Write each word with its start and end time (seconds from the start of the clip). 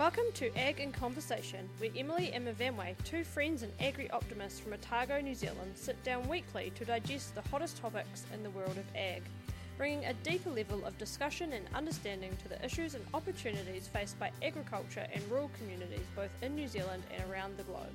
Welcome 0.00 0.32
to 0.36 0.50
Ag 0.56 0.80
in 0.80 0.92
Conversation, 0.92 1.68
where 1.76 1.90
Emily 1.94 2.32
and 2.32 2.48
Myfanwy, 2.48 2.94
two 3.04 3.22
friends 3.22 3.62
and 3.62 3.70
agri 3.80 4.10
optimists 4.12 4.58
from 4.58 4.72
Otago, 4.72 5.20
New 5.20 5.34
Zealand, 5.34 5.72
sit 5.74 6.02
down 6.02 6.26
weekly 6.26 6.72
to 6.76 6.86
digest 6.86 7.34
the 7.34 7.42
hottest 7.42 7.76
topics 7.76 8.24
in 8.32 8.42
the 8.42 8.48
world 8.48 8.78
of 8.78 8.96
ag, 8.96 9.22
bringing 9.76 10.06
a 10.06 10.14
deeper 10.14 10.48
level 10.48 10.82
of 10.86 10.96
discussion 10.96 11.52
and 11.52 11.66
understanding 11.74 12.34
to 12.38 12.48
the 12.48 12.64
issues 12.64 12.94
and 12.94 13.04
opportunities 13.12 13.88
faced 13.88 14.18
by 14.18 14.30
agriculture 14.42 15.06
and 15.12 15.22
rural 15.30 15.50
communities 15.58 16.06
both 16.16 16.30
in 16.40 16.54
New 16.54 16.66
Zealand 16.66 17.02
and 17.14 17.30
around 17.30 17.58
the 17.58 17.64
globe. 17.64 17.92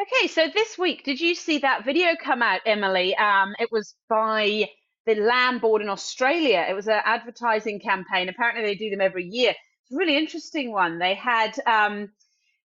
Okay, 0.00 0.28
so 0.28 0.46
this 0.54 0.78
week, 0.78 1.02
did 1.02 1.20
you 1.20 1.34
see 1.34 1.58
that 1.58 1.84
video 1.84 2.10
come 2.22 2.42
out, 2.42 2.60
Emily? 2.64 3.16
Um, 3.16 3.56
it 3.58 3.72
was 3.72 3.96
by 4.08 4.68
the 5.06 5.14
Lamb 5.14 5.60
Board 5.60 5.82
in 5.82 5.88
Australia. 5.88 6.66
It 6.68 6.74
was 6.74 6.88
an 6.88 7.00
advertising 7.04 7.80
campaign. 7.80 8.28
Apparently, 8.28 8.64
they 8.64 8.74
do 8.74 8.90
them 8.90 9.00
every 9.00 9.24
year. 9.24 9.50
It's 9.82 9.92
a 9.92 9.96
really 9.96 10.16
interesting 10.16 10.72
one. 10.72 10.98
They 10.98 11.14
had 11.14 11.58
um, 11.66 12.10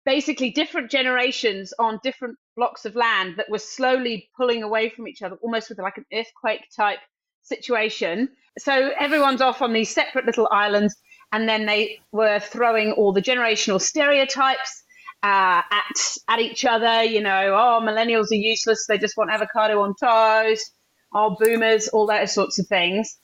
basically 0.05 0.51
different 0.51 0.91
generations 0.91 1.73
on 1.79 1.99
different 2.03 2.37
blocks 2.57 2.85
of 2.85 2.95
land 2.95 3.35
that 3.37 3.51
were 3.51 3.59
slowly 3.59 4.29
pulling 4.37 4.63
away 4.63 4.91
from 4.91 5.09
each 5.09 5.23
other, 5.23 5.37
almost 5.43 5.69
with 5.69 5.79
like 5.79 5.97
an 5.97 6.05
earthquake 6.13 6.63
type 6.75 6.99
situation. 7.43 8.29
So 8.59 8.93
everyone's 8.99 9.41
off 9.41 9.63
on 9.63 9.73
these 9.73 9.93
separate 9.93 10.27
little 10.27 10.49
islands, 10.51 10.95
and 11.33 11.49
then 11.49 11.67
they 11.67 12.01
were 12.13 12.39
throwing 12.39 12.93
all 12.93 13.13
the 13.13 13.23
generational 13.23 13.81
stereotypes 13.81 14.85
uh, 15.23 15.63
at 15.71 15.99
at 16.29 16.39
each 16.39 16.65
other. 16.65 17.03
You 17.03 17.23
know, 17.23 17.55
oh, 17.55 17.81
millennials 17.83 18.31
are 18.31 18.37
useless; 18.37 18.87
they 18.87 18.99
just 18.99 19.17
want 19.17 19.31
avocado 19.31 19.81
on 19.81 19.95
toast. 20.01 20.71
Oh, 21.13 21.37
boomers, 21.39 21.89
all 21.89 22.07
those 22.07 22.33
sorts 22.33 22.59
of 22.59 22.67
things. 22.67 23.17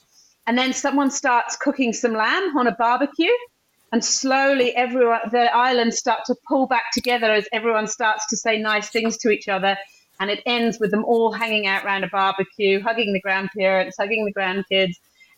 And 0.47 0.57
then 0.57 0.73
someone 0.73 1.11
starts 1.11 1.55
cooking 1.55 1.93
some 1.93 2.13
lamb 2.13 2.57
on 2.57 2.67
a 2.67 2.75
barbecue, 2.75 3.31
and 3.91 4.03
slowly 4.03 4.75
everyone, 4.75 5.19
the 5.31 5.55
islands 5.55 5.97
start 5.97 6.21
to 6.25 6.35
pull 6.47 6.67
back 6.67 6.85
together 6.93 7.31
as 7.31 7.47
everyone 7.53 7.87
starts 7.87 8.27
to 8.29 8.37
say 8.37 8.57
nice 8.57 8.89
things 8.89 9.17
to 9.17 9.29
each 9.29 9.47
other. 9.47 9.77
And 10.19 10.29
it 10.29 10.41
ends 10.45 10.79
with 10.79 10.91
them 10.91 11.05
all 11.05 11.31
hanging 11.31 11.67
out 11.67 11.85
around 11.85 12.03
a 12.03 12.07
barbecue, 12.07 12.81
hugging 12.81 13.13
the 13.13 13.21
grandparents, 13.21 13.97
hugging 13.99 14.25
the 14.25 14.33
grandkids, 14.33 14.93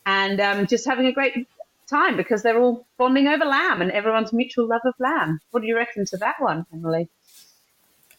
and 0.06 0.40
um, 0.40 0.68
just 0.68 0.86
having 0.86 1.06
a 1.06 1.12
great 1.12 1.48
time 1.90 2.18
because 2.18 2.44
they're 2.44 2.60
all 2.60 2.88
bonding 2.98 3.28
over 3.28 3.46
lamb 3.46 3.82
and 3.82 3.92
everyone's 3.92 4.34
mutual 4.34 4.68
love 4.68 4.82
of 4.86 4.94
lamb. 5.00 5.40
What 5.52 5.62
do 5.62 5.68
you 5.68 5.76
reckon 5.76 6.06
to 6.06 6.18
that 6.18 6.36
one, 6.40 6.66
Emily? 6.74 7.10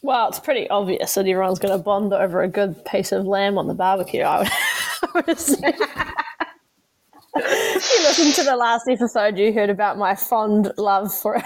Well, 0.01 0.29
it's 0.29 0.39
pretty 0.39 0.69
obvious 0.69 1.15
that 1.15 1.27
everyone's 1.27 1.59
going 1.59 1.77
to 1.77 1.83
bond 1.83 2.13
over 2.13 2.41
a 2.43 2.47
good 2.47 2.83
piece 2.85 3.11
of 3.11 3.25
lamb 3.25 3.57
on 3.57 3.67
the 3.67 3.73
barbecue. 3.73 4.21
I 4.21 4.39
would, 4.39 4.49
I 5.15 5.23
would 5.25 5.39
you 7.35 8.03
listened 8.03 8.33
to 8.35 8.43
the 8.43 8.55
last 8.55 8.87
episode, 8.87 9.37
you 9.37 9.53
heard 9.53 9.69
about 9.69 9.97
my 9.97 10.15
fond 10.15 10.71
love 10.77 11.13
for 11.13 11.41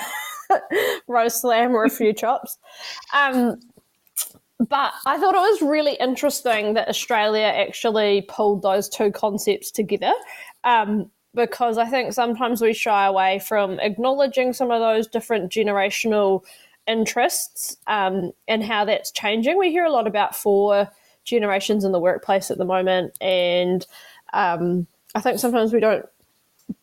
roast 1.08 1.44
lamb 1.44 1.74
or 1.74 1.86
a 1.86 1.90
few 1.90 2.14
chops. 2.14 2.58
Um, 3.14 3.60
but 4.60 4.94
I 5.06 5.18
thought 5.18 5.34
it 5.34 5.40
was 5.40 5.62
really 5.62 5.94
interesting 5.94 6.76
that 6.76 6.88
Australia 6.88 7.46
actually 7.46 8.26
pulled 8.28 8.62
those 8.62 8.88
two 8.90 9.12
concepts 9.12 9.72
together. 9.72 10.14
Um, 10.64 11.10
because 11.34 11.78
I 11.78 11.86
think 11.86 12.14
sometimes 12.14 12.62
we 12.62 12.74
shy 12.74 13.06
away 13.06 13.40
from 13.40 13.80
acknowledging 13.80 14.52
some 14.52 14.70
of 14.70 14.82
those 14.82 15.08
different 15.08 15.52
generational 15.52 16.44
interests 16.92 17.78
um, 17.88 18.32
and 18.48 18.64
how 18.64 18.86
that's 18.86 19.12
changing. 19.12 19.58
We 19.58 19.72
hear 19.72 19.86
a 19.86 19.92
lot 19.92 20.08
about 20.08 20.36
four 20.36 20.90
generations 21.24 21.84
in 21.84 21.92
the 21.92 22.00
workplace 22.00 22.52
at 22.52 22.58
the 22.58 22.66
moment, 22.66 23.18
and 23.22 23.86
um, 24.34 24.88
I 25.16 25.22
think 25.22 25.40
sometimes 25.40 25.74
we 25.74 25.80
don't 25.80 26.06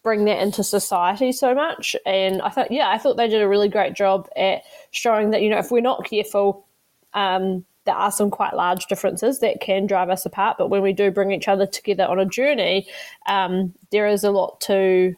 bring 0.02 0.24
that 0.24 0.42
into 0.42 0.62
society 0.62 1.32
so 1.32 1.54
much. 1.54 1.96
And 2.04 2.42
I 2.42 2.50
thought, 2.50 2.70
yeah, 2.70 2.90
I 2.90 2.98
thought 2.98 3.16
they 3.16 3.28
did 3.28 3.42
a 3.42 3.48
really 3.48 3.68
great 3.68 3.94
job 3.94 4.28
at 4.36 4.62
showing 4.90 5.30
that 5.30 5.42
you 5.42 5.50
know 5.50 5.58
if 5.58 5.70
we're 5.70 5.80
not 5.80 6.04
careful. 6.04 6.66
Um, 7.14 7.64
there 7.88 7.96
are 7.96 8.12
some 8.12 8.30
quite 8.30 8.54
large 8.54 8.84
differences 8.84 9.38
that 9.38 9.62
can 9.62 9.86
drive 9.86 10.10
us 10.10 10.26
apart. 10.26 10.58
But 10.58 10.68
when 10.68 10.82
we 10.82 10.92
do 10.92 11.10
bring 11.10 11.32
each 11.32 11.48
other 11.48 11.64
together 11.64 12.04
on 12.04 12.18
a 12.18 12.26
journey, 12.26 12.86
um, 13.26 13.72
there 13.90 14.06
is 14.06 14.24
a 14.24 14.30
lot 14.30 14.60
to 14.62 15.14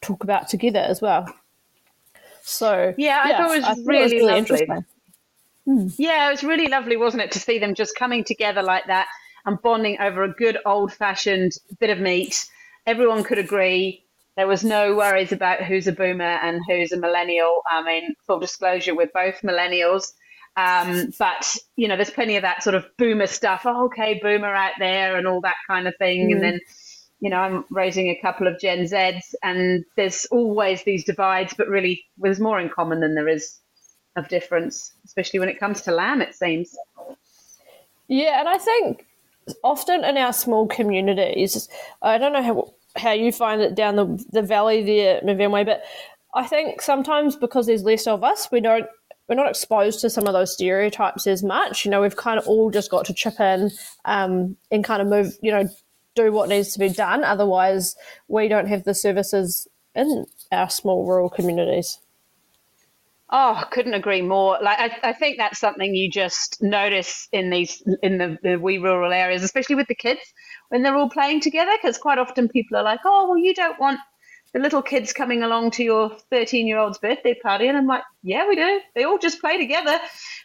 talk 0.00 0.24
about 0.24 0.48
together 0.48 0.78
as 0.78 1.02
well. 1.02 1.26
So 2.46 2.92
yeah, 2.98 3.22
I 3.24 3.32
thought 3.32 3.56
it 3.56 3.62
was, 3.62 3.86
really, 3.86 4.16
it 4.18 4.40
was 4.40 4.50
really, 4.50 4.66
lovely. 4.66 4.84
Hmm. 5.64 5.86
Yeah, 5.96 6.28
it 6.28 6.30
was 6.30 6.44
really 6.44 6.68
lovely, 6.68 6.98
wasn't 6.98 7.22
it, 7.22 7.32
to 7.32 7.40
see 7.40 7.58
them 7.58 7.74
just 7.74 7.96
coming 7.96 8.22
together 8.22 8.62
like 8.62 8.86
that 8.86 9.08
and 9.46 9.60
bonding 9.62 9.98
over 9.98 10.22
a 10.22 10.28
good 10.28 10.58
old 10.66 10.92
fashioned 10.92 11.52
bit 11.80 11.88
of 11.88 11.98
meat. 11.98 12.44
Everyone 12.86 13.24
could 13.24 13.38
agree. 13.38 14.04
There 14.36 14.46
was 14.46 14.62
no 14.62 14.94
worries 14.94 15.32
about 15.32 15.62
who's 15.62 15.86
a 15.86 15.92
boomer 15.92 16.38
and 16.42 16.60
who's 16.68 16.92
a 16.92 16.98
millennial. 16.98 17.62
I 17.70 17.82
mean, 17.82 18.14
full 18.26 18.40
disclosure, 18.40 18.94
we're 18.94 19.06
both 19.14 19.40
millennials. 19.40 20.12
Um, 20.56 21.12
but 21.18 21.56
you 21.76 21.88
know, 21.88 21.96
there's 21.96 22.10
plenty 22.10 22.36
of 22.36 22.42
that 22.42 22.62
sort 22.62 22.74
of 22.74 22.84
boomer 22.98 23.26
stuff. 23.26 23.62
Oh, 23.64 23.86
okay, 23.86 24.20
boomer 24.22 24.54
out 24.54 24.74
there 24.78 25.16
and 25.16 25.26
all 25.26 25.40
that 25.40 25.56
kind 25.66 25.88
of 25.88 25.94
thing. 25.96 26.28
Mm. 26.28 26.32
And 26.34 26.42
then, 26.42 26.60
you 27.24 27.30
know, 27.30 27.38
I'm 27.38 27.64
raising 27.70 28.10
a 28.10 28.20
couple 28.20 28.46
of 28.46 28.60
Gen 28.60 28.80
Zs, 28.80 29.34
and 29.42 29.82
there's 29.96 30.26
always 30.26 30.84
these 30.84 31.04
divides, 31.04 31.54
but 31.56 31.68
really, 31.68 32.04
there's 32.18 32.38
more 32.38 32.60
in 32.60 32.68
common 32.68 33.00
than 33.00 33.14
there 33.14 33.28
is 33.28 33.60
of 34.14 34.28
difference, 34.28 34.92
especially 35.06 35.40
when 35.40 35.48
it 35.48 35.58
comes 35.58 35.80
to 35.82 35.90
lamb. 35.90 36.20
It 36.20 36.34
seems. 36.34 36.76
Yeah, 38.08 38.40
and 38.40 38.46
I 38.46 38.58
think 38.58 39.06
often 39.62 40.04
in 40.04 40.18
our 40.18 40.34
small 40.34 40.66
communities, 40.66 41.66
I 42.02 42.18
don't 42.18 42.34
know 42.34 42.42
how 42.42 42.74
how 42.96 43.12
you 43.12 43.32
find 43.32 43.62
it 43.62 43.74
down 43.74 43.96
the 43.96 44.22
the 44.30 44.42
valley 44.42 44.84
there, 44.84 45.22
Myfanwy, 45.22 45.64
but 45.64 45.82
I 46.34 46.46
think 46.46 46.82
sometimes 46.82 47.36
because 47.36 47.64
there's 47.64 47.84
less 47.84 48.06
of 48.06 48.22
us, 48.22 48.52
we 48.52 48.60
don't 48.60 48.84
we're 49.30 49.34
not 49.34 49.48
exposed 49.48 50.00
to 50.00 50.10
some 50.10 50.26
of 50.26 50.34
those 50.34 50.52
stereotypes 50.52 51.26
as 51.26 51.42
much. 51.42 51.86
You 51.86 51.90
know, 51.90 52.02
we've 52.02 52.16
kind 52.16 52.38
of 52.38 52.46
all 52.46 52.70
just 52.70 52.90
got 52.90 53.06
to 53.06 53.14
chip 53.14 53.40
in 53.40 53.70
um, 54.04 54.58
and 54.70 54.84
kind 54.84 55.00
of 55.00 55.08
move, 55.08 55.38
you 55.40 55.50
know, 55.50 55.66
do 56.14 56.32
what 56.32 56.48
needs 56.48 56.72
to 56.72 56.78
be 56.78 56.88
done. 56.88 57.24
Otherwise, 57.24 57.96
we 58.28 58.48
don't 58.48 58.68
have 58.68 58.84
the 58.84 58.94
services 58.94 59.68
in 59.94 60.26
our 60.52 60.70
small 60.70 61.06
rural 61.06 61.28
communities. 61.28 61.98
Oh, 63.30 63.64
couldn't 63.70 63.94
agree 63.94 64.22
more. 64.22 64.58
Like 64.62 64.78
I, 64.78 65.08
I 65.08 65.12
think 65.12 65.38
that's 65.38 65.58
something 65.58 65.94
you 65.94 66.10
just 66.10 66.62
notice 66.62 67.28
in 67.32 67.50
these 67.50 67.82
in 68.02 68.18
the, 68.18 68.38
the 68.42 68.56
wee 68.56 68.78
rural 68.78 69.12
areas, 69.12 69.42
especially 69.42 69.74
with 69.74 69.88
the 69.88 69.94
kids 69.94 70.20
when 70.68 70.82
they're 70.82 70.94
all 70.94 71.10
playing 71.10 71.40
together. 71.40 71.72
Because 71.80 71.98
quite 71.98 72.18
often 72.18 72.48
people 72.48 72.76
are 72.76 72.84
like, 72.84 73.00
"Oh, 73.04 73.28
well, 73.28 73.38
you 73.38 73.54
don't 73.54 73.80
want 73.80 73.98
the 74.54 74.60
little 74.60 74.82
kids 74.82 75.12
coming 75.12 75.42
along 75.42 75.72
to 75.72 75.82
your 75.82 76.16
13 76.30 76.66
year 76.66 76.78
old's 76.78 76.98
birthday 76.98 77.34
party. 77.34 77.66
And 77.66 77.76
I'm 77.76 77.88
like, 77.88 78.04
yeah, 78.22 78.48
we 78.48 78.54
do. 78.54 78.80
They 78.94 79.02
all 79.02 79.18
just 79.18 79.40
play 79.40 79.58
together 79.58 79.98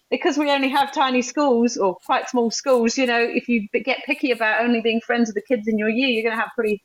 because 0.09 0.36
we 0.36 0.50
only 0.50 0.70
have 0.70 0.92
tiny 0.92 1.22
schools 1.22 1.78
or 1.78 1.96
quite 2.06 2.28
small 2.28 2.50
schools. 2.50 2.97
You 2.97 3.06
know, 3.06 3.22
if 3.22 3.47
you 3.47 3.68
get 3.70 4.03
picky 4.06 4.31
about 4.31 4.64
only 4.64 4.81
being 4.81 5.00
friends 5.00 5.30
with 5.30 5.36
the 5.36 5.42
kids 5.56 5.68
in 5.68 5.78
your 5.78 5.90
year, 5.90 6.08
you're 6.08 6.24
going 6.24 6.36
to 6.36 6.42
have 6.42 6.50
pretty 6.56 6.84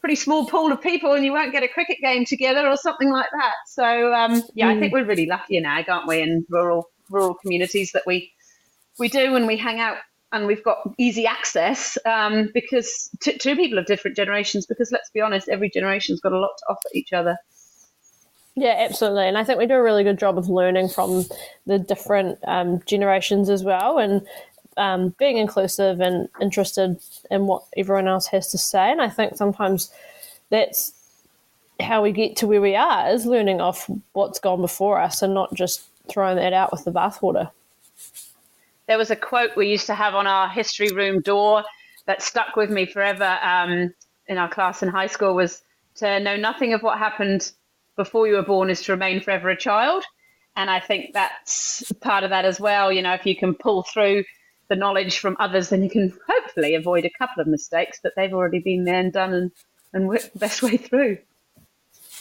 pretty 0.00 0.16
small 0.16 0.46
pool 0.46 0.70
of 0.70 0.82
people 0.82 1.14
and 1.14 1.24
you 1.24 1.32
won't 1.32 1.50
get 1.50 1.62
a 1.62 1.68
cricket 1.68 1.96
game 2.02 2.24
together 2.24 2.66
or 2.66 2.76
something 2.76 3.10
like 3.10 3.28
that. 3.32 3.54
So 3.66 4.14
um, 4.14 4.42
yeah, 4.54 4.72
mm. 4.72 4.76
I 4.76 4.80
think 4.80 4.92
we're 4.92 5.04
really 5.04 5.26
lucky 5.26 5.58
ag, 5.58 5.88
aren't 5.88 6.08
we, 6.08 6.22
in 6.22 6.46
rural 6.48 6.88
rural 7.10 7.34
communities 7.34 7.92
that 7.92 8.04
we 8.06 8.32
we 8.98 9.08
do 9.08 9.32
when 9.32 9.46
we 9.46 9.58
hang 9.58 9.80
out 9.80 9.98
and 10.32 10.46
we've 10.46 10.62
got 10.62 10.78
easy 10.98 11.26
access 11.26 11.96
um, 12.04 12.50
because 12.52 13.10
to, 13.20 13.36
to 13.38 13.56
people 13.56 13.78
of 13.78 13.86
different 13.86 14.16
generations. 14.16 14.66
Because 14.66 14.90
let's 14.92 15.10
be 15.10 15.20
honest, 15.20 15.48
every 15.48 15.70
generation's 15.70 16.20
got 16.20 16.32
a 16.32 16.38
lot 16.38 16.50
to 16.58 16.64
offer 16.70 16.88
each 16.94 17.12
other. 17.12 17.36
Yeah, 18.54 18.74
absolutely, 18.76 19.28
and 19.28 19.38
I 19.38 19.44
think 19.44 19.58
we 19.58 19.66
do 19.66 19.74
a 19.74 19.82
really 19.82 20.02
good 20.02 20.18
job 20.18 20.36
of 20.36 20.48
learning 20.48 20.88
from 20.88 21.26
the 21.66 21.78
different 21.78 22.40
um, 22.44 22.82
generations 22.86 23.48
as 23.48 23.62
well, 23.62 23.98
and 23.98 24.26
um, 24.76 25.14
being 25.16 25.36
inclusive 25.36 26.00
and 26.00 26.28
interested 26.40 26.98
in 27.30 27.46
what 27.46 27.62
everyone 27.76 28.08
else 28.08 28.26
has 28.26 28.48
to 28.48 28.58
say. 28.58 28.90
And 28.90 29.00
I 29.00 29.10
think 29.10 29.36
sometimes 29.36 29.92
that's 30.50 30.92
how 31.80 32.02
we 32.02 32.10
get 32.10 32.36
to 32.36 32.48
where 32.48 32.60
we 32.60 32.74
are 32.74 33.08
is 33.10 33.26
learning 33.26 33.60
off 33.60 33.88
what's 34.12 34.40
gone 34.40 34.60
before 34.60 35.00
us 35.00 35.22
and 35.22 35.34
not 35.34 35.54
just 35.54 35.84
throwing 36.08 36.36
that 36.36 36.52
out 36.52 36.72
with 36.72 36.84
the 36.84 36.90
bathwater 36.90 37.50
there 38.88 38.98
was 38.98 39.10
a 39.10 39.16
quote 39.16 39.54
we 39.54 39.68
used 39.68 39.86
to 39.86 39.94
have 39.94 40.14
on 40.14 40.26
our 40.26 40.48
history 40.48 40.90
room 40.90 41.20
door 41.20 41.62
that 42.06 42.22
stuck 42.22 42.56
with 42.56 42.70
me 42.70 42.86
forever 42.86 43.38
um, 43.42 43.94
in 44.26 44.38
our 44.38 44.48
class 44.48 44.82
in 44.82 44.88
high 44.88 45.06
school 45.06 45.34
was 45.34 45.62
to 45.96 46.18
know 46.20 46.36
nothing 46.36 46.72
of 46.72 46.82
what 46.82 46.98
happened 46.98 47.52
before 47.96 48.26
you 48.26 48.34
were 48.34 48.42
born 48.42 48.70
is 48.70 48.82
to 48.82 48.92
remain 48.92 49.20
forever 49.20 49.50
a 49.50 49.56
child. 49.56 50.02
And 50.56 50.70
I 50.70 50.80
think 50.80 51.12
that's 51.12 51.92
part 52.00 52.24
of 52.24 52.30
that 52.30 52.44
as 52.44 52.58
well. 52.58 52.90
You 52.90 53.02
know, 53.02 53.12
if 53.12 53.26
you 53.26 53.36
can 53.36 53.54
pull 53.54 53.82
through 53.82 54.24
the 54.68 54.76
knowledge 54.76 55.18
from 55.18 55.36
others, 55.38 55.68
then 55.68 55.82
you 55.82 55.90
can 55.90 56.12
hopefully 56.26 56.74
avoid 56.74 57.04
a 57.04 57.10
couple 57.10 57.40
of 57.40 57.46
mistakes 57.46 58.00
that 58.02 58.14
they've 58.16 58.32
already 58.32 58.58
been 58.58 58.84
there 58.84 59.00
and 59.00 59.12
done 59.12 59.34
and, 59.34 59.52
and 59.92 60.08
worked 60.08 60.32
the 60.32 60.38
best 60.38 60.62
way 60.64 60.76
through. 60.76 61.18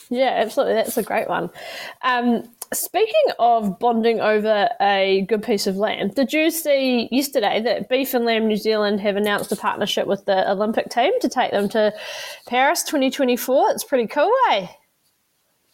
Yeah, 0.09 0.33
absolutely. 0.35 0.75
That's 0.75 0.97
a 0.97 1.03
great 1.03 1.27
one. 1.27 1.49
Um, 2.01 2.49
speaking 2.73 3.33
of 3.39 3.79
bonding 3.79 4.19
over 4.19 4.69
a 4.81 5.25
good 5.27 5.43
piece 5.43 5.67
of 5.67 5.77
land, 5.77 6.15
did 6.15 6.33
you 6.33 6.51
see 6.51 7.07
yesterday 7.11 7.61
that 7.61 7.89
Beef 7.89 8.13
and 8.13 8.25
Lamb 8.25 8.47
New 8.47 8.57
Zealand 8.57 8.99
have 9.01 9.15
announced 9.15 9.51
a 9.51 9.55
partnership 9.55 10.07
with 10.07 10.25
the 10.25 10.49
Olympic 10.49 10.89
team 10.89 11.13
to 11.21 11.29
take 11.29 11.51
them 11.51 11.69
to 11.69 11.93
Paris 12.47 12.83
2024? 12.83 13.71
It's 13.71 13.83
pretty 13.83 14.07
cool, 14.07 14.31
eh? 14.51 14.67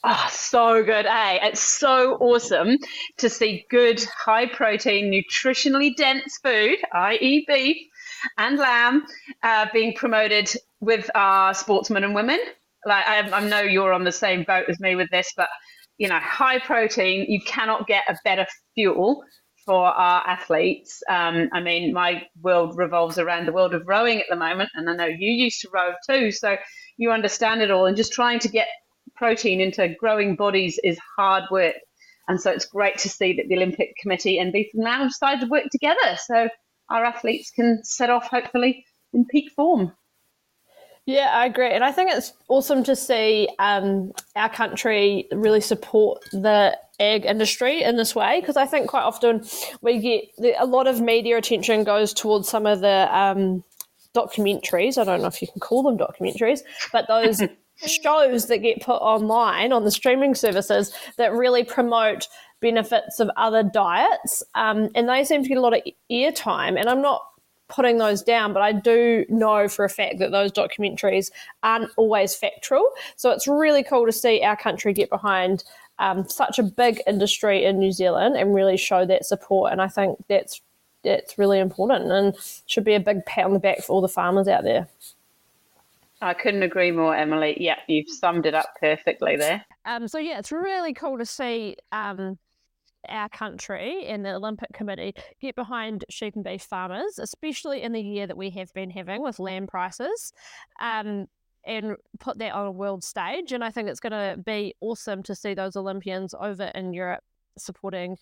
Oh, 0.06 0.28
so 0.30 0.84
good, 0.84 1.06
eh? 1.06 1.40
It's 1.44 1.62
so 1.62 2.16
awesome 2.16 2.78
to 3.18 3.30
see 3.30 3.66
good, 3.70 4.04
high 4.04 4.48
protein, 4.48 5.10
nutritionally 5.12 5.96
dense 5.96 6.38
food, 6.44 6.78
i.e., 6.92 7.46
beef 7.48 7.78
and 8.38 8.58
lamb, 8.58 9.06
uh, 9.44 9.68
being 9.74 9.94
promoted 9.94 10.50
with 10.82 11.10
our 11.16 11.54
sportsmen 11.54 12.04
and 12.04 12.14
women. 12.14 12.40
Like 12.86 13.08
I, 13.08 13.20
I 13.20 13.48
know 13.48 13.62
you're 13.62 13.94
on 13.94 14.04
the 14.04 14.12
same 14.12 14.44
boat 14.44 14.66
as 14.68 14.80
me 14.80 14.96
with 14.96 15.10
this, 15.10 15.34
but 15.38 15.48
you 15.98 16.08
know, 16.08 16.20
high 16.20 16.60
protein, 16.60 17.26
you 17.30 17.40
cannot 17.42 17.88
get 17.88 18.04
a 18.10 18.16
better 18.24 18.46
fuel 18.74 19.24
for 19.66 19.86
our 19.86 20.28
athletes. 20.28 21.02
Um, 21.10 21.50
I 21.54 21.62
mean, 21.62 21.94
my 21.94 22.24
world 22.42 22.78
revolves 22.78 23.18
around 23.18 23.48
the 23.48 23.54
world 23.54 23.74
of 23.74 23.88
rowing 23.88 24.20
at 24.20 24.26
the 24.30 24.36
moment, 24.36 24.70
and 24.76 24.90
I 24.90 24.96
know 24.96 25.06
you 25.06 25.32
used 25.32 25.62
to 25.62 25.70
row 25.74 25.94
too, 26.10 26.32
so 26.32 26.58
you 26.98 27.12
understand 27.12 27.62
it 27.62 27.72
all. 27.72 27.86
And 27.86 27.96
just 27.96 28.14
trying 28.14 28.40
to 28.40 28.50
get 28.50 28.68
protein 29.16 29.62
into 29.62 29.96
growing 30.00 30.36
bodies 30.36 30.80
is 30.84 30.98
hard 31.18 31.44
work. 31.52 31.76
And 32.28 32.40
so 32.40 32.52
it's 32.52 32.66
great 32.66 32.98
to 33.00 33.10
see 33.10 33.34
that 33.34 33.46
the 33.50 33.56
Olympic 33.56 33.94
Committee 34.02 34.40
and 34.40 34.52
Beef 34.52 34.68
have 34.86 35.10
decided 35.10 35.42
to 35.42 35.48
work 35.48 35.66
together 35.72 36.18
so 36.26 36.50
our 36.90 37.04
athletes 37.04 37.52
can 37.52 37.82
set 37.84 38.10
off 38.10 38.28
hopefully 38.30 38.86
in 39.14 39.26
peak 39.26 39.52
form. 39.56 39.94
Yeah, 41.06 41.32
I 41.34 41.46
agree. 41.48 41.70
And 41.70 41.84
I 41.84 41.92
think 41.92 42.12
it's 42.12 42.32
awesome 42.48 42.84
to 42.86 42.96
see 42.96 43.50
um, 43.60 44.14
our 44.36 44.50
country 44.50 45.28
really 45.34 45.60
support 45.60 46.24
the 46.32 46.78
ag 47.00 47.26
industry 47.26 47.84
in 47.84 47.98
this 47.98 48.16
way 48.16 48.40
because 48.40 48.56
I 48.56 48.66
think 48.66 48.88
quite 48.88 49.04
often 49.04 49.46
we 49.82 50.00
get 50.00 50.56
a 50.58 50.66
lot 50.66 50.88
of 50.88 51.02
media 51.02 51.38
attention 51.38 51.84
goes 51.84 52.14
towards 52.14 52.48
some 52.48 52.66
of 52.66 52.80
the 52.80 53.10
um, 53.16 53.64
documentaries. 54.16 54.98
I 54.98 55.04
don't 55.04 55.22
know 55.22 55.28
if 55.28 55.42
you 55.42 55.48
can 55.50 55.60
call 55.60 55.84
them 55.84 55.98
documentaries, 55.98 56.62
but 56.94 57.08
those 57.10 57.42
shows 57.86 58.48
that 58.48 58.60
get 58.60 58.82
put 58.82 58.98
online 58.98 59.74
on 59.74 59.84
the 59.84 59.92
streaming 59.92 60.36
services 60.36 60.94
that 61.18 61.34
really 61.34 61.66
promote 61.66 62.30
benefits 62.62 63.20
of 63.20 63.30
other 63.36 63.62
diets. 63.62 64.42
Um, 64.56 64.90
and 64.96 65.10
they 65.10 65.26
seem 65.26 65.44
to 65.44 65.50
get 65.50 65.58
a 65.58 65.62
lot 65.62 65.76
of 65.76 65.82
airtime. 66.10 66.80
And 66.80 66.88
I'm 66.88 67.02
not 67.02 67.22
putting 67.74 67.98
those 67.98 68.22
down, 68.22 68.54
but 68.54 68.62
I 68.62 68.72
do 68.72 69.26
know 69.30 69.68
for 69.68 69.84
a 69.84 69.90
fact 69.90 70.20
that 70.20 70.32
those 70.32 70.52
documentaries 70.52 71.32
aren't 71.64 71.90
always 71.98 72.36
factual. 72.36 72.88
So 73.16 73.32
it's 73.32 73.48
really 73.48 73.84
cool 73.84 74.06
to 74.06 74.12
see 74.12 74.44
our 74.44 74.56
country 74.56 74.94
get 74.94 75.10
behind 75.10 75.64
um, 75.98 76.28
such 76.30 76.60
a 76.60 76.64
big 76.64 77.02
industry 77.08 77.66
in 77.66 77.80
New 77.80 77.92
Zealand 77.92 78.36
and 78.36 78.54
really 78.54 78.78
show 78.78 79.06
that 79.06 79.26
support. 79.26 79.72
And 79.72 79.82
I 79.82 79.88
think 79.88 80.24
that's 80.28 80.62
that's 81.04 81.38
really 81.38 81.60
important 81.60 82.10
and 82.12 82.34
should 82.66 82.86
be 82.86 82.94
a 82.94 83.00
big 83.00 83.26
pat 83.26 83.44
on 83.44 83.54
the 83.54 83.60
back 83.60 83.80
for 83.80 83.92
all 83.92 84.02
the 84.02 84.08
farmers 84.08 84.48
out 84.48 84.64
there. 84.64 84.88
I 86.22 86.34
couldn't 86.34 86.64
agree 86.64 86.92
more, 86.92 87.14
Emily. 87.14 87.58
Yeah, 87.60 87.76
you've 87.88 88.08
summed 88.08 88.46
it 88.46 88.54
up 88.54 88.68
perfectly 88.80 89.36
there. 89.36 89.66
Um, 89.84 90.08
so 90.08 90.18
yeah, 90.18 90.40
it's 90.40 90.54
really 90.54 90.94
cool 90.94 91.18
to 91.18 91.26
see 91.26 91.76
um, 91.92 92.38
our 93.10 93.30
country 93.30 94.06
and 94.06 94.26
the 94.26 94.36
Olympic 94.36 94.74
Committee 94.74 95.14
get 95.42 95.56
behind 95.56 96.06
sheep 96.10 96.36
and 96.36 96.44
beef 96.44 96.64
farmers, 96.64 97.20
especially 97.20 97.82
in 97.82 97.92
the 97.92 98.02
year 98.02 98.28
that 98.28 98.38
we 98.38 98.50
have 98.52 98.74
been 98.74 98.90
having 98.90 99.22
with 99.22 99.40
land 99.40 99.68
prices. 99.68 100.34
Um, 100.80 101.28
and 101.66 101.96
put 102.20 102.38
that 102.40 102.54
on 102.54 102.66
a 102.66 102.72
world 102.72 103.04
stage. 103.04 103.54
And 103.54 103.64
I 103.64 103.72
think 103.72 103.88
it's 103.88 104.02
going 104.02 104.12
to 104.12 104.38
be 104.42 104.76
awesome 104.82 105.24
to 105.24 105.34
see 105.34 105.54
those 105.54 105.78
Olympians 105.78 106.36
over 106.38 106.66
in 106.76 106.94
Europe 106.94 107.24
supporting 107.58 108.18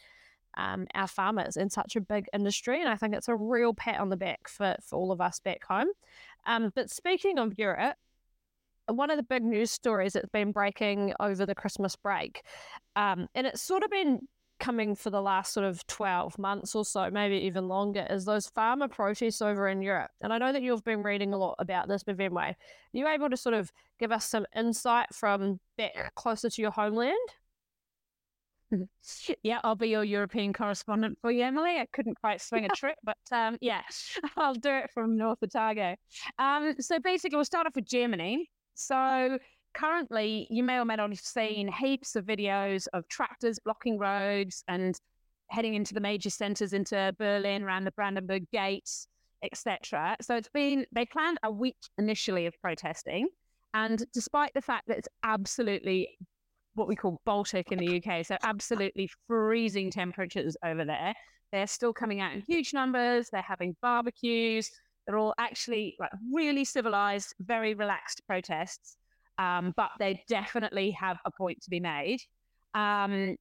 um, 0.58 0.88
our 0.94 1.08
farmers 1.08 1.58
in 1.58 1.70
such 1.70 1.96
a 1.96 2.02
big 2.02 2.28
industry. 2.34 2.80
And 2.80 2.90
I 2.90 2.96
think 2.96 3.16
it's 3.16 3.30
a 3.30 3.36
real 3.36 3.74
pat 3.74 4.00
on 4.00 4.10
the 4.10 4.18
back 4.18 4.48
for, 4.48 4.76
for 4.84 4.98
all 4.98 5.12
of 5.12 5.22
us 5.22 5.40
back 5.40 5.64
home. 5.64 5.88
Um, 6.46 6.72
but 6.76 6.90
speaking 6.90 7.40
of 7.40 7.58
Europe, 7.58 7.96
one 8.88 9.10
of 9.10 9.18
the 9.18 9.24
big 9.24 9.44
news 9.44 9.72
stories 9.72 10.14
that's 10.14 10.30
been 10.30 10.52
breaking 10.52 11.14
over 11.20 11.46
the 11.46 11.56
Christmas 11.56 11.96
break, 11.96 12.44
um, 12.96 13.28
and 13.36 13.48
it's 13.48 13.62
sort 13.62 13.84
of 13.84 13.90
been 13.90 14.28
coming 14.62 14.96
for 14.96 15.10
the 15.10 15.22
last 15.22 15.54
sort 15.54 15.66
of 15.66 15.86
12 15.88 16.40
months 16.40 16.76
or 16.76 16.86
so, 16.86 17.10
maybe 17.12 17.36
even 17.36 17.68
longer, 17.68 18.08
is 18.10 18.24
those 18.24 18.48
farmer 18.48 18.88
protests 18.88 19.42
over 19.42 19.68
in 19.68 19.82
Europe. 19.82 20.12
And 20.22 20.32
I 20.32 20.38
know 20.38 20.54
that 20.54 20.62
you've 20.62 20.86
been 20.86 21.04
reading 21.04 21.34
a 21.34 21.38
lot 21.38 21.56
about 21.60 21.90
this, 21.90 22.04
Myfanwy. 22.06 22.52
Are 22.52 22.56
you 22.94 23.08
able 23.08 23.30
to 23.30 23.36
sort 23.36 23.56
of 23.56 23.72
give 24.00 24.12
us 24.12 24.26
some 24.26 24.46
insight 24.56 25.08
from 25.14 25.60
back 25.78 26.16
closer 26.16 26.50
to 26.50 26.62
your 26.62 26.72
homeland? 26.72 27.18
Yeah, 29.44 29.60
I'll 29.66 29.76
be 29.76 29.90
your 29.90 30.06
European 30.06 30.54
correspondent 30.54 31.18
for 31.22 31.30
you, 31.30 31.44
Emily. 31.44 31.78
I 31.78 31.88
couldn't 31.92 32.18
quite 32.22 32.40
swing 32.40 32.64
a 32.64 32.70
trick, 32.76 32.96
but 33.04 33.18
um, 33.30 33.58
yeah, 33.60 33.82
I'll 34.38 34.54
do 34.54 34.70
it 34.70 34.90
from 34.94 35.18
North 35.18 35.40
Otago. 35.44 35.98
Um, 36.40 36.76
so 36.80 36.98
basically, 37.00 37.36
we'll 37.36 37.44
start 37.44 37.68
off 37.68 37.76
with 37.76 37.84
Germany. 37.84 38.50
So 38.74 39.38
currently, 39.74 40.48
you 40.50 40.64
may 40.64 40.78
or 40.78 40.86
may 40.86 40.96
not 40.96 41.10
have 41.10 41.20
seen 41.20 41.72
heaps 41.72 42.16
of 42.16 42.26
videos 42.26 42.88
of 42.94 43.08
tractors 43.08 43.60
blocking 43.60 43.98
roads 43.98 44.64
and 44.68 45.00
heading 45.50 45.74
into 45.74 45.94
the 45.94 46.00
major 46.00 46.30
centres, 46.30 46.74
into 46.74 47.14
Berlin, 47.18 47.64
around 47.64 47.84
the 47.84 47.92
Brandenburg 47.92 48.50
Gates, 48.52 49.08
etc. 49.44 50.16
So 50.22 50.36
it's 50.36 50.50
been, 50.50 50.86
they 50.92 51.06
planned 51.06 51.40
a 51.44 51.52
week 51.52 51.78
initially 51.98 52.46
of 52.46 52.54
protesting. 52.62 53.28
And 53.74 54.04
despite 54.14 54.54
the 54.54 54.62
fact 54.62 54.88
that 54.88 54.98
it's 54.98 55.10
absolutely 55.24 56.18
what 56.76 56.88
we 56.88 56.96
call 56.96 57.22
Baltic 57.26 57.72
in 57.72 57.80
the 57.80 58.02
UK. 58.02 58.26
So 58.26 58.38
absolutely 58.44 59.10
freezing 59.28 59.92
temperatures 59.92 60.56
over 60.64 60.86
there. 60.86 61.14
They're 61.52 61.68
still 61.68 61.94
coming 61.94 62.22
out 62.22 62.34
in 62.34 62.44
huge 62.48 62.74
numbers. 62.74 63.30
They're 63.30 63.42
having 63.42 63.76
barbecues. 63.82 64.72
They're 65.06 65.18
all 65.18 65.34
actually 65.38 65.96
like 66.00 66.12
really 66.32 66.64
civilized, 66.64 67.36
very 67.40 67.74
relaxed 67.74 68.22
protests. 68.28 68.96
Um, 69.38 69.74
but 69.76 69.92
they 69.98 70.24
definitely 70.28 70.92
have 70.92 71.18
a 71.26 71.32
point 71.32 71.62
to 71.64 71.70
be 71.70 71.80
made. 71.80 72.22
Um, 72.74 73.36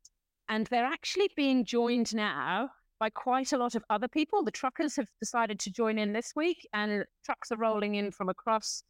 and 0.49 0.67
they're 0.67 0.85
actually 0.85 1.31
being 1.37 1.65
joined 1.65 2.15
now 2.15 2.71
by 2.99 3.11
quite 3.11 3.53
a 3.53 3.59
lot 3.59 3.75
of 3.75 3.85
other 3.91 4.09
people. 4.09 4.45
The 4.45 4.51
truckers 4.51 4.97
have 4.97 5.09
decided 5.21 5.59
to 5.61 5.71
join 5.71 5.99
in 5.99 6.13
this 6.13 6.33
week, 6.37 6.69
and 6.73 7.05
trucks 7.25 7.51
are 7.51 7.57
rolling 7.57 7.95
in 7.95 8.11
from 8.11 8.29
across 8.29 8.83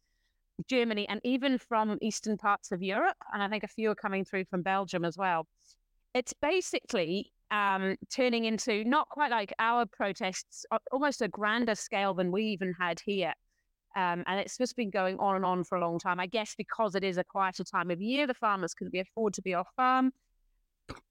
Germany, 0.67 1.07
and 1.07 1.21
even 1.23 1.57
from 1.57 1.97
eastern 2.01 2.37
parts 2.37 2.71
of 2.71 2.81
Europe. 2.81 3.17
And 3.33 3.41
I 3.41 3.47
think 3.47 3.63
a 3.63 3.67
few 3.67 3.91
are 3.91 3.95
coming 3.95 4.25
through 4.25 4.45
from 4.45 4.61
Belgium 4.61 5.05
as 5.05 5.17
well. 5.17 5.47
It's 6.13 6.33
basically 6.33 7.31
um, 7.51 7.97
turning 8.09 8.45
into 8.45 8.83
not 8.83 9.09
quite 9.09 9.31
like 9.31 9.53
our 9.59 9.85
protests, 9.85 10.65
almost 10.91 11.21
a 11.21 11.27
grander 11.27 11.75
scale 11.75 12.13
than 12.13 12.31
we 12.31 12.45
even 12.45 12.73
had 12.79 12.99
here. 13.05 13.33
Um, 13.95 14.23
and 14.25 14.39
it's 14.39 14.57
just 14.57 14.75
been 14.75 14.89
going 14.89 15.17
on 15.19 15.35
and 15.35 15.45
on 15.45 15.63
for 15.63 15.77
a 15.77 15.81
long 15.81 15.99
time. 15.99 16.19
I 16.19 16.27
guess 16.27 16.55
because 16.57 16.95
it 16.95 17.03
is 17.03 17.17
a 17.17 17.23
quieter 17.23 17.63
time 17.63 17.91
of 17.91 18.01
year, 18.01 18.27
the 18.27 18.33
farmers 18.33 18.73
can 18.73 18.89
be 18.89 18.99
afford 18.99 19.33
to 19.35 19.41
be 19.41 19.53
off 19.53 19.67
farm. 19.75 20.11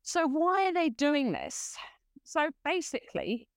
So 0.03 0.27
why 0.27 0.67
are 0.67 0.73
they 0.73 0.89
doing 0.89 1.33
this? 1.33 1.77
So 2.25 2.51
basically, 2.65 3.49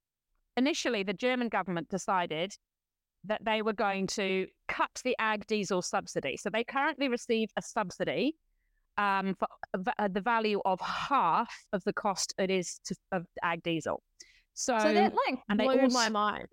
initially 0.57 1.03
the 1.03 1.13
German 1.13 1.49
government 1.49 1.89
decided 1.89 2.53
that 3.25 3.43
they 3.45 3.61
were 3.61 3.73
going 3.73 4.07
to 4.07 4.47
cut 4.67 5.01
the 5.03 5.15
ag 5.19 5.47
diesel 5.47 5.81
subsidy. 5.81 6.37
So 6.37 6.49
they 6.49 6.63
currently 6.63 7.07
receive 7.07 7.49
a 7.57 7.61
subsidy 7.61 8.35
um, 8.97 9.35
for 9.35 9.47
uh, 9.97 10.07
the 10.07 10.21
value 10.21 10.61
of 10.65 10.79
half 10.81 11.53
of 11.71 11.83
the 11.85 11.93
cost 11.93 12.33
it 12.37 12.51
is 12.51 12.79
to, 12.85 12.95
of 13.11 13.25
ag 13.41 13.63
diesel. 13.63 14.03
So, 14.53 14.77
so 14.77 14.93
that 14.93 15.13
like 15.27 15.57
blew 15.57 15.81
also, 15.81 15.93
my 15.93 16.09
mind. 16.09 16.47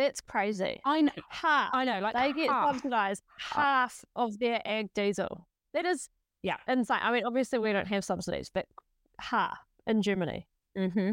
That's 0.00 0.22
crazy. 0.22 0.80
I 0.86 1.02
know. 1.02 1.12
Half. 1.28 1.74
I 1.74 1.84
know. 1.84 2.00
Like 2.00 2.14
they 2.14 2.32
get 2.32 2.48
subsidized 2.48 3.22
half 3.38 4.02
of 4.16 4.38
their 4.38 4.62
ag 4.64 4.88
diesel. 4.94 5.46
That 5.74 5.84
is 5.84 6.08
yeah 6.42 6.56
insane. 6.66 7.00
I 7.02 7.12
mean, 7.12 7.26
obviously 7.26 7.58
we 7.58 7.70
don't 7.70 7.86
have 7.86 8.02
subsidies, 8.02 8.50
but 8.52 8.64
half 9.20 9.58
in 9.86 10.00
Germany. 10.00 10.48
Mm-hmm. 10.78 11.12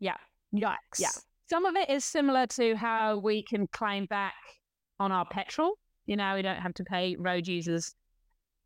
Yeah. 0.00 0.16
Yikes. 0.54 0.98
Yeah. 0.98 1.08
Some 1.48 1.64
of 1.64 1.76
it 1.76 1.88
is 1.88 2.04
similar 2.04 2.46
to 2.48 2.76
how 2.76 3.16
we 3.16 3.42
can 3.42 3.66
claim 3.68 4.04
back 4.04 4.34
on 5.00 5.10
our 5.10 5.24
petrol. 5.24 5.78
You 6.04 6.16
know, 6.16 6.34
we 6.34 6.42
don't 6.42 6.60
have 6.60 6.74
to 6.74 6.84
pay 6.84 7.16
road 7.18 7.48
users 7.48 7.94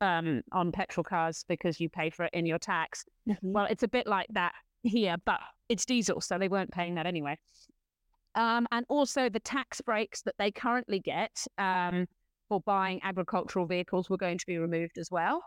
um, 0.00 0.42
on 0.50 0.72
petrol 0.72 1.04
cars 1.04 1.44
because 1.48 1.78
you 1.78 1.88
pay 1.88 2.10
for 2.10 2.24
it 2.24 2.30
in 2.32 2.44
your 2.44 2.58
tax. 2.58 3.04
Mm-hmm. 3.28 3.52
Well, 3.52 3.66
it's 3.70 3.84
a 3.84 3.88
bit 3.88 4.08
like 4.08 4.26
that 4.30 4.52
here, 4.82 5.14
but 5.24 5.38
it's 5.68 5.84
diesel, 5.84 6.20
so 6.20 6.38
they 6.38 6.48
weren't 6.48 6.72
paying 6.72 6.96
that 6.96 7.06
anyway. 7.06 7.38
Um, 8.38 8.68
and 8.70 8.86
also 8.88 9.28
the 9.28 9.40
tax 9.40 9.80
breaks 9.80 10.22
that 10.22 10.36
they 10.38 10.52
currently 10.52 11.00
get 11.00 11.44
um, 11.58 12.06
for 12.48 12.60
buying 12.60 13.00
agricultural 13.02 13.66
vehicles 13.66 14.08
were 14.08 14.16
going 14.16 14.38
to 14.38 14.46
be 14.46 14.58
removed 14.58 14.96
as 14.96 15.10
well. 15.10 15.42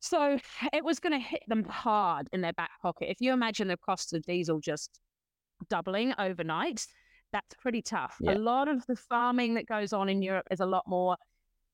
So 0.00 0.38
it 0.74 0.84
was 0.84 1.00
going 1.00 1.14
to 1.14 1.18
hit 1.18 1.42
them 1.48 1.64
hard 1.64 2.28
in 2.32 2.42
their 2.42 2.52
back 2.52 2.70
pocket. 2.82 3.10
If 3.10 3.16
you 3.20 3.32
imagine 3.32 3.68
the 3.68 3.78
cost 3.78 4.12
of 4.12 4.22
diesel 4.26 4.60
just 4.60 5.00
doubling 5.70 6.12
overnight, 6.18 6.86
that's 7.32 7.54
pretty 7.54 7.80
tough. 7.80 8.16
Yeah. 8.20 8.34
A 8.34 8.38
lot 8.38 8.68
of 8.68 8.84
the 8.86 8.96
farming 8.96 9.54
that 9.54 9.64
goes 9.64 9.94
on 9.94 10.10
in 10.10 10.20
Europe 10.20 10.48
is 10.50 10.60
a 10.60 10.66
lot 10.66 10.84
more 10.86 11.16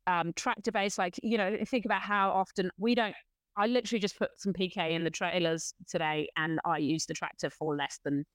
um, 0.07 0.33
tractor 0.37 0.71
based. 0.71 0.99
Like, 0.99 1.19
you 1.21 1.37
know, 1.37 1.57
think 1.67 1.85
about 1.85 2.03
how 2.03 2.31
often 2.31 2.71
we 2.79 2.95
don't 2.95 3.15
I 3.57 3.67
literally 3.67 4.01
just 4.01 4.19
put 4.19 4.31
some 4.37 4.53
PK 4.53 4.91
in 4.91 5.03
the 5.03 5.11
trailers 5.11 5.73
today, 5.89 6.29
and 6.37 6.61
I 6.65 6.77
used 6.77 7.09
the 7.09 7.15
tractor 7.15 7.49
for 7.49 7.75
less 7.75 7.99
than 8.05 8.27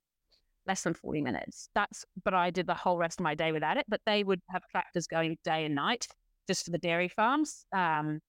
less 0.66 0.82
than 0.82 0.94
40 0.94 1.22
minutes. 1.22 1.68
That's 1.74 2.04
but 2.24 2.34
I 2.34 2.50
did 2.50 2.66
the 2.66 2.74
whole 2.74 2.98
rest 2.98 3.20
of 3.20 3.24
my 3.24 3.34
day 3.34 3.52
without 3.52 3.76
it. 3.76 3.86
But 3.88 4.00
they 4.06 4.24
would 4.24 4.40
have 4.50 4.62
tractors 4.70 5.06
going 5.06 5.38
day 5.44 5.64
and 5.64 5.74
night 5.74 6.06
just 6.46 6.64
for 6.64 6.70
the 6.70 6.78
dairy 6.78 7.08
farms. 7.08 7.64
Um, 7.74 8.20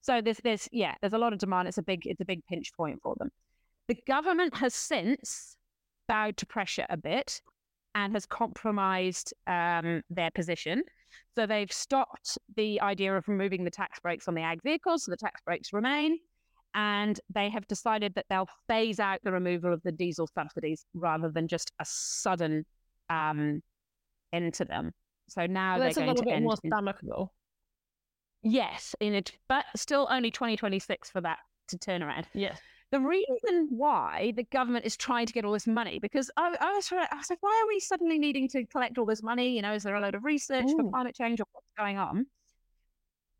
so 0.00 0.20
there's 0.20 0.38
there's 0.44 0.68
yeah, 0.72 0.94
there's 1.00 1.12
a 1.14 1.18
lot 1.18 1.32
of 1.32 1.38
demand. 1.38 1.68
It's 1.68 1.78
a 1.78 1.82
big 1.82 2.06
it's 2.06 2.20
a 2.20 2.24
big 2.24 2.44
pinch 2.46 2.72
point 2.74 3.00
for 3.02 3.14
them. 3.18 3.30
The 3.88 3.96
government 4.06 4.54
has 4.56 4.74
since 4.74 5.56
bowed 6.08 6.36
to 6.38 6.46
pressure 6.46 6.86
a 6.90 6.96
bit 6.96 7.40
and 7.94 8.12
has 8.12 8.26
compromised 8.26 9.32
um, 9.46 10.02
their 10.10 10.30
position. 10.30 10.82
So 11.34 11.46
they've 11.46 11.72
stopped 11.72 12.38
the 12.56 12.80
idea 12.80 13.16
of 13.16 13.28
removing 13.28 13.64
the 13.64 13.70
tax 13.70 14.00
breaks 14.00 14.26
on 14.26 14.34
the 14.34 14.42
ag 14.42 14.62
vehicles, 14.62 15.04
so 15.04 15.10
the 15.10 15.16
tax 15.16 15.40
breaks 15.42 15.72
remain. 15.72 16.18
And 16.74 17.20
they 17.32 17.50
have 17.50 17.66
decided 17.68 18.14
that 18.16 18.26
they'll 18.28 18.48
phase 18.68 18.98
out 18.98 19.20
the 19.22 19.30
removal 19.32 19.72
of 19.72 19.80
the 19.84 19.92
diesel 19.92 20.28
subsidies 20.34 20.84
rather 20.94 21.28
than 21.30 21.46
just 21.46 21.70
a 21.80 21.84
sudden 21.86 22.64
um, 23.10 23.62
end 24.32 24.54
to 24.54 24.64
them. 24.64 24.90
So 25.28 25.46
now 25.46 25.78
That's 25.78 25.96
a 25.96 26.00
they're 26.00 26.06
going 26.06 26.16
little 26.16 26.24
to 26.24 26.34
bit 26.36 26.42
more 26.42 26.56
in- 26.64 26.70
stomachable. 26.70 27.28
yes, 28.42 28.94
in 29.00 29.14
it, 29.14 29.32
but 29.48 29.64
still 29.76 30.08
only 30.10 30.30
2026 30.30 31.10
for 31.10 31.20
that 31.20 31.38
to 31.68 31.78
turn 31.78 32.02
around. 32.02 32.26
Yes. 32.34 32.58
The 32.90 33.00
reason 33.00 33.68
why 33.70 34.32
the 34.36 34.44
government 34.44 34.84
is 34.84 34.96
trying 34.96 35.26
to 35.26 35.32
get 35.32 35.44
all 35.44 35.52
this 35.52 35.66
money, 35.66 35.98
because 35.98 36.30
I, 36.36 36.54
I 36.60 36.72
was, 36.74 36.90
I 36.92 37.16
was 37.16 37.30
like, 37.30 37.42
why 37.42 37.62
are 37.64 37.68
we 37.68 37.80
suddenly 37.80 38.18
needing 38.18 38.48
to 38.50 38.64
collect 38.66 38.98
all 38.98 39.06
this 39.06 39.22
money? 39.22 39.56
You 39.56 39.62
know, 39.62 39.72
is 39.72 39.82
there 39.82 39.94
a 39.96 40.00
load 40.00 40.14
of 40.14 40.24
research 40.24 40.66
for 40.76 40.84
Mm. 40.84 40.90
climate 40.90 41.14
change 41.16 41.40
or 41.40 41.44
what's 41.52 41.66
going 41.78 41.98
on? 41.98 42.26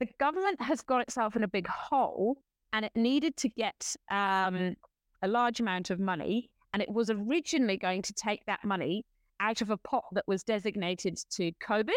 The 0.00 0.06
government 0.18 0.60
has 0.60 0.80
got 0.82 1.02
itself 1.02 1.36
in 1.36 1.44
a 1.44 1.48
big 1.48 1.68
hole 1.68 2.38
and 2.74 2.84
it 2.84 2.92
needed 2.96 3.36
to 3.36 3.48
get 3.48 3.94
um, 4.10 4.74
a 5.22 5.28
large 5.28 5.60
amount 5.60 5.90
of 5.90 6.00
money. 6.00 6.50
And 6.72 6.82
it 6.82 6.90
was 6.90 7.08
originally 7.08 7.76
going 7.76 8.02
to 8.02 8.12
take 8.12 8.44
that 8.46 8.64
money 8.64 9.04
out 9.38 9.62
of 9.62 9.70
a 9.70 9.76
pot 9.76 10.02
that 10.12 10.24
was 10.26 10.42
designated 10.42 11.16
to 11.36 11.52
COVID 11.62 11.92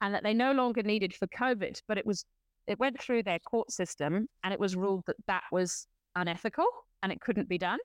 and 0.00 0.14
that 0.14 0.22
they 0.22 0.32
no 0.32 0.52
longer 0.52 0.82
needed 0.82 1.14
for 1.14 1.26
COVID. 1.26 1.82
But 1.86 1.98
it 1.98 2.06
was, 2.06 2.24
it 2.66 2.80
went 2.80 2.98
through 2.98 3.24
their 3.24 3.38
court 3.40 3.70
system 3.70 4.26
and 4.42 4.54
it 4.54 4.58
was 4.58 4.74
ruled 4.74 5.04
that 5.06 5.16
that 5.26 5.42
was 5.52 5.86
unethical 6.16 6.64
and 7.02 7.12
it 7.12 7.20
couldn't 7.20 7.48
be 7.48 7.58
done. 7.58 7.78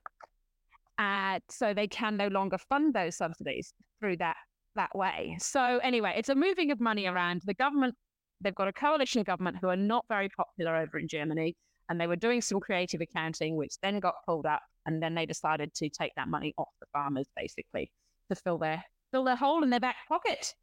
Uh, 0.96 1.38
so 1.50 1.74
they 1.74 1.86
can 1.86 2.16
no 2.16 2.28
longer 2.28 2.56
fund 2.56 2.94
those 2.94 3.16
subsidies 3.16 3.74
through 4.00 4.16
that 4.16 4.36
that 4.74 4.94
way. 4.94 5.36
So 5.38 5.80
anyway, 5.82 6.14
it's 6.16 6.30
a 6.30 6.34
moving 6.34 6.70
of 6.70 6.80
money 6.80 7.06
around. 7.06 7.42
The 7.44 7.54
government, 7.54 7.94
they've 8.40 8.54
got 8.54 8.68
a 8.68 8.72
coalition 8.72 9.22
government 9.22 9.58
who 9.60 9.68
are 9.68 9.76
not 9.76 10.06
very 10.08 10.30
popular 10.30 10.76
over 10.76 10.98
in 10.98 11.08
Germany, 11.08 11.54
and 11.88 12.00
they 12.00 12.06
were 12.06 12.16
doing 12.16 12.40
some 12.40 12.60
creative 12.60 13.00
accounting, 13.00 13.56
which 13.56 13.74
then 13.82 14.00
got 14.00 14.14
pulled 14.26 14.46
up, 14.46 14.62
and 14.86 15.02
then 15.02 15.14
they 15.14 15.26
decided 15.26 15.72
to 15.74 15.88
take 15.88 16.12
that 16.16 16.28
money 16.28 16.54
off 16.58 16.68
the 16.80 16.86
farmers 16.92 17.26
basically 17.36 17.90
to 18.30 18.36
fill 18.36 18.58
their 18.58 18.84
fill 19.12 19.24
their 19.24 19.36
hole 19.36 19.62
in 19.62 19.70
their 19.70 19.80
back 19.80 19.96
pocket. 20.08 20.54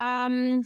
Um, 0.00 0.64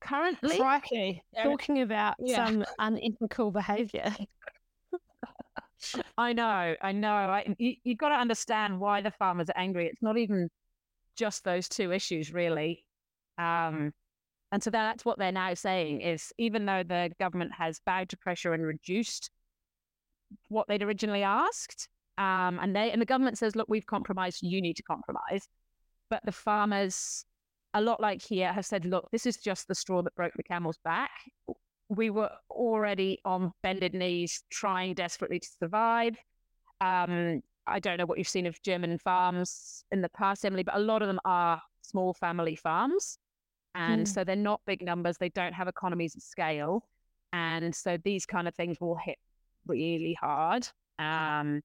currently, 0.00 0.58
Crikey. 0.58 1.22
Talking 1.42 1.80
about 1.82 2.14
Yeah. 2.18 2.46
some 2.46 2.64
unethical 2.78 3.50
behaviour. 3.50 4.14
I 6.18 6.32
know, 6.34 6.74
I 6.82 6.92
know. 6.92 7.12
I, 7.12 7.54
you, 7.58 7.76
you've 7.84 7.98
got 7.98 8.10
to 8.10 8.16
understand 8.16 8.78
why 8.78 9.00
the 9.00 9.10
farmers 9.12 9.48
are 9.48 9.56
angry. 9.56 9.86
It's 9.86 10.02
not 10.02 10.18
even 10.18 10.50
just 11.16 11.44
those 11.44 11.68
two 11.68 11.92
issues, 11.92 12.32
really. 12.32 12.84
Um, 13.38 13.92
and 14.52 14.62
so 14.62 14.70
that's 14.70 15.04
what 15.04 15.18
they're 15.18 15.32
now 15.32 15.54
saying 15.54 16.00
is 16.00 16.32
even 16.38 16.66
though 16.66 16.82
the 16.82 17.10
government 17.18 17.52
has 17.56 17.80
bowed 17.84 18.08
to 18.10 18.16
pressure 18.16 18.52
and 18.52 18.64
reduced 18.64 19.30
what 20.48 20.68
they'd 20.68 20.82
originally 20.82 21.22
asked, 21.22 21.88
um, 22.18 22.58
and 22.60 22.74
they 22.74 22.90
and 22.90 23.00
the 23.00 23.06
government 23.06 23.38
says, 23.38 23.56
look, 23.56 23.68
we've 23.68 23.86
compromised, 23.86 24.42
you 24.42 24.60
need 24.60 24.76
to 24.76 24.82
compromise. 24.82 25.48
But 26.08 26.24
the 26.24 26.32
farmers, 26.32 27.24
a 27.74 27.80
lot 27.80 28.00
like 28.00 28.22
here, 28.22 28.52
have 28.52 28.66
said, 28.66 28.84
look, 28.84 29.08
this 29.12 29.26
is 29.26 29.36
just 29.36 29.68
the 29.68 29.74
straw 29.74 30.02
that 30.02 30.14
broke 30.14 30.34
the 30.36 30.42
camel's 30.42 30.78
back 30.84 31.10
we 31.90 32.08
were 32.08 32.30
already 32.48 33.18
on 33.24 33.52
bended 33.62 33.94
knees 33.94 34.44
trying 34.48 34.94
desperately 34.94 35.40
to 35.40 35.48
survive. 35.58 36.16
Um, 36.80 37.42
I 37.66 37.80
don't 37.80 37.98
know 37.98 38.06
what 38.06 38.16
you've 38.16 38.28
seen 38.28 38.46
of 38.46 38.62
German 38.62 38.96
farms 38.98 39.84
in 39.90 40.00
the 40.00 40.08
past, 40.08 40.44
Emily, 40.44 40.62
but 40.62 40.76
a 40.76 40.78
lot 40.78 41.02
of 41.02 41.08
them 41.08 41.18
are 41.24 41.60
small 41.82 42.14
family 42.14 42.54
farms. 42.54 43.18
And 43.74 44.04
Mm. 44.04 44.08
so 44.08 44.24
they're 44.24 44.36
not 44.36 44.60
big 44.66 44.82
numbers. 44.82 45.16
They 45.18 45.28
don't 45.28 45.52
have 45.52 45.68
economies 45.68 46.16
of 46.16 46.22
scale. 46.22 46.88
And 47.32 47.74
so 47.74 47.96
these 47.96 48.26
kind 48.26 48.48
of 48.48 48.54
things 48.54 48.80
will 48.80 48.96
hit 48.96 49.18
really 49.66 50.14
hard. 50.20 50.68
Um, 50.98 51.62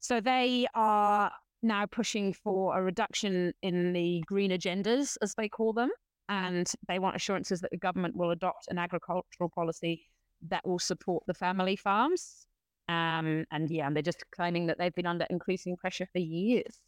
so 0.00 0.20
they 0.20 0.66
are 0.74 1.32
now 1.62 1.86
pushing 1.86 2.32
for 2.32 2.78
a 2.78 2.82
reduction 2.82 3.52
in 3.62 3.92
the 3.92 4.22
green 4.26 4.50
agendas, 4.50 5.16
as 5.22 5.34
they 5.34 5.48
call 5.48 5.72
them 5.72 5.90
and 6.28 6.70
they 6.86 6.98
want 6.98 7.16
assurances 7.16 7.60
that 7.62 7.70
the 7.70 7.76
government 7.78 8.14
will 8.14 8.30
adopt 8.30 8.68
an 8.68 8.78
agricultural 8.78 9.48
policy 9.48 10.06
that 10.48 10.64
will 10.66 10.78
support 10.78 11.24
the 11.26 11.34
family 11.34 11.74
farms. 11.74 12.46
Um, 12.88 13.44
and 13.50 13.70
yeah, 13.70 13.86
and 13.86 13.96
they're 13.96 14.02
just 14.02 14.22
claiming 14.30 14.66
that 14.66 14.78
they've 14.78 14.94
been 14.94 15.06
under 15.06 15.26
increasing 15.30 15.76
pressure 15.76 16.06
for 16.12 16.18
years. 16.18 16.80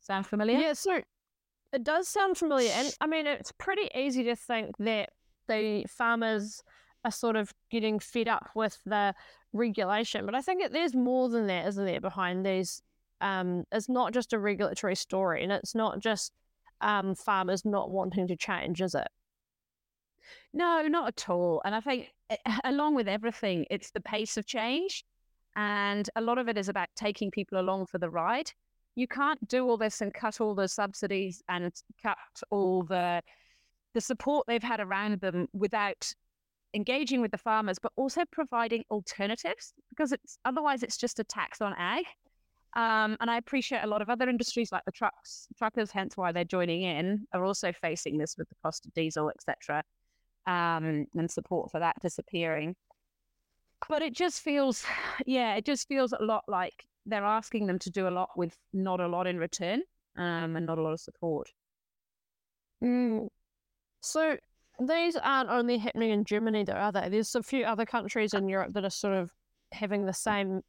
Sound 0.00 0.26
familiar? 0.26 0.58
Yeah, 0.58 0.72
so 0.74 1.00
it 1.72 1.84
does 1.84 2.08
sound 2.08 2.36
familiar. 2.36 2.70
And 2.74 2.94
I 3.00 3.06
mean, 3.06 3.26
it's 3.26 3.52
pretty 3.52 3.88
easy 3.94 4.24
to 4.24 4.36
think 4.36 4.76
that 4.78 5.10
the 5.48 5.84
farmers 5.88 6.62
are 7.04 7.10
sort 7.10 7.36
of 7.36 7.52
getting 7.70 7.98
fed 7.98 8.28
up 8.28 8.50
with 8.54 8.78
the 8.84 9.14
regulation. 9.52 10.26
But 10.26 10.34
I 10.34 10.42
think 10.42 10.62
that 10.62 10.72
there's 10.72 10.94
more 10.94 11.28
than 11.28 11.46
that, 11.46 11.66
isn't 11.68 11.84
there, 11.84 12.00
behind 12.00 12.44
these? 12.44 12.82
Um, 13.20 13.64
it's 13.72 13.88
not 13.88 14.12
just 14.12 14.32
a 14.32 14.38
regulatory 14.38 14.94
story 14.94 15.42
and 15.42 15.50
it's 15.50 15.74
not 15.74 15.98
just 16.00 16.32
um, 16.80 17.14
farmers 17.14 17.64
not 17.64 17.90
wanting 17.90 18.28
to 18.28 18.36
change, 18.36 18.80
is 18.80 18.94
it? 18.94 19.08
No, 20.52 20.86
not 20.86 21.08
at 21.08 21.28
all. 21.28 21.60
And 21.64 21.74
I 21.74 21.80
think, 21.80 22.12
eh, 22.30 22.36
along 22.64 22.94
with 22.94 23.08
everything, 23.08 23.66
it's 23.70 23.90
the 23.90 24.00
pace 24.00 24.36
of 24.36 24.46
change. 24.46 25.04
And 25.56 26.08
a 26.14 26.20
lot 26.20 26.38
of 26.38 26.48
it 26.48 26.56
is 26.56 26.68
about 26.68 26.88
taking 26.94 27.30
people 27.30 27.60
along 27.60 27.86
for 27.86 27.98
the 27.98 28.10
ride. 28.10 28.52
You 28.98 29.06
can't 29.06 29.46
do 29.48 29.68
all 29.68 29.76
this 29.76 30.00
and 30.00 30.12
cut 30.12 30.40
all 30.40 30.54
the 30.54 30.68
subsidies 30.68 31.42
and 31.48 31.72
cut 32.02 32.18
all 32.50 32.82
the 32.82 33.22
the 33.94 34.00
support 34.00 34.46
they've 34.46 34.62
had 34.62 34.80
around 34.80 35.20
them 35.20 35.46
without 35.52 36.12
engaging 36.74 37.22
with 37.22 37.30
the 37.30 37.38
farmers, 37.38 37.78
but 37.78 37.92
also 37.96 38.22
providing 38.30 38.84
alternatives 38.90 39.72
because 39.88 40.12
it's 40.12 40.38
otherwise 40.44 40.82
it's 40.82 40.98
just 40.98 41.20
a 41.20 41.24
tax 41.24 41.60
on 41.60 41.74
ag. 41.78 42.04
Um, 42.76 43.16
and 43.20 43.30
I 43.30 43.38
appreciate 43.38 43.82
a 43.82 43.86
lot 43.86 44.02
of 44.02 44.10
other 44.10 44.28
industries 44.28 44.70
like 44.70 44.84
the 44.84 44.92
trucks, 44.92 45.48
truckers, 45.56 45.90
hence 45.90 46.16
why 46.16 46.32
they're 46.32 46.44
joining 46.44 46.82
in, 46.82 47.26
are 47.32 47.44
also 47.44 47.72
facing 47.72 48.18
this 48.18 48.36
with 48.36 48.48
the 48.50 48.56
cost 48.62 48.84
of 48.84 48.92
diesel, 48.92 49.30
etc 49.30 49.82
um, 50.48 51.06
and 51.14 51.30
support 51.30 51.70
for 51.70 51.78
that 51.78 51.96
disappearing. 52.00 52.74
But 53.88 54.02
it 54.02 54.14
just 54.14 54.40
feels, 54.40 54.84
yeah, 55.26 55.54
it 55.54 55.64
just 55.64 55.86
feels 55.86 56.12
a 56.12 56.22
lot 56.22 56.44
like 56.48 56.86
they're 57.08 57.24
asking 57.24 57.66
them 57.66 57.78
to 57.80 57.90
do 57.90 58.06
a 58.06 58.10
lot 58.10 58.30
with 58.36 58.56
not 58.72 59.00
a 59.00 59.08
lot 59.08 59.26
in 59.26 59.38
return 59.38 59.82
um, 60.16 60.56
and 60.56 60.66
not 60.66 60.78
a 60.78 60.82
lot 60.82 60.92
of 60.92 61.00
support. 61.00 61.50
Mm. 62.82 63.28
So 64.00 64.36
these 64.80 65.16
aren't 65.16 65.50
only 65.50 65.78
happening 65.78 66.10
in 66.10 66.24
Germany, 66.24 66.64
though, 66.64 66.74
are 66.74 66.92
they? 66.92 67.08
There's 67.08 67.34
a 67.34 67.42
few 67.42 67.64
other 67.64 67.86
countries 67.86 68.34
in 68.34 68.48
Europe 68.48 68.72
that 68.74 68.84
are 68.84 68.90
sort 68.90 69.14
of 69.14 69.30
having 69.72 70.06
the 70.06 70.12
same. 70.12 70.60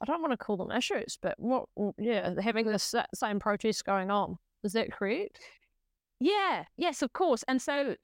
I 0.00 0.06
don't 0.06 0.20
want 0.20 0.32
to 0.32 0.36
call 0.36 0.56
them 0.56 0.70
issues, 0.70 1.18
but 1.20 1.34
what? 1.38 1.66
Yeah, 1.98 2.34
having 2.40 2.66
the 2.66 3.06
same 3.14 3.40
protests 3.40 3.82
going 3.82 4.10
on. 4.10 4.38
Is 4.62 4.72
that 4.72 4.92
correct? 4.92 5.40
Yeah, 6.20 6.64
yes, 6.76 7.02
of 7.02 7.12
course. 7.12 7.42
And 7.48 7.60
so 7.60 7.96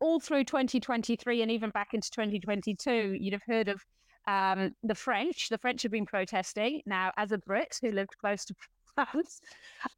all 0.00 0.20
through 0.20 0.44
2023 0.44 1.42
and 1.42 1.50
even 1.50 1.70
back 1.70 1.88
into 1.92 2.10
2022, 2.10 3.16
you'd 3.20 3.32
have 3.34 3.42
heard 3.46 3.68
of 3.68 3.84
um, 4.26 4.74
the 4.82 4.94
French. 4.94 5.48
The 5.48 5.58
French 5.58 5.82
have 5.82 5.92
been 5.92 6.06
protesting. 6.06 6.82
Now, 6.86 7.12
as 7.16 7.32
a 7.32 7.38
Brit 7.38 7.78
who 7.80 7.90
lived 7.92 8.16
close 8.18 8.44
to 8.46 8.54
France, 8.94 9.40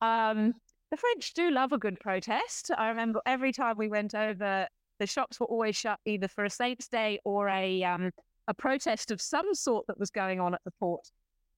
um, 0.01 0.55
the 0.91 0.97
French 0.97 1.35
do 1.35 1.51
love 1.51 1.73
a 1.73 1.79
good 1.79 2.01
protest. 2.01 2.71
I 2.77 2.89
remember 2.89 3.21
every 3.27 3.53
time 3.53 3.77
we 3.77 3.89
went 3.89 4.15
over, 4.15 4.67
the 4.99 5.07
shops 5.07 5.39
were 5.39 5.47
always 5.47 5.77
shut 5.77 5.99
either 6.05 6.29
for 6.29 6.45
a 6.45 6.51
Saints' 6.51 6.89
Day 6.89 7.21
or 7.25 7.49
a 7.49 7.83
um, 7.85 8.11
a 8.49 8.55
protest 8.55 9.11
of 9.11 9.21
some 9.21 9.55
sort 9.55 9.87
that 9.87 9.99
was 9.99 10.11
going 10.11 10.41
on 10.41 10.55
at 10.55 10.61
the 10.65 10.71
port 10.81 11.07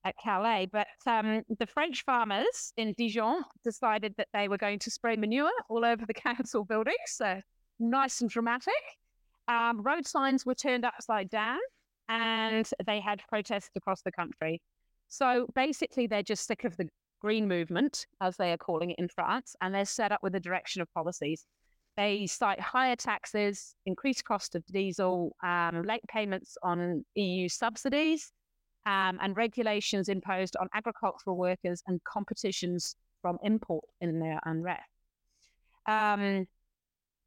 at 0.03 0.15
Calais. 0.21 0.67
But 0.71 0.87
um, 1.05 1.43
the 1.59 1.65
French 1.65 2.03
farmers 2.03 2.73
in 2.75 2.93
Dijon 2.97 3.43
decided 3.63 4.13
that 4.17 4.27
they 4.33 4.47
were 4.47 4.57
going 4.57 4.79
to 4.79 4.91
spray 4.91 5.15
manure 5.15 5.51
all 5.69 5.85
over 5.85 6.05
the 6.05 6.13
council 6.13 6.65
buildings. 6.65 6.97
So 7.07 7.41
nice 7.79 8.21
and 8.21 8.29
dramatic. 8.29 8.73
Um, 9.47 9.81
road 9.81 10.05
signs 10.05 10.45
were 10.45 10.55
turned 10.55 10.85
upside 10.85 11.29
down 11.29 11.59
and 12.11 12.69
they 12.85 12.99
had 12.99 13.23
protests 13.29 13.69
across 13.75 14.01
the 14.01 14.11
country. 14.11 14.61
So 15.07 15.47
basically, 15.55 16.07
they're 16.07 16.21
just 16.21 16.45
sick 16.45 16.65
of 16.65 16.75
the 16.75 16.89
green 17.21 17.47
movement, 17.47 18.05
as 18.19 18.35
they 18.35 18.51
are 18.51 18.57
calling 18.57 18.91
it 18.91 18.99
in 18.99 19.07
France, 19.07 19.55
and 19.61 19.73
they're 19.73 19.85
set 19.85 20.11
up 20.11 20.19
with 20.21 20.35
a 20.35 20.39
direction 20.39 20.81
of 20.81 20.93
policies. 20.93 21.45
they 21.97 22.25
cite 22.25 22.59
higher 22.59 22.95
taxes, 22.95 23.75
increased 23.85 24.23
cost 24.23 24.55
of 24.55 24.65
diesel, 24.67 25.35
um, 25.43 25.83
late 25.83 26.03
payments 26.07 26.57
on 26.63 27.03
EU 27.15 27.49
subsidies, 27.49 28.31
um, 28.85 29.19
and 29.21 29.35
regulations 29.35 30.07
imposed 30.07 30.55
on 30.57 30.67
agricultural 30.73 31.35
workers 31.35 31.83
and 31.87 32.01
competitions 32.05 32.95
from 33.21 33.37
import 33.43 33.83
in 33.99 34.19
their 34.19 34.39
unrest. 34.45 34.89
Um, 35.85 36.47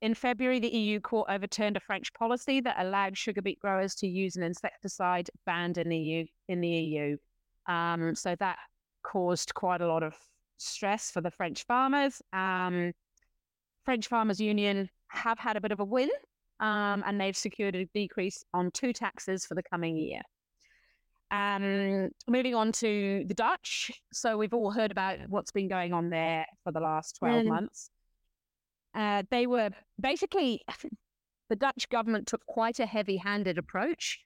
in 0.04 0.12
February, 0.12 0.60
the 0.60 0.68
EU 0.68 1.00
court 1.00 1.30
overturned 1.30 1.78
a 1.78 1.80
French 1.80 2.12
policy 2.12 2.60
that 2.60 2.76
allowed 2.78 3.16
sugar 3.16 3.40
beet 3.40 3.58
growers 3.58 3.94
to 3.94 4.06
use 4.06 4.36
an 4.36 4.42
insecticide 4.42 5.30
banned 5.46 5.78
in 5.78 5.88
the 5.88 5.96
EU. 5.96 6.26
In 6.46 6.60
the 6.60 6.68
EU, 6.68 7.16
um, 7.66 8.14
so 8.14 8.36
that 8.38 8.58
caused 9.02 9.54
quite 9.54 9.80
a 9.80 9.86
lot 9.86 10.02
of 10.02 10.14
stress 10.58 11.10
for 11.10 11.22
the 11.22 11.30
French 11.30 11.64
farmers. 11.64 12.20
Um, 12.34 12.92
French 13.86 14.08
Farmers 14.08 14.38
Union 14.38 14.90
have 15.08 15.38
had 15.38 15.56
a 15.56 15.60
bit 15.62 15.72
of 15.72 15.80
a 15.80 15.84
win, 15.86 16.10
um, 16.60 17.02
and 17.06 17.18
they've 17.18 17.36
secured 17.36 17.74
a 17.74 17.86
decrease 17.86 18.44
on 18.52 18.70
two 18.72 18.92
taxes 18.92 19.46
for 19.46 19.54
the 19.54 19.62
coming 19.62 19.96
year. 19.96 20.20
Um, 21.30 22.10
moving 22.28 22.54
on 22.54 22.72
to 22.72 23.24
the 23.26 23.34
Dutch. 23.34 23.90
So 24.12 24.36
we've 24.36 24.52
all 24.52 24.70
heard 24.70 24.90
about 24.90 25.20
what's 25.28 25.50
been 25.50 25.68
going 25.68 25.94
on 25.94 26.10
there 26.10 26.44
for 26.62 26.72
the 26.72 26.80
last 26.80 27.16
12 27.20 27.44
mm. 27.44 27.48
months. 27.48 27.88
Uh, 28.94 29.22
they 29.30 29.46
were 29.46 29.70
basically, 30.00 30.62
the 31.50 31.56
Dutch 31.56 31.88
government 31.88 32.26
took 32.26 32.44
quite 32.46 32.78
a 32.78 32.86
heavy 32.86 33.16
handed 33.16 33.58
approach 33.58 34.20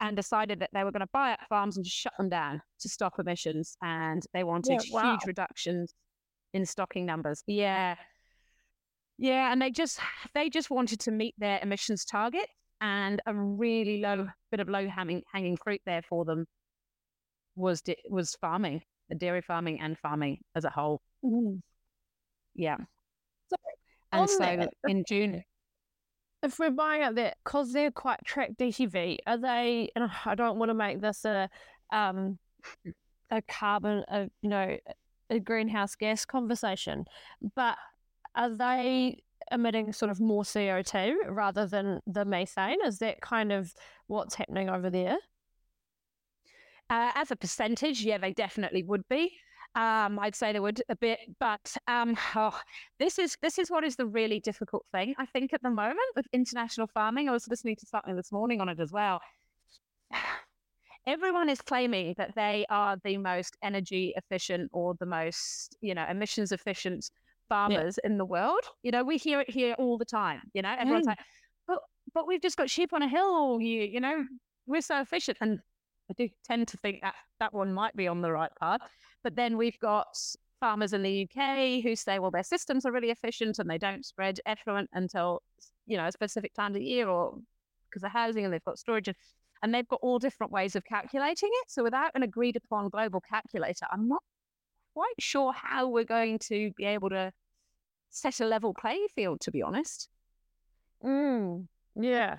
and 0.00 0.16
decided 0.16 0.60
that 0.60 0.70
they 0.72 0.84
were 0.84 0.90
going 0.90 1.00
to 1.00 1.08
buy 1.12 1.32
up 1.32 1.40
farms 1.48 1.76
and 1.76 1.84
just 1.84 1.96
shut 1.96 2.12
them 2.18 2.28
down 2.28 2.60
to 2.80 2.88
stop 2.88 3.18
emissions. 3.18 3.76
And 3.82 4.22
they 4.34 4.44
wanted 4.44 4.80
yeah, 4.84 4.92
wow. 4.92 5.12
huge 5.12 5.26
reductions 5.26 5.94
in 6.52 6.66
stocking 6.66 7.06
numbers. 7.06 7.42
Yeah. 7.46 7.94
Yeah. 9.16 9.52
And 9.52 9.62
they 9.62 9.70
just, 9.70 10.00
they 10.34 10.50
just 10.50 10.70
wanted 10.70 11.00
to 11.00 11.10
meet 11.10 11.34
their 11.38 11.60
emissions 11.62 12.04
target 12.04 12.46
and 12.80 13.22
a 13.26 13.34
really 13.34 14.00
low 14.00 14.26
bit 14.50 14.60
of 14.60 14.68
low 14.68 14.88
hanging, 14.88 15.22
hanging 15.32 15.56
fruit 15.56 15.80
there 15.86 16.02
for 16.02 16.24
them 16.24 16.46
was, 17.54 17.82
was 18.10 18.34
farming, 18.40 18.82
the 19.08 19.14
dairy 19.14 19.40
farming 19.40 19.80
and 19.80 19.96
farming 19.98 20.40
as 20.56 20.64
a 20.64 20.70
whole. 20.70 21.00
Mm. 21.24 21.60
Yeah. 22.54 22.78
So, 23.50 23.56
and 24.12 24.30
so 24.30 24.68
in 24.86 25.04
June, 25.06 25.42
if 26.42 26.58
we're 26.58 26.70
buying 26.70 27.02
at 27.02 27.14
that 27.16 27.36
because 27.44 27.72
they're 27.72 27.90
quite 27.90 28.24
track 28.24 28.50
DTV, 28.58 29.18
are 29.26 29.38
they? 29.38 29.90
And 29.96 30.10
I 30.24 30.34
don't 30.34 30.58
want 30.58 30.70
to 30.70 30.74
make 30.74 31.00
this 31.00 31.24
a 31.24 31.48
um 31.92 32.38
a 33.30 33.42
carbon, 33.42 34.04
a 34.08 34.28
you 34.42 34.50
know, 34.50 34.76
a 35.30 35.40
greenhouse 35.40 35.94
gas 35.94 36.24
conversation, 36.24 37.04
but 37.54 37.76
are 38.34 38.50
they 38.50 39.22
emitting 39.50 39.92
sort 39.92 40.10
of 40.10 40.20
more 40.20 40.44
CO 40.44 40.82
two 40.82 41.20
rather 41.28 41.66
than 41.66 42.00
the 42.06 42.24
methane? 42.24 42.78
Is 42.84 42.98
that 42.98 43.20
kind 43.20 43.52
of 43.52 43.74
what's 44.06 44.34
happening 44.34 44.68
over 44.68 44.90
there? 44.90 45.16
Uh, 46.90 47.10
as 47.14 47.30
a 47.30 47.36
percentage, 47.36 48.02
yeah, 48.02 48.18
they 48.18 48.32
definitely 48.32 48.82
would 48.82 49.08
be. 49.08 49.32
Um, 49.74 50.18
I'd 50.18 50.34
say 50.34 50.52
they 50.52 50.60
would 50.60 50.82
a 50.88 50.96
bit, 50.96 51.18
but 51.38 51.76
um, 51.88 52.16
oh, 52.36 52.58
this 52.98 53.18
is 53.18 53.36
this 53.42 53.58
is 53.58 53.70
what 53.70 53.84
is 53.84 53.96
the 53.96 54.06
really 54.06 54.40
difficult 54.40 54.84
thing 54.92 55.14
I 55.18 55.26
think 55.26 55.52
at 55.52 55.62
the 55.62 55.70
moment 55.70 55.98
with 56.14 56.26
international 56.32 56.86
farming. 56.86 57.28
I 57.28 57.32
was 57.32 57.48
listening 57.48 57.76
to 57.76 57.86
something 57.86 58.16
this 58.16 58.32
morning 58.32 58.60
on 58.60 58.68
it 58.68 58.80
as 58.80 58.92
well. 58.92 59.20
Everyone 61.06 61.48
is 61.48 61.60
claiming 61.60 62.14
that 62.16 62.34
they 62.36 62.64
are 62.70 62.96
the 63.02 63.16
most 63.16 63.56
energy 63.62 64.12
efficient 64.16 64.70
or 64.72 64.94
the 65.00 65.06
most, 65.06 65.76
you 65.80 65.94
know, 65.94 66.06
emissions 66.08 66.52
efficient 66.52 67.10
farmers 67.48 67.98
yeah. 68.02 68.10
in 68.10 68.18
the 68.18 68.24
world. 68.24 68.60
You 68.84 68.92
know, 68.92 69.02
we 69.02 69.16
hear 69.16 69.40
it 69.40 69.50
here 69.50 69.74
all 69.78 69.98
the 69.98 70.04
time. 70.04 70.42
You 70.54 70.62
know, 70.62 70.72
everyone's 70.78 71.06
mm. 71.06 71.10
like, 71.10 71.18
but 71.66 71.78
but 72.14 72.28
we've 72.28 72.42
just 72.42 72.56
got 72.56 72.70
sheep 72.70 72.92
on 72.92 73.02
a 73.02 73.08
hill 73.08 73.24
all 73.24 73.60
year. 73.60 73.84
You 73.84 74.00
know, 74.00 74.24
we're 74.66 74.80
so 74.80 75.00
efficient, 75.00 75.38
and 75.40 75.58
I 76.10 76.14
do 76.14 76.28
tend 76.44 76.68
to 76.68 76.76
think 76.76 77.00
that 77.02 77.14
that 77.40 77.54
one 77.54 77.72
might 77.72 77.96
be 77.96 78.08
on 78.08 78.20
the 78.20 78.32
right 78.32 78.50
path. 78.60 78.80
But 79.22 79.36
then 79.36 79.56
we've 79.56 79.78
got 79.78 80.16
farmers 80.60 80.92
in 80.92 81.02
the 81.02 81.28
UK 81.28 81.82
who 81.82 81.96
say, 81.96 82.18
well, 82.18 82.30
their 82.30 82.42
systems 82.42 82.84
are 82.84 82.92
really 82.92 83.10
efficient 83.10 83.58
and 83.58 83.68
they 83.68 83.78
don't 83.78 84.04
spread 84.04 84.40
effluent 84.46 84.90
until, 84.92 85.42
you 85.86 85.96
know, 85.96 86.06
a 86.06 86.12
specific 86.12 86.54
time 86.54 86.72
of 86.72 86.74
the 86.74 86.84
year 86.84 87.08
or 87.08 87.38
because 87.88 88.02
of 88.02 88.10
housing 88.10 88.44
and 88.44 88.52
they've 88.52 88.64
got 88.64 88.78
storage. 88.78 89.08
And 89.62 89.72
they've 89.72 89.86
got 89.86 90.00
all 90.02 90.18
different 90.18 90.52
ways 90.52 90.74
of 90.74 90.84
calculating 90.84 91.50
it. 91.52 91.70
So 91.70 91.84
without 91.84 92.10
an 92.14 92.24
agreed 92.24 92.56
upon 92.56 92.88
global 92.88 93.20
calculator, 93.20 93.86
I'm 93.92 94.08
not 94.08 94.22
quite 94.94 95.14
sure 95.20 95.52
how 95.52 95.88
we're 95.88 96.04
going 96.04 96.38
to 96.40 96.72
be 96.76 96.84
able 96.84 97.10
to 97.10 97.32
set 98.10 98.40
a 98.40 98.46
level 98.46 98.74
playing 98.74 99.06
field, 99.14 99.40
to 99.42 99.50
be 99.50 99.62
honest. 99.62 100.08
Mm, 101.04 101.66
yeah. 101.94 102.38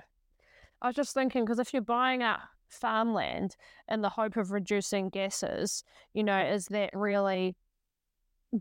I 0.81 0.87
was 0.87 0.95
just 0.95 1.13
thinking 1.13 1.45
because 1.45 1.59
if 1.59 1.73
you're 1.73 1.81
buying 1.81 2.23
up 2.23 2.41
farmland 2.73 3.55
in 3.89 4.01
the 4.01 4.09
hope 4.09 4.37
of 4.37 4.51
reducing 4.51 5.09
gases, 5.09 5.83
you 6.13 6.23
know, 6.23 6.39
is 6.39 6.67
that 6.67 6.91
really 6.93 7.55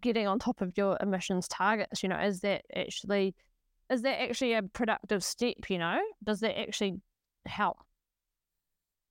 getting 0.00 0.26
on 0.26 0.38
top 0.38 0.60
of 0.60 0.76
your 0.76 0.96
emissions 1.00 1.48
targets? 1.48 2.02
You 2.02 2.08
know, 2.08 2.18
is 2.18 2.40
that 2.40 2.62
actually 2.74 3.34
is 3.90 4.02
that 4.02 4.22
actually 4.22 4.54
a 4.54 4.62
productive 4.62 5.22
step? 5.22 5.68
You 5.68 5.78
know, 5.78 6.00
does 6.24 6.40
that 6.40 6.58
actually 6.58 7.00
help? 7.46 7.78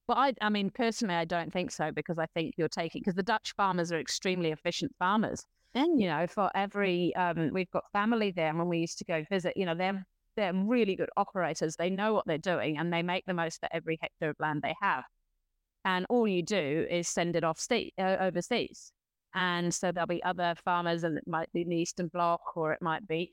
Well, 0.08 0.18
I, 0.18 0.34
I 0.42 0.50
mean, 0.50 0.72
personally, 0.72 1.16
I 1.16 1.26
don't 1.26 1.54
think 1.54 1.72
so 1.72 1.92
because 1.92 2.18
I 2.20 2.26
think 2.34 2.56
you're 2.58 2.68
taking 2.68 3.02
because 3.02 3.16
the 3.16 3.24
Dutch 3.24 3.54
farmers 3.56 3.92
are 3.92 4.00
extremely 4.00 4.52
efficient 4.52 4.94
farmers. 4.98 5.46
And 5.74 6.02
you 6.02 6.08
know, 6.08 6.28
for 6.28 6.52
every 6.54 7.16
um, 7.16 7.52
we've 7.54 7.72
got 7.72 7.90
family 7.94 8.32
there, 8.32 8.50
and 8.50 8.58
when 8.58 8.68
we 8.68 8.80
used 8.80 8.98
to 8.98 9.06
go 9.06 9.24
visit, 9.30 9.56
you 9.56 9.66
know, 9.66 9.76
they're 9.76 10.06
they're 10.36 10.54
really 10.54 10.96
good 10.96 11.10
operators. 11.18 11.76
They 11.76 11.90
know 11.90 12.14
what 12.14 12.26
they're 12.26 12.38
doing 12.38 12.78
and 12.78 12.92
they 12.92 13.04
make 13.04 13.26
the 13.26 13.34
most 13.34 13.64
of 13.64 13.70
every 13.72 13.98
hectare 14.02 14.30
of 14.30 14.40
land 14.40 14.62
they 14.62 14.76
have. 14.82 15.04
And 15.84 16.06
all 16.10 16.28
you 16.28 16.44
do 16.44 16.86
is 16.90 17.08
send 17.08 17.36
it 17.36 17.44
off 17.44 17.60
state, 17.60 17.94
uh, 17.98 18.18
overseas. 18.20 18.92
And 19.34 19.74
so 19.74 19.92
there'll 19.92 20.08
be 20.08 20.24
other 20.24 20.56
farmers, 20.66 21.06
and 21.06 21.18
it 21.18 21.24
might 21.26 21.52
be 21.54 21.62
in 21.62 21.70
the 21.70 21.78
Eastern 21.78 22.08
Bloc 22.08 22.42
or 22.56 22.74
it 22.74 22.82
might 22.82 23.08
be 23.08 23.32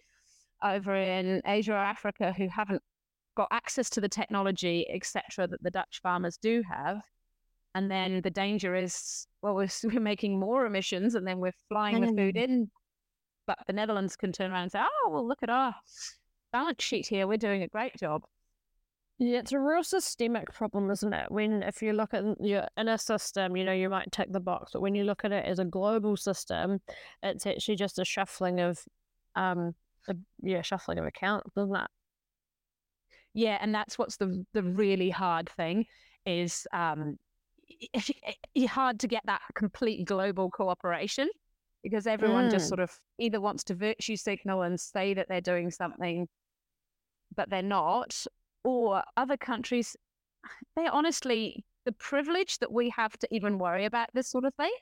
over 0.62 0.94
in 0.94 1.42
Asia 1.44 1.72
or 1.72 1.76
Africa 1.76 2.32
who 2.36 2.48
haven't 2.48 2.82
got 3.36 3.48
access 3.50 3.90
to 3.90 4.00
the 4.00 4.08
technology, 4.08 4.86
etc., 4.90 5.46
that 5.48 5.62
the 5.62 5.70
Dutch 5.70 6.00
farmers 6.02 6.36
do 6.36 6.62
have. 6.68 7.00
And 7.74 7.90
then 7.90 8.22
the 8.22 8.30
danger 8.30 8.74
is, 8.74 9.26
well, 9.42 9.54
we're, 9.54 9.68
we're 9.84 10.00
making 10.00 10.38
more 10.38 10.66
emissions 10.66 11.14
and 11.14 11.26
then 11.26 11.38
we're 11.38 11.52
flying 11.68 12.00
the 12.00 12.12
food 12.16 12.36
in. 12.36 12.70
But 13.46 13.58
the 13.66 13.72
Netherlands 13.72 14.16
can 14.16 14.32
turn 14.32 14.52
around 14.52 14.64
and 14.64 14.72
say, 14.72 14.80
oh, 14.80 15.10
well, 15.10 15.26
look 15.26 15.42
at 15.42 15.50
us 15.50 16.17
balance 16.52 16.82
sheet 16.82 17.06
here. 17.06 17.26
We're 17.26 17.38
doing 17.38 17.62
a 17.62 17.68
great 17.68 17.96
job. 17.96 18.24
Yeah, 19.18 19.40
it's 19.40 19.52
a 19.52 19.58
real 19.58 19.82
systemic 19.82 20.52
problem, 20.52 20.90
isn't 20.90 21.12
it? 21.12 21.30
When 21.30 21.64
if 21.64 21.82
you 21.82 21.92
look 21.92 22.14
at 22.14 22.24
your 22.40 22.68
inner 22.76 22.98
system, 22.98 23.56
you 23.56 23.64
know, 23.64 23.72
you 23.72 23.88
might 23.88 24.12
tick 24.12 24.32
the 24.32 24.38
box, 24.40 24.70
but 24.72 24.80
when 24.80 24.94
you 24.94 25.02
look 25.02 25.24
at 25.24 25.32
it 25.32 25.44
as 25.44 25.58
a 25.58 25.64
global 25.64 26.16
system, 26.16 26.80
it's 27.22 27.44
actually 27.44 27.76
just 27.76 27.98
a 27.98 28.04
shuffling 28.04 28.60
of, 28.60 28.78
um, 29.34 29.74
a, 30.06 30.14
yeah, 30.40 30.62
shuffling 30.62 30.98
of 30.98 31.04
accounts, 31.04 31.50
isn't 31.56 31.74
it? 31.74 31.88
Yeah, 33.34 33.58
and 33.60 33.74
that's 33.74 33.98
what's 33.98 34.16
the 34.16 34.44
the 34.52 34.62
really 34.62 35.10
hard 35.10 35.48
thing 35.48 35.86
is 36.24 36.66
um, 36.72 37.18
it's 37.68 38.70
hard 38.70 39.00
to 39.00 39.08
get 39.08 39.22
that 39.26 39.42
complete 39.54 40.04
global 40.04 40.50
cooperation 40.50 41.28
because 41.88 42.06
everyone 42.06 42.48
mm. 42.48 42.50
just 42.50 42.68
sort 42.68 42.80
of 42.80 42.90
either 43.18 43.40
wants 43.40 43.64
to 43.64 43.74
virtue 43.74 44.14
signal 44.14 44.60
and 44.60 44.78
say 44.78 45.14
that 45.14 45.26
they're 45.26 45.40
doing 45.40 45.70
something, 45.70 46.28
but 47.34 47.48
they're 47.48 47.62
not, 47.62 48.26
or 48.62 49.02
other 49.16 49.38
countries, 49.38 49.96
they 50.76 50.86
honestly, 50.86 51.64
the 51.86 51.92
privilege 51.92 52.58
that 52.58 52.70
we 52.70 52.90
have 52.90 53.16
to 53.18 53.28
even 53.30 53.58
worry 53.58 53.86
about 53.86 54.10
this 54.12 54.28
sort 54.28 54.44
of 54.44 54.54
thing 54.56 54.72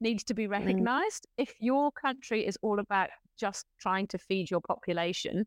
needs 0.00 0.22
to 0.24 0.34
be 0.34 0.46
mm. 0.46 0.50
recognized. 0.50 1.26
Mm. 1.26 1.42
If 1.42 1.54
your 1.58 1.90
country 1.90 2.46
is 2.46 2.56
all 2.62 2.78
about 2.78 3.08
just 3.36 3.66
trying 3.80 4.06
to 4.08 4.18
feed 4.18 4.48
your 4.48 4.60
population, 4.60 5.44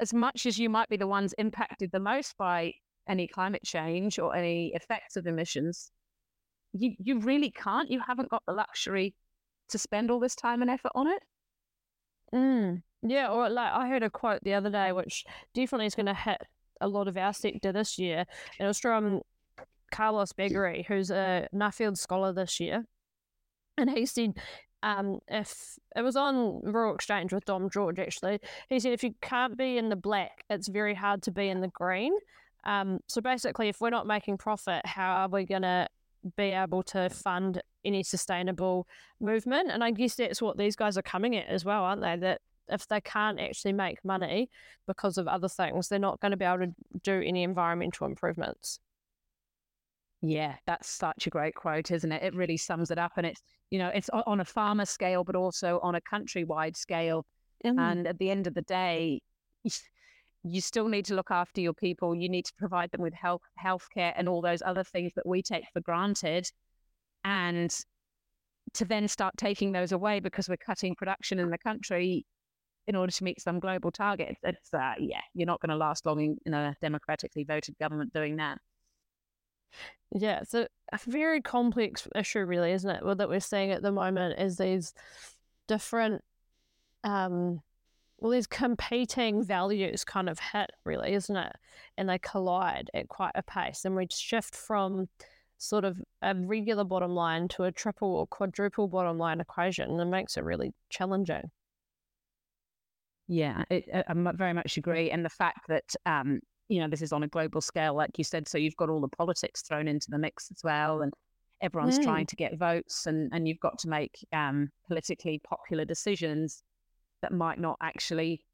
as 0.00 0.12
much 0.12 0.46
as 0.46 0.58
you 0.58 0.68
might 0.68 0.88
be 0.88 0.96
the 0.96 1.06
ones 1.06 1.32
impacted 1.38 1.92
the 1.92 2.00
most 2.00 2.36
by 2.36 2.72
any 3.08 3.28
climate 3.28 3.62
change 3.64 4.18
or 4.18 4.34
any 4.34 4.72
effects 4.74 5.16
of 5.16 5.28
emissions, 5.28 5.92
you, 6.72 6.94
you 6.98 7.20
really 7.20 7.52
can't. 7.52 7.88
You 7.88 8.00
haven't 8.00 8.30
got 8.30 8.42
the 8.48 8.52
luxury 8.52 9.14
to 9.68 9.78
spend 9.78 10.10
all 10.10 10.20
this 10.20 10.34
time 10.34 10.62
and 10.62 10.70
effort 10.70 10.92
on 10.94 11.06
it. 11.06 11.22
Mm. 12.34 12.82
Yeah, 13.02 13.28
or 13.28 13.48
like 13.48 13.72
I 13.72 13.88
heard 13.88 14.02
a 14.02 14.10
quote 14.10 14.40
the 14.42 14.54
other 14.54 14.70
day, 14.70 14.92
which 14.92 15.24
definitely 15.54 15.86
is 15.86 15.94
going 15.94 16.06
to 16.06 16.14
hit 16.14 16.42
a 16.80 16.88
lot 16.88 17.08
of 17.08 17.16
our 17.16 17.32
sector 17.32 17.72
this 17.72 17.98
year. 17.98 18.24
And 18.58 18.64
it 18.64 18.66
was 18.66 18.80
from 18.80 19.20
Carlos 19.90 20.32
Bagrie, 20.32 20.86
who's 20.86 21.10
a 21.10 21.48
Nuffield 21.54 21.96
scholar 21.96 22.32
this 22.32 22.60
year. 22.60 22.84
And 23.76 23.90
he 23.90 24.06
said, 24.06 24.34
um, 24.82 25.18
if 25.28 25.78
it 25.96 26.02
was 26.02 26.16
on 26.16 26.60
Rural 26.62 26.94
Exchange 26.94 27.32
with 27.32 27.44
Dom 27.44 27.70
George, 27.70 27.98
actually, 27.98 28.40
he 28.68 28.80
said, 28.80 28.92
if 28.92 29.02
you 29.02 29.14
can't 29.20 29.56
be 29.56 29.78
in 29.78 29.88
the 29.88 29.96
black, 29.96 30.44
it's 30.50 30.68
very 30.68 30.94
hard 30.94 31.22
to 31.22 31.30
be 31.30 31.48
in 31.48 31.60
the 31.60 31.68
green. 31.68 32.12
Um, 32.64 32.98
so 33.06 33.20
basically, 33.20 33.68
if 33.68 33.80
we're 33.80 33.90
not 33.90 34.06
making 34.06 34.38
profit, 34.38 34.84
how 34.84 35.22
are 35.22 35.28
we 35.28 35.44
going 35.44 35.62
to 35.62 35.88
be 36.36 36.44
able 36.44 36.82
to 36.82 37.08
fund 37.08 37.62
any 37.84 38.02
sustainable 38.02 38.86
movement. 39.20 39.70
And 39.70 39.82
I 39.82 39.90
guess 39.90 40.14
that's 40.14 40.42
what 40.42 40.58
these 40.58 40.76
guys 40.76 40.98
are 40.98 41.02
coming 41.02 41.36
at 41.36 41.48
as 41.48 41.64
well, 41.64 41.84
aren't 41.84 42.02
they? 42.02 42.16
That 42.16 42.40
if 42.68 42.86
they 42.86 43.00
can't 43.00 43.40
actually 43.40 43.72
make 43.72 44.04
money 44.04 44.50
because 44.86 45.18
of 45.18 45.26
other 45.26 45.48
things, 45.48 45.88
they're 45.88 45.98
not 45.98 46.20
going 46.20 46.30
to 46.30 46.36
be 46.36 46.44
able 46.44 46.66
to 46.66 46.74
do 47.02 47.22
any 47.24 47.42
environmental 47.42 48.06
improvements. 48.06 48.80
Yeah, 50.20 50.56
that's 50.66 50.90
such 50.90 51.26
a 51.26 51.30
great 51.30 51.54
quote, 51.54 51.90
isn't 51.90 52.10
it? 52.10 52.22
It 52.22 52.34
really 52.34 52.56
sums 52.56 52.90
it 52.90 52.98
up. 52.98 53.12
And 53.16 53.26
it's, 53.26 53.40
you 53.70 53.78
know, 53.78 53.88
it's 53.88 54.10
on 54.10 54.40
a 54.40 54.44
farmer 54.44 54.84
scale, 54.84 55.22
but 55.22 55.36
also 55.36 55.78
on 55.82 55.94
a 55.94 56.00
countrywide 56.00 56.76
scale. 56.76 57.24
Mm. 57.64 57.78
And 57.78 58.06
at 58.06 58.18
the 58.18 58.30
end 58.30 58.46
of 58.46 58.54
the 58.54 58.62
day, 58.62 59.20
you 60.44 60.60
still 60.60 60.88
need 60.88 61.04
to 61.06 61.14
look 61.14 61.30
after 61.30 61.60
your 61.60 61.74
people. 61.74 62.14
You 62.14 62.28
need 62.28 62.44
to 62.46 62.52
provide 62.58 62.90
them 62.90 63.02
with 63.02 63.14
health, 63.14 63.42
healthcare, 63.62 64.12
and 64.16 64.28
all 64.28 64.40
those 64.40 64.62
other 64.62 64.84
things 64.84 65.12
that 65.16 65.26
we 65.26 65.42
take 65.42 65.64
for 65.72 65.80
granted. 65.80 66.50
And 67.24 67.74
to 68.74 68.84
then 68.84 69.08
start 69.08 69.34
taking 69.36 69.72
those 69.72 69.92
away 69.92 70.20
because 70.20 70.48
we're 70.48 70.56
cutting 70.56 70.94
production 70.94 71.38
in 71.38 71.50
the 71.50 71.58
country 71.58 72.24
in 72.86 72.96
order 72.96 73.12
to 73.12 73.24
meet 73.24 73.40
some 73.40 73.60
global 73.60 73.90
targets, 73.90 74.40
it's 74.42 74.72
uh, 74.72 74.94
yeah, 74.98 75.20
you're 75.34 75.46
not 75.46 75.60
going 75.60 75.68
to 75.68 75.76
last 75.76 76.06
long 76.06 76.20
in, 76.20 76.38
in 76.46 76.54
a 76.54 76.74
democratically 76.80 77.44
voted 77.44 77.78
government 77.78 78.12
doing 78.14 78.36
that. 78.36 78.58
Yeah, 80.10 80.40
it's 80.40 80.54
a, 80.54 80.68
very 81.06 81.42
complex 81.42 82.08
issue, 82.14 82.44
really, 82.46 82.72
isn't 82.72 82.88
it? 82.88 83.04
Well, 83.04 83.14
that 83.16 83.28
we're 83.28 83.40
seeing 83.40 83.72
at 83.72 83.82
the 83.82 83.92
moment 83.92 84.40
is 84.40 84.56
these 84.56 84.94
different, 85.66 86.22
um, 87.04 87.60
well, 88.18 88.32
these 88.32 88.46
competing 88.46 89.44
values 89.44 90.04
kind 90.04 90.28
of 90.28 90.38
hit, 90.38 90.70
really, 90.84 91.14
isn't 91.14 91.36
it? 91.36 91.52
And 91.96 92.08
they 92.08 92.18
collide 92.18 92.90
at 92.94 93.08
quite 93.08 93.32
a 93.34 93.42
pace, 93.42 93.84
and 93.84 93.94
we 93.94 94.08
shift 94.10 94.56
from 94.56 95.08
sort 95.58 95.84
of 95.84 96.00
a 96.22 96.34
regular 96.34 96.84
bottom 96.84 97.12
line 97.12 97.48
to 97.48 97.64
a 97.64 97.72
triple 97.72 98.08
or 98.08 98.26
quadruple 98.26 98.88
bottom 98.88 99.18
line 99.18 99.40
equation, 99.40 99.90
and 99.90 100.00
it 100.00 100.04
makes 100.06 100.36
it 100.36 100.44
really 100.44 100.72
challenging. 100.90 101.50
Yeah, 103.28 103.64
it, 103.70 103.84
I 103.92 104.32
very 104.32 104.52
much 104.52 104.76
agree, 104.76 105.10
and 105.10 105.24
the 105.24 105.30
fact 105.30 105.68
that 105.68 105.94
um, 106.04 106.40
you 106.68 106.80
know, 106.80 106.88
this 106.88 107.02
is 107.02 107.12
on 107.12 107.22
a 107.22 107.28
global 107.28 107.60
scale, 107.60 107.94
like 107.94 108.18
you 108.18 108.24
said. 108.24 108.48
So 108.48 108.58
you've 108.58 108.76
got 108.76 108.90
all 108.90 109.00
the 109.00 109.08
politics 109.08 109.62
thrown 109.62 109.88
into 109.88 110.10
the 110.10 110.18
mix 110.18 110.50
as 110.50 110.62
well, 110.64 111.02
and 111.02 111.12
everyone's 111.60 111.98
mm. 111.98 112.04
trying 112.04 112.26
to 112.26 112.36
get 112.36 112.58
votes, 112.58 113.06
and 113.06 113.30
and 113.32 113.46
you've 113.46 113.60
got 113.60 113.78
to 113.80 113.88
make 113.88 114.26
um, 114.32 114.70
politically 114.88 115.40
popular 115.48 115.84
decisions 115.84 116.64
that 117.22 117.32
might 117.32 117.58
not 117.58 117.76
actually 117.80 118.44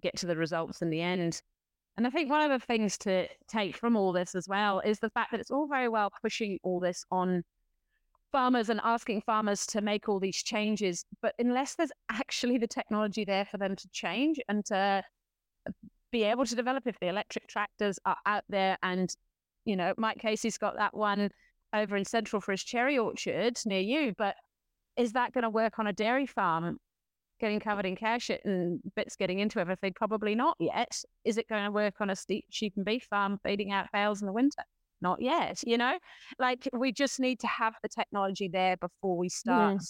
get 0.00 0.16
to 0.18 0.26
the 0.26 0.36
results 0.36 0.82
in 0.82 0.90
the 0.90 1.00
end. 1.00 1.40
And 1.96 2.06
I 2.06 2.10
think 2.10 2.28
one 2.28 2.50
of 2.50 2.60
the 2.60 2.66
things 2.66 2.98
to 2.98 3.28
take 3.48 3.76
from 3.76 3.96
all 3.96 4.12
this 4.12 4.34
as 4.34 4.48
well 4.48 4.80
is 4.80 4.98
the 4.98 5.10
fact 5.10 5.30
that 5.30 5.40
it's 5.40 5.50
all 5.50 5.68
very 5.68 5.88
well 5.88 6.10
pushing 6.22 6.58
all 6.62 6.80
this 6.80 7.04
on 7.10 7.44
farmers 8.32 8.68
and 8.68 8.80
asking 8.82 9.22
farmers 9.22 9.64
to 9.64 9.80
make 9.80 10.08
all 10.08 10.18
these 10.18 10.42
changes, 10.42 11.04
but 11.22 11.36
unless 11.38 11.76
there's 11.76 11.92
actually 12.10 12.58
the 12.58 12.66
technology 12.66 13.24
there 13.24 13.44
for 13.44 13.58
them 13.58 13.76
to 13.76 13.88
change 13.90 14.40
and 14.48 14.64
to 14.64 15.04
be 16.10 16.24
able 16.24 16.44
to 16.44 16.56
develop 16.56 16.84
if 16.86 16.98
the 16.98 17.06
electric 17.06 17.46
tractors 17.46 17.96
are 18.04 18.16
out 18.26 18.42
there. 18.48 18.76
And, 18.82 19.14
you 19.64 19.76
know, 19.76 19.94
Mike 19.96 20.18
Casey's 20.18 20.58
got 20.58 20.76
that 20.76 20.96
one 20.96 21.30
over 21.72 21.96
in 21.96 22.04
Central 22.04 22.40
for 22.40 22.50
his 22.50 22.64
cherry 22.64 22.98
orchard 22.98 23.56
near 23.66 23.80
you. 23.80 24.14
But 24.18 24.34
is 24.96 25.12
that 25.12 25.32
going 25.32 25.42
to 25.42 25.50
work 25.50 25.78
on 25.78 25.86
a 25.86 25.92
dairy 25.92 26.26
farm 26.26 26.78
getting 27.40 27.60
covered 27.60 27.86
in 27.86 27.96
shit 28.18 28.42
and 28.44 28.80
bits 28.96 29.16
getting 29.16 29.40
into 29.40 29.58
everything? 29.60 29.92
Probably 29.94 30.34
not 30.34 30.56
yet. 30.60 31.02
Is 31.24 31.36
it 31.38 31.48
going 31.48 31.64
to 31.64 31.70
work 31.70 31.94
on 32.00 32.10
a 32.10 32.16
sheep 32.50 32.72
and 32.76 32.84
beef 32.84 33.06
farm 33.10 33.38
feeding 33.44 33.72
out 33.72 33.86
bales 33.92 34.22
in 34.22 34.26
the 34.26 34.32
winter? 34.32 34.62
Not 35.00 35.20
yet, 35.20 35.62
you 35.66 35.76
know? 35.76 35.98
Like 36.38 36.68
we 36.72 36.92
just 36.92 37.20
need 37.20 37.40
to 37.40 37.46
have 37.46 37.74
the 37.82 37.88
technology 37.88 38.48
there 38.48 38.76
before 38.76 39.16
we 39.16 39.28
start 39.28 39.82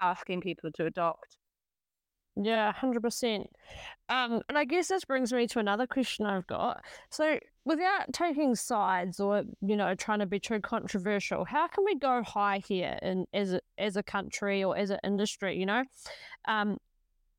asking 0.00 0.40
people 0.40 0.70
to 0.74 0.86
adopt. 0.86 1.38
Yeah, 2.36 2.72
hundred 2.72 3.02
percent. 3.02 3.50
Um, 4.08 4.40
and 4.48 4.56
I 4.56 4.64
guess 4.64 4.88
this 4.88 5.04
brings 5.04 5.32
me 5.32 5.46
to 5.48 5.58
another 5.58 5.86
question 5.86 6.24
I've 6.24 6.46
got. 6.46 6.82
So, 7.10 7.38
without 7.64 8.12
taking 8.12 8.54
sides 8.54 9.20
or 9.20 9.44
you 9.60 9.76
know 9.76 9.94
trying 9.94 10.20
to 10.20 10.26
be 10.26 10.40
too 10.40 10.60
controversial, 10.60 11.44
how 11.44 11.66
can 11.68 11.84
we 11.84 11.94
go 11.96 12.22
high 12.22 12.62
here 12.66 12.98
in 13.02 13.26
as 13.34 13.52
a, 13.52 13.60
as 13.76 13.96
a 13.96 14.02
country 14.02 14.64
or 14.64 14.76
as 14.76 14.90
an 14.90 14.98
industry? 15.04 15.58
You 15.58 15.66
know, 15.66 15.84
um, 16.46 16.78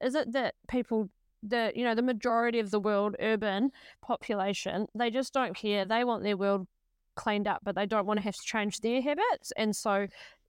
is 0.01 0.15
it 0.15 0.31
that 0.33 0.55
people 0.69 1.09
the 1.41 1.71
you 1.75 1.83
know 1.83 1.95
the 1.95 2.01
majority 2.01 2.59
of 2.59 2.71
the 2.71 2.79
world 2.79 3.15
urban 3.19 3.71
population 4.01 4.87
they 4.95 5.09
just 5.09 5.33
don't 5.33 5.55
care 5.55 5.83
they 5.85 6.03
want 6.05 6.23
their 6.23 6.37
world 6.37 6.67
cleaned 7.15 7.47
up 7.47 7.59
but 7.63 7.75
they 7.75 7.85
don't 7.85 8.05
want 8.05 8.17
to 8.17 8.23
have 8.23 8.35
to 8.35 8.43
change 8.43 8.79
their 8.79 9.01
habits 9.01 9.51
and 9.57 9.75
so 9.75 10.07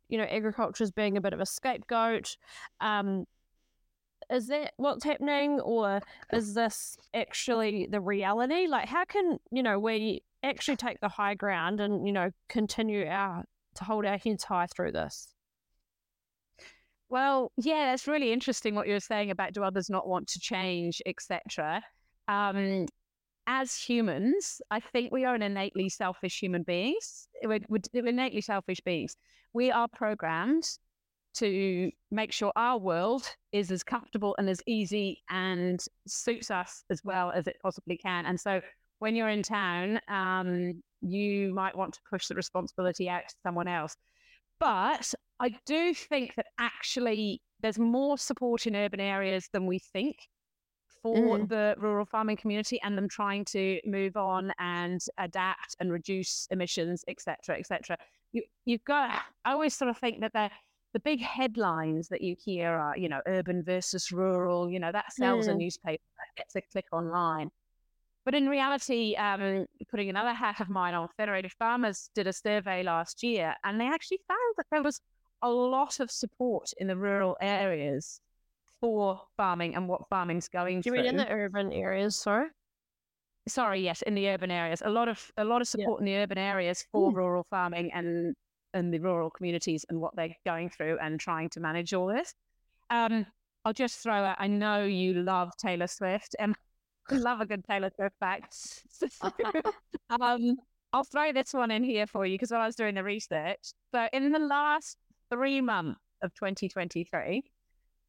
you 0.08 0.16
know 0.16 0.24
agriculture 0.24 0.84
is 0.84 0.92
being 0.92 1.16
a 1.16 1.20
bit 1.20 1.32
of 1.32 1.40
a 1.40 1.46
scapegoat 1.46 2.36
um, 2.80 3.26
is 4.30 4.48
that 4.48 4.72
what's 4.76 5.04
happening 5.04 5.60
or 5.60 6.00
is 6.32 6.54
this 6.54 6.96
actually 7.14 7.86
the 7.90 8.00
reality? 8.00 8.66
Like 8.66 8.88
how 8.88 9.04
can 9.04 9.38
you 9.50 9.62
know 9.62 9.78
we 9.78 10.22
actually 10.42 10.76
take 10.76 11.00
the 11.00 11.08
high 11.08 11.34
ground 11.34 11.80
and 11.80 12.06
you 12.06 12.12
know 12.12 12.30
continue 12.48 13.06
our 13.06 13.44
to 13.76 13.84
hold 13.84 14.04
our 14.04 14.18
heads 14.18 14.44
high 14.44 14.66
through 14.66 14.92
this? 14.92 15.28
Well 17.08 17.52
yeah 17.56 17.90
that's 17.90 18.06
really 18.06 18.32
interesting 18.32 18.74
what 18.74 18.88
you're 18.88 19.00
saying 19.00 19.30
about 19.30 19.52
do 19.52 19.62
others 19.62 19.90
not 19.90 20.08
want 20.08 20.28
to 20.28 20.40
change 20.40 21.00
etc 21.06 21.82
um, 22.28 22.86
as 23.46 23.76
humans 23.76 24.62
i 24.70 24.80
think 24.80 25.12
we 25.12 25.26
are 25.26 25.34
an 25.34 25.42
innately 25.42 25.88
selfish 25.88 26.40
human 26.40 26.62
beings. 26.62 27.28
We're, 27.42 27.60
we're 27.68 28.06
innately 28.06 28.40
selfish 28.40 28.80
beings. 28.80 29.16
We 29.52 29.70
are 29.70 29.86
programmed 29.86 30.64
to 31.34 31.90
make 32.10 32.32
sure 32.32 32.52
our 32.56 32.78
world 32.78 33.28
is 33.52 33.70
as 33.70 33.82
comfortable 33.82 34.34
and 34.38 34.48
as 34.48 34.60
easy 34.66 35.22
and 35.30 35.84
suits 36.06 36.50
us 36.50 36.84
as 36.90 37.02
well 37.04 37.30
as 37.32 37.46
it 37.46 37.56
possibly 37.62 37.96
can. 37.96 38.26
And 38.26 38.38
so 38.38 38.60
when 38.98 39.16
you're 39.16 39.28
in 39.28 39.42
town, 39.42 40.00
um, 40.08 40.82
you 41.00 41.52
might 41.54 41.76
want 41.76 41.94
to 41.94 42.00
push 42.08 42.28
the 42.28 42.34
responsibility 42.34 43.08
out 43.08 43.28
to 43.28 43.34
someone 43.42 43.68
else. 43.68 43.96
But 44.60 45.12
I 45.40 45.56
do 45.66 45.92
think 45.94 46.34
that 46.36 46.46
actually 46.58 47.42
there's 47.60 47.78
more 47.78 48.16
support 48.16 48.66
in 48.66 48.76
urban 48.76 49.00
areas 49.00 49.48
than 49.52 49.66
we 49.66 49.78
think 49.78 50.16
for 51.02 51.38
mm. 51.38 51.48
the 51.48 51.74
rural 51.78 52.06
farming 52.06 52.36
community 52.36 52.80
and 52.82 52.96
them 52.96 53.08
trying 53.08 53.44
to 53.44 53.78
move 53.84 54.16
on 54.16 54.52
and 54.58 55.00
adapt 55.18 55.76
and 55.80 55.92
reduce 55.92 56.48
emissions, 56.50 57.04
etc., 57.08 57.58
etc. 57.58 57.98
You, 58.32 58.42
you've 58.64 58.84
got. 58.84 59.20
I 59.44 59.52
always 59.52 59.74
sort 59.74 59.90
of 59.90 59.98
think 59.98 60.20
that 60.20 60.32
they're 60.32 60.50
the 60.94 61.00
big 61.00 61.20
headlines 61.20 62.08
that 62.08 62.22
you 62.22 62.36
hear 62.42 62.70
are, 62.70 62.96
you 62.96 63.08
know, 63.08 63.20
urban 63.26 63.64
versus 63.64 64.12
rural, 64.12 64.70
you 64.70 64.78
know, 64.78 64.92
that 64.92 65.12
sells 65.12 65.48
mm. 65.48 65.50
a 65.50 65.54
newspaper, 65.54 66.02
that 66.16 66.40
gets 66.40 66.54
a 66.54 66.62
click 66.62 66.86
online. 66.92 67.50
But 68.24 68.34
in 68.34 68.48
reality, 68.48 69.16
um, 69.16 69.66
putting 69.90 70.08
another 70.08 70.32
hat 70.32 70.60
of 70.60 70.70
mine 70.70 70.94
on, 70.94 71.08
Federated 71.16 71.52
Farmers 71.58 72.08
did 72.14 72.28
a 72.28 72.32
survey 72.32 72.84
last 72.84 73.22
year 73.22 73.54
and 73.64 73.78
they 73.78 73.86
actually 73.86 74.20
found 74.28 74.54
that 74.56 74.66
there 74.70 74.82
was 74.82 75.00
a 75.42 75.50
lot 75.50 75.98
of 75.98 76.10
support 76.10 76.72
in 76.78 76.86
the 76.86 76.96
rural 76.96 77.36
areas 77.40 78.20
for 78.80 79.20
farming 79.36 79.74
and 79.74 79.88
what 79.88 80.08
farming's 80.08 80.48
going 80.48 80.80
through. 80.80 80.92
Do 80.92 80.98
you 80.98 81.02
mean 81.02 81.10
in 81.10 81.16
the 81.16 81.28
urban 81.28 81.72
areas, 81.72 82.14
sorry? 82.16 82.48
Sorry, 83.48 83.82
yes, 83.82 84.00
in 84.02 84.14
the 84.14 84.28
urban 84.28 84.50
areas. 84.50 84.80
A 84.84 84.90
lot 84.90 85.08
of 85.08 85.30
a 85.36 85.44
lot 85.44 85.60
of 85.60 85.68
support 85.68 86.00
yeah. 86.00 86.06
in 86.06 86.14
the 86.14 86.22
urban 86.22 86.38
areas 86.38 86.86
for 86.90 87.10
mm. 87.10 87.16
rural 87.16 87.44
farming 87.50 87.92
and 87.92 88.34
in 88.74 88.90
the 88.90 88.98
rural 88.98 89.30
communities 89.30 89.84
and 89.88 90.00
what 90.00 90.14
they're 90.16 90.36
going 90.44 90.68
through 90.68 90.98
and 91.00 91.18
trying 91.18 91.48
to 91.50 91.60
manage 91.60 91.94
all 91.94 92.06
this. 92.06 92.34
Um, 92.90 93.24
I'll 93.64 93.72
just 93.72 94.00
throw 94.00 94.14
out, 94.14 94.36
I 94.38 94.46
know 94.46 94.84
you 94.84 95.14
love 95.14 95.56
Taylor 95.56 95.86
Swift 95.86 96.36
and 96.38 96.54
love 97.10 97.40
a 97.40 97.46
good 97.46 97.64
Taylor 97.64 97.90
Swift 97.94 98.16
fact. 98.20 98.56
um, 100.20 100.56
I'll 100.92 101.04
throw 101.04 101.32
this 101.32 101.54
one 101.54 101.70
in 101.70 101.82
here 101.82 102.06
for 102.06 102.26
you 102.26 102.34
because 102.34 102.50
while 102.50 102.60
I 102.60 102.66
was 102.66 102.76
doing 102.76 102.94
the 102.94 103.02
research, 103.02 103.72
so 103.92 104.06
in 104.12 104.32
the 104.32 104.38
last 104.38 104.98
three 105.30 105.60
months 105.60 106.00
of 106.22 106.34
2023, 106.34 107.42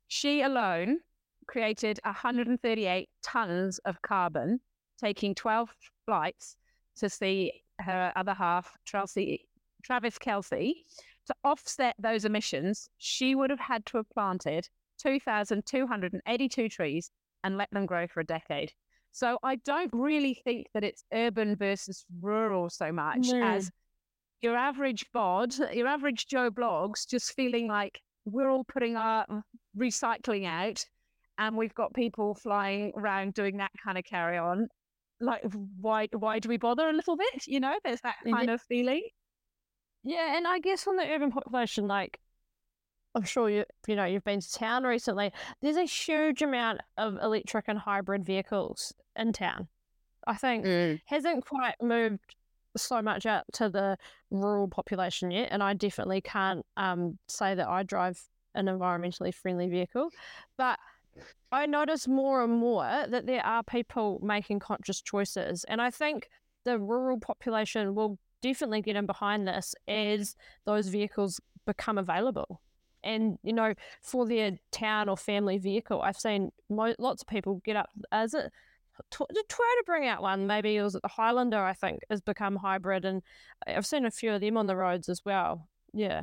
she 0.07 0.41
alone 0.41 0.99
created 1.47 1.99
138 2.03 3.09
tons 3.23 3.79
of 3.79 4.01
carbon, 4.01 4.59
taking 4.99 5.33
12 5.33 5.69
flights 6.05 6.57
to 6.97 7.09
see 7.09 7.63
her 7.79 8.11
other 8.15 8.33
half, 8.33 8.71
Chelsea 8.85 9.47
Travis 9.85 10.17
Kelce, 10.17 10.73
to 11.27 11.35
offset 11.43 11.95
those 11.99 12.25
emissions, 12.25 12.89
she 12.97 13.35
would 13.35 13.51
have 13.51 13.59
had 13.59 13.85
to 13.87 13.97
have 13.97 14.09
planted 14.09 14.67
2,282 14.99 16.69
trees 16.69 17.11
and 17.43 17.57
let 17.57 17.69
them 17.71 17.85
grow 17.85 18.07
for 18.07 18.19
a 18.19 18.25
decade. 18.25 18.71
So 19.11 19.37
I 19.43 19.57
don't 19.57 19.91
really 19.93 20.33
think 20.43 20.67
that 20.73 20.83
it's 20.83 21.03
urban 21.13 21.55
versus 21.55 22.03
rural 22.19 22.69
so 22.69 22.91
much 22.91 23.29
no. 23.29 23.41
as 23.41 23.69
your 24.41 24.55
average 24.55 25.05
bod, 25.13 25.53
your 25.71 25.87
average 25.87 26.27
Joe 26.27 26.49
Bloggs, 26.49 27.07
just 27.07 27.33
feeling 27.33 27.67
like 27.67 28.01
we're 28.25 28.49
all 28.49 28.63
putting 28.63 28.97
our 28.97 29.43
recycling 29.77 30.47
out 30.47 30.83
and 31.37 31.55
we've 31.55 31.75
got 31.75 31.93
people 31.93 32.33
flying 32.33 32.91
around 32.97 33.35
doing 33.35 33.57
that 33.57 33.71
kind 33.83 33.97
of 33.97 34.03
carry 34.03 34.37
on. 34.37 34.67
Like, 35.21 35.43
why 35.79 36.07
why 36.11 36.39
do 36.39 36.49
we 36.49 36.57
bother 36.57 36.89
a 36.89 36.93
little 36.93 37.15
bit? 37.15 37.47
You 37.47 37.59
know, 37.59 37.75
there's 37.83 38.01
that 38.01 38.15
kind 38.29 38.49
of 38.49 38.61
feeling. 38.63 39.03
Yeah, 40.05 40.37
and 40.37 40.47
I 40.47 40.59
guess 40.59 40.85
on 40.87 40.97
the 40.97 41.03
urban 41.03 41.31
population, 41.31 41.87
like 41.87 42.19
I'm 43.15 43.23
sure 43.23 43.49
you 43.49 43.65
you 43.87 43.95
know 43.95 44.05
you've 44.05 44.23
been 44.23 44.39
to 44.39 44.53
town 44.53 44.83
recently. 44.83 45.33
There's 45.61 45.77
a 45.77 45.83
huge 45.85 46.41
amount 46.41 46.81
of 46.97 47.17
electric 47.21 47.65
and 47.67 47.79
hybrid 47.79 48.23
vehicles 48.23 48.93
in 49.15 49.33
town. 49.33 49.67
I 50.27 50.35
think 50.35 50.65
Mm. 50.65 51.01
hasn't 51.05 51.45
quite 51.45 51.75
moved 51.81 52.35
so 52.77 53.01
much 53.01 53.25
out 53.25 53.45
to 53.53 53.69
the 53.69 53.97
rural 54.29 54.67
population 54.67 55.31
yet, 55.31 55.49
and 55.51 55.63
I 55.63 55.73
definitely 55.73 56.21
can't 56.21 56.65
um, 56.77 57.17
say 57.27 57.55
that 57.55 57.67
I 57.67 57.83
drive 57.83 58.21
an 58.53 58.67
environmentally 58.67 59.33
friendly 59.33 59.67
vehicle, 59.69 60.09
but 60.57 60.77
I 61.51 61.65
notice 61.65 62.07
more 62.07 62.43
and 62.43 62.53
more 62.53 62.83
that 63.07 63.25
there 63.25 63.45
are 63.45 63.63
people 63.63 64.19
making 64.21 64.59
conscious 64.59 65.01
choices, 65.01 65.63
and 65.63 65.81
I 65.81 65.89
think 65.89 66.29
the 66.63 66.77
rural 66.79 67.19
population 67.19 67.95
will 67.95 68.19
definitely 68.41 68.81
get 68.81 68.95
in 68.95 69.05
behind 69.05 69.47
this 69.47 69.75
as 69.87 70.35
those 70.65 70.87
vehicles 70.87 71.39
become 71.65 71.97
available. 71.97 72.61
And 73.03 73.37
you 73.43 73.53
know, 73.53 73.73
for 74.01 74.25
their 74.27 74.57
town 74.71 75.09
or 75.09 75.17
family 75.17 75.57
vehicle, 75.57 76.01
I've 76.01 76.17
seen 76.17 76.51
mo- 76.69 76.95
lots 76.99 77.21
of 77.21 77.27
people 77.27 77.61
get 77.63 77.75
up. 77.75 77.89
As 78.11 78.33
it 78.33 78.51
to, 79.11 79.25
to 79.29 79.43
try 79.49 79.75
to 79.77 79.83
bring 79.85 80.07
out 80.07 80.21
one. 80.21 80.47
Maybe 80.47 80.77
it 80.77 80.81
was 80.81 80.93
the 80.93 81.01
Highlander, 81.07 81.61
I 81.61 81.73
think, 81.73 81.99
has 82.09 82.21
become 82.21 82.55
hybrid, 82.55 83.03
and 83.03 83.21
I've 83.67 83.85
seen 83.85 84.05
a 84.05 84.11
few 84.11 84.31
of 84.31 84.39
them 84.39 84.55
on 84.55 84.67
the 84.67 84.75
roads 84.77 85.09
as 85.09 85.21
well. 85.25 85.67
Yeah, 85.93 86.21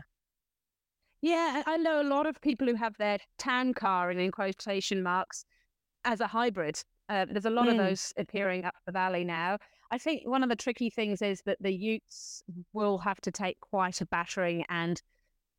Yeah, 1.21 1.63
I 1.67 1.77
know 1.77 2.01
a 2.01 2.03
lot 2.03 2.27
of 2.27 2.41
people 2.41 2.67
who 2.67 2.75
have 2.75 2.97
their 2.99 3.19
town 3.39 3.75
car 3.75 4.11
and 4.11 4.19
in 4.21 4.31
quotation 4.31 5.03
marks 5.03 5.45
as 6.05 6.21
a 6.21 6.27
hybrid. 6.27 6.83
Uh, 7.09 7.27
there's 7.31 7.45
a 7.45 7.51
lot 7.51 7.69
of 7.69 7.75
Mm. 7.75 7.89
those 7.89 8.13
appearing 8.17 8.65
up 8.65 8.75
the 8.87 8.93
valley 8.93 9.25
now. 9.25 9.59
I 9.93 9.99
think 9.99 10.23
one 10.25 10.43
of 10.43 10.49
the 10.49 10.57
tricky 10.57 10.89
things 10.89 11.21
is 11.21 11.43
that 11.45 11.59
the 11.61 11.71
utes 11.71 12.43
will 12.73 12.97
have 12.99 13.21
to 13.21 13.31
take 13.31 13.61
quite 13.61 14.01
a 14.01 14.07
battering 14.07 14.65
and 14.71 15.01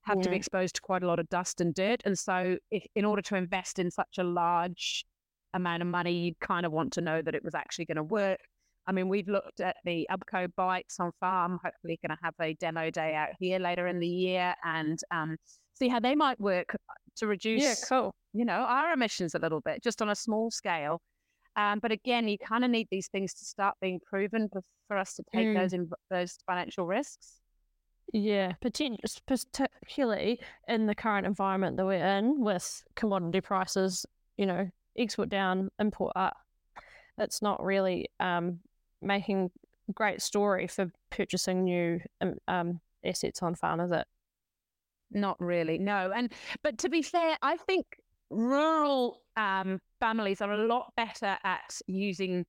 have 0.01 0.19
to 0.21 0.29
be 0.29 0.35
exposed 0.35 0.75
to 0.75 0.81
quite 0.81 1.03
a 1.03 1.07
lot 1.07 1.19
of 1.19 1.29
dust 1.29 1.61
and 1.61 1.73
dirt. 1.73 2.01
And 2.03 2.17
so, 2.17 2.57
if, 2.71 2.83
in 2.95 3.05
order 3.05 3.21
to 3.21 3.35
invest 3.35 3.77
in 3.77 3.91
such 3.91 4.17
a 4.17 4.23
large 4.23 5.05
amount 5.53 5.83
of 5.83 5.87
money, 5.87 6.13
you 6.13 6.33
kind 6.41 6.65
of 6.65 6.71
want 6.71 6.93
to 6.93 7.01
know 7.01 7.21
that 7.21 7.35
it 7.35 7.43
was 7.43 7.53
actually 7.53 7.85
going 7.85 7.97
to 7.97 8.03
work. 8.03 8.39
I 8.87 8.91
mean, 8.91 9.07
we've 9.07 9.27
looked 9.27 9.61
at 9.61 9.77
the 9.85 10.07
Ubco 10.11 10.47
bikes 10.55 10.99
on 10.99 11.11
farm. 11.19 11.59
Hopefully, 11.63 11.99
going 12.05 12.17
to 12.17 12.23
have 12.23 12.33
a 12.41 12.55
demo 12.55 12.89
day 12.89 13.13
out 13.13 13.29
here 13.39 13.59
later 13.59 13.85
in 13.85 13.99
the 13.99 14.07
year 14.07 14.55
and 14.65 14.99
um, 15.11 15.37
see 15.75 15.87
how 15.87 15.99
they 15.99 16.15
might 16.15 16.39
work 16.39 16.75
to 17.17 17.27
reduce, 17.27 17.61
yeah, 17.61 17.75
cool. 17.87 18.15
you 18.33 18.45
know, 18.45 18.53
our 18.53 18.93
emissions 18.93 19.35
a 19.35 19.39
little 19.39 19.61
bit, 19.61 19.83
just 19.83 20.01
on 20.01 20.09
a 20.09 20.15
small 20.15 20.49
scale. 20.49 21.01
Um, 21.55 21.79
but 21.79 21.91
again, 21.91 22.27
you 22.27 22.37
kind 22.37 22.63
of 22.63 22.71
need 22.71 22.87
these 22.89 23.07
things 23.07 23.33
to 23.35 23.45
start 23.45 23.75
being 23.81 23.99
proven 23.99 24.49
for, 24.49 24.61
for 24.87 24.97
us 24.97 25.13
to 25.15 25.23
take 25.33 25.47
Mm. 25.47 25.55
those 25.55 25.73
in, 25.73 25.89
those 26.09 26.37
financial 26.45 26.85
risks. 26.85 27.39
Yeah, 28.11 28.53
particularly 28.61 30.39
in 30.67 30.85
the 30.85 30.95
current 30.95 31.25
environment 31.25 31.77
that 31.77 31.85
we're 31.85 32.05
in 32.05 32.41
with 32.41 32.83
commodity 32.95 33.41
prices, 33.41 34.05
you 34.37 34.45
know, 34.45 34.69
export 34.97 35.29
down, 35.29 35.69
import 35.79 36.13
up. 36.15 36.35
It's 37.17 37.41
not 37.41 37.63
really 37.63 38.09
um, 38.19 38.59
making 39.01 39.51
great 39.93 40.21
story 40.21 40.67
for 40.67 40.91
purchasing 41.09 41.63
new 41.63 42.01
um, 42.21 42.35
um, 42.47 42.81
assets 43.03 43.41
on 43.41 43.55
farm, 43.55 43.79
is 43.79 43.91
it? 43.91 44.05
Not 45.11 45.39
really, 45.39 45.77
no. 45.77 46.11
And 46.13 46.31
but 46.61 46.77
to 46.79 46.89
be 46.89 47.01
fair, 47.01 47.37
I 47.41 47.57
think 47.57 47.85
rural 48.29 49.21
um, 49.37 49.79
families 50.03 50.41
are 50.41 50.51
a 50.51 50.67
lot 50.67 50.91
better 50.97 51.37
at 51.45 51.79
using 51.87 52.45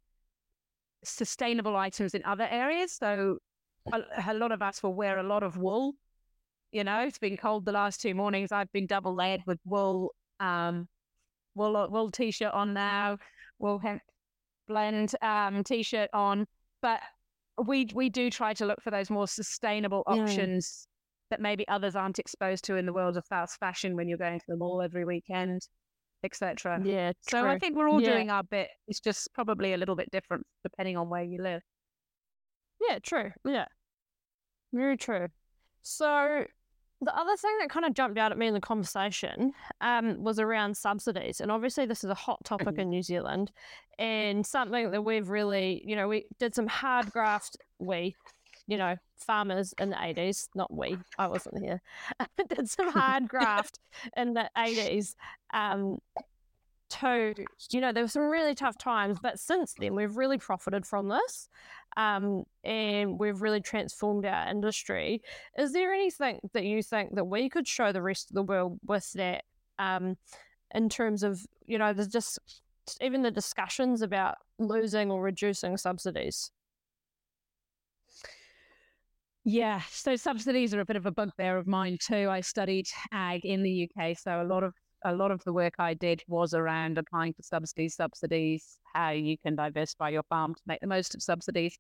sustainable 1.04 1.76
items 1.76 2.12
in 2.12 2.24
other 2.24 2.48
areas. 2.50 2.96
So 2.96 3.38
a, 3.92 4.00
a 4.26 4.34
lot 4.34 4.50
of 4.50 4.60
us 4.60 4.82
will 4.82 4.94
wear 4.94 5.18
a 5.18 5.22
lot 5.22 5.44
of 5.44 5.56
wool. 5.56 5.94
You 6.72 6.82
know, 6.82 7.02
it's 7.02 7.20
been 7.20 7.36
cold 7.36 7.64
the 7.64 7.70
last 7.70 8.00
two 8.00 8.12
mornings. 8.12 8.50
I've 8.50 8.72
been 8.72 8.86
double 8.86 9.14
layered 9.14 9.42
with 9.46 9.60
wool, 9.64 10.14
um, 10.40 10.88
wool 11.54 11.86
wool 11.90 12.10
t-shirt 12.10 12.52
on 12.52 12.74
now, 12.74 13.18
wool 13.60 13.78
hemp 13.78 14.02
blend 14.66 15.14
um, 15.22 15.62
t-shirt 15.62 16.10
on. 16.12 16.46
But 16.82 17.00
we 17.64 17.86
we 17.94 18.08
do 18.08 18.30
try 18.30 18.52
to 18.54 18.66
look 18.66 18.82
for 18.82 18.90
those 18.90 19.10
more 19.10 19.28
sustainable 19.28 20.02
Yeah. 20.08 20.14
options 20.14 20.88
that 21.30 21.40
maybe 21.40 21.68
others 21.68 21.94
aren't 21.94 22.18
exposed 22.18 22.64
to 22.64 22.74
in 22.74 22.84
the 22.84 22.92
world 22.92 23.16
of 23.16 23.24
fast 23.26 23.60
fashion 23.60 23.94
when 23.94 24.08
you're 24.08 24.18
going 24.18 24.40
to 24.40 24.46
the 24.48 24.56
mall 24.56 24.82
every 24.82 25.04
weekend, 25.04 25.60
etc. 26.24 26.80
Yeah, 26.84 27.12
So 27.20 27.46
I 27.46 27.58
think 27.58 27.76
we're 27.76 27.88
all 27.88 28.00
Yeah. 28.00 28.12
doing 28.12 28.30
our 28.30 28.42
bit. 28.42 28.68
It's 28.88 29.00
just 29.00 29.32
probably 29.34 29.74
a 29.74 29.76
little 29.76 29.96
bit 29.96 30.10
different 30.10 30.46
depending 30.62 30.96
on 30.96 31.08
where 31.08 31.22
you 31.22 31.42
live. 31.42 31.62
Yeah, 32.88 32.98
true. 33.00 33.32
Yeah. 33.44 33.66
Very 34.72 34.96
true. 34.96 35.28
So 35.82 36.44
the 37.00 37.16
other 37.16 37.36
thing 37.36 37.56
that 37.60 37.68
kind 37.70 37.84
of 37.84 37.92
jumped 37.94 38.18
out 38.18 38.32
at 38.32 38.38
me 38.38 38.46
in 38.46 38.54
the 38.54 38.60
conversation 38.60 39.52
um, 39.80 40.22
was 40.22 40.38
around 40.38 40.76
subsidies. 40.76 41.40
And 41.40 41.52
obviously 41.52 41.86
this 41.86 42.02
is 42.02 42.10
a 42.10 42.14
hot 42.14 42.42
topic 42.44 42.78
in 42.78 42.88
New 42.88 43.02
Zealand 43.02 43.52
and 43.98 44.44
something 44.46 44.90
that 44.90 45.04
we've 45.04 45.28
really, 45.28 45.82
you 45.86 45.94
know, 45.96 46.08
we 46.08 46.26
did 46.38 46.54
some 46.54 46.66
hard 46.66 47.10
graft, 47.12 47.56
we, 47.78 48.16
you 48.66 48.76
know, 48.76 48.96
farmers 49.16 49.74
in 49.78 49.90
the 49.90 49.96
80s, 49.96 50.48
not 50.54 50.72
we, 50.72 50.96
I 51.18 51.26
wasn't 51.26 51.62
here, 51.62 51.80
did 52.48 52.68
some 52.68 52.90
hard 52.90 53.28
graft 53.28 53.78
in 54.16 54.34
the 54.34 54.48
80s 54.56 55.14
um, 55.52 55.98
to, 56.90 57.34
you 57.70 57.80
know, 57.80 57.92
there 57.92 58.04
were 58.04 58.08
some 58.08 58.30
really 58.30 58.54
tough 58.54 58.78
times, 58.78 59.18
but 59.22 59.38
since 59.38 59.74
then 59.74 59.94
we've 59.94 60.16
really 60.16 60.38
profited 60.38 60.86
from 60.86 61.08
this 61.08 61.48
um, 61.96 62.44
and 62.62 63.18
we've 63.18 63.42
really 63.42 63.60
transformed 63.60 64.24
our 64.24 64.48
industry. 64.48 65.22
Is 65.58 65.72
there 65.72 65.92
anything 65.92 66.40
that 66.52 66.64
you 66.64 66.82
think 66.82 67.14
that 67.14 67.24
we 67.24 67.48
could 67.48 67.68
show 67.68 67.92
the 67.92 68.02
rest 68.02 68.30
of 68.30 68.34
the 68.34 68.42
world 68.42 68.78
with 68.86 69.12
that 69.14 69.44
um, 69.78 70.16
in 70.74 70.88
terms 70.88 71.22
of, 71.22 71.44
you 71.66 71.78
know, 71.78 71.92
there's 71.92 72.08
just 72.08 72.38
even 73.00 73.22
the 73.22 73.30
discussions 73.30 74.02
about 74.02 74.36
losing 74.58 75.10
or 75.10 75.20
reducing 75.20 75.76
subsidies? 75.76 76.50
Yeah, 79.46 79.82
so 79.90 80.16
subsidies 80.16 80.72
are 80.72 80.80
a 80.80 80.86
bit 80.86 80.96
of 80.96 81.04
a 81.04 81.10
bugbear 81.10 81.58
of 81.58 81.66
mine 81.66 81.98
too. 82.00 82.30
I 82.30 82.40
studied 82.40 82.86
ag 83.12 83.44
in 83.44 83.62
the 83.62 83.90
UK, 83.90 84.16
so 84.16 84.40
a 84.40 84.44
lot 84.44 84.62
of 84.62 84.72
a 85.04 85.14
lot 85.14 85.30
of 85.30 85.44
the 85.44 85.52
work 85.52 85.74
I 85.78 85.92
did 85.92 86.22
was 86.28 86.54
around 86.54 86.96
applying 86.96 87.34
for 87.34 87.42
subsidies, 87.42 87.94
subsidies, 87.94 88.78
how 88.94 89.10
you 89.10 89.36
can 89.36 89.54
diversify 89.54 90.08
your 90.08 90.22
farm 90.30 90.54
to 90.54 90.62
make 90.66 90.80
the 90.80 90.86
most 90.86 91.14
of 91.14 91.22
subsidies, 91.22 91.78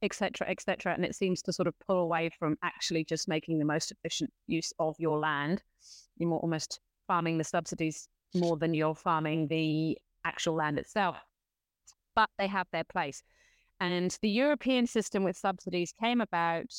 etc., 0.00 0.48
etc. 0.48 0.94
And 0.94 1.04
it 1.04 1.14
seems 1.14 1.42
to 1.42 1.52
sort 1.52 1.68
of 1.68 1.74
pull 1.86 1.98
away 1.98 2.30
from 2.38 2.56
actually 2.62 3.04
just 3.04 3.28
making 3.28 3.58
the 3.58 3.66
most 3.66 3.92
efficient 3.92 4.32
use 4.46 4.72
of 4.78 4.96
your 4.98 5.18
land. 5.18 5.62
You're 6.16 6.30
more 6.30 6.40
almost 6.40 6.80
farming 7.06 7.36
the 7.36 7.44
subsidies 7.44 8.08
more 8.34 8.56
than 8.56 8.72
you're 8.72 8.94
farming 8.94 9.48
the 9.48 9.98
actual 10.24 10.54
land 10.54 10.78
itself. 10.78 11.18
But 12.14 12.30
they 12.38 12.46
have 12.46 12.68
their 12.72 12.84
place. 12.84 13.22
And 13.80 14.16
the 14.22 14.30
European 14.30 14.86
system 14.86 15.24
with 15.24 15.36
subsidies 15.36 15.92
came 15.92 16.22
about 16.22 16.72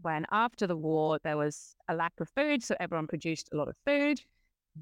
when, 0.00 0.26
after 0.30 0.66
the 0.66 0.76
war, 0.76 1.18
there 1.24 1.36
was 1.36 1.74
a 1.88 1.94
lack 1.94 2.12
of 2.20 2.28
food. 2.30 2.62
So 2.62 2.76
everyone 2.80 3.06
produced 3.06 3.48
a 3.52 3.56
lot 3.56 3.68
of 3.68 3.76
food. 3.86 4.20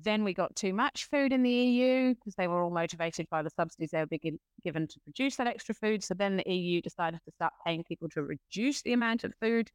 Then 0.02 0.24
we 0.24 0.34
got 0.34 0.54
too 0.54 0.74
much 0.74 1.08
food 1.10 1.32
in 1.32 1.42
the 1.42 1.50
EU 1.50 2.14
because 2.14 2.34
they 2.34 2.48
were 2.48 2.62
all 2.62 2.70
motivated 2.70 3.28
by 3.30 3.42
the 3.42 3.50
subsidies 3.50 3.90
they 3.90 4.00
were 4.00 4.06
being 4.06 4.38
given 4.62 4.86
to 4.86 5.00
produce 5.00 5.36
that 5.36 5.46
extra 5.46 5.74
food. 5.74 6.04
So 6.04 6.14
then 6.14 6.36
the 6.36 6.50
EU 6.52 6.82
decided 6.82 7.20
to 7.24 7.32
start 7.32 7.54
paying 7.64 7.84
people 7.84 8.08
to 8.10 8.22
reduce 8.22 8.82
the 8.82 8.92
amount 8.92 9.24
of 9.24 9.32
food 9.40 9.70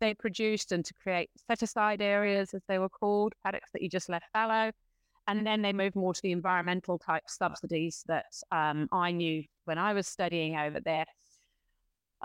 they 0.00 0.14
produced 0.14 0.72
and 0.72 0.84
to 0.84 0.94
create 0.94 1.30
set 1.46 1.62
aside 1.62 2.02
areas, 2.02 2.54
as 2.54 2.62
they 2.68 2.78
were 2.78 2.88
called, 2.88 3.32
paddocks 3.44 3.70
that 3.72 3.82
you 3.82 3.88
just 3.88 4.08
left 4.08 4.26
fallow. 4.32 4.70
And 5.26 5.46
then 5.46 5.62
they 5.62 5.72
moved 5.72 5.96
more 5.96 6.12
to 6.12 6.22
the 6.22 6.32
environmental 6.32 6.98
type 6.98 7.22
subsidies 7.26 8.04
that 8.06 8.26
um, 8.52 8.88
I 8.92 9.10
knew 9.10 9.42
when 9.64 9.78
I 9.78 9.94
was 9.94 10.06
studying 10.06 10.56
over 10.56 10.80
there. 10.80 11.06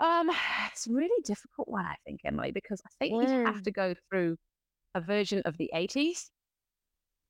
Um, 0.00 0.30
it's 0.72 0.86
a 0.86 0.92
really 0.92 1.22
difficult 1.24 1.68
one, 1.68 1.84
I 1.84 1.96
think, 2.04 2.20
Emily, 2.24 2.50
because 2.52 2.80
I 2.84 2.90
think 2.98 3.22
you 3.22 3.28
have 3.46 3.62
to 3.62 3.70
go 3.70 3.94
through 4.08 4.36
a 4.94 5.00
version 5.00 5.42
of 5.44 5.56
the 5.58 5.70
80s. 5.74 6.30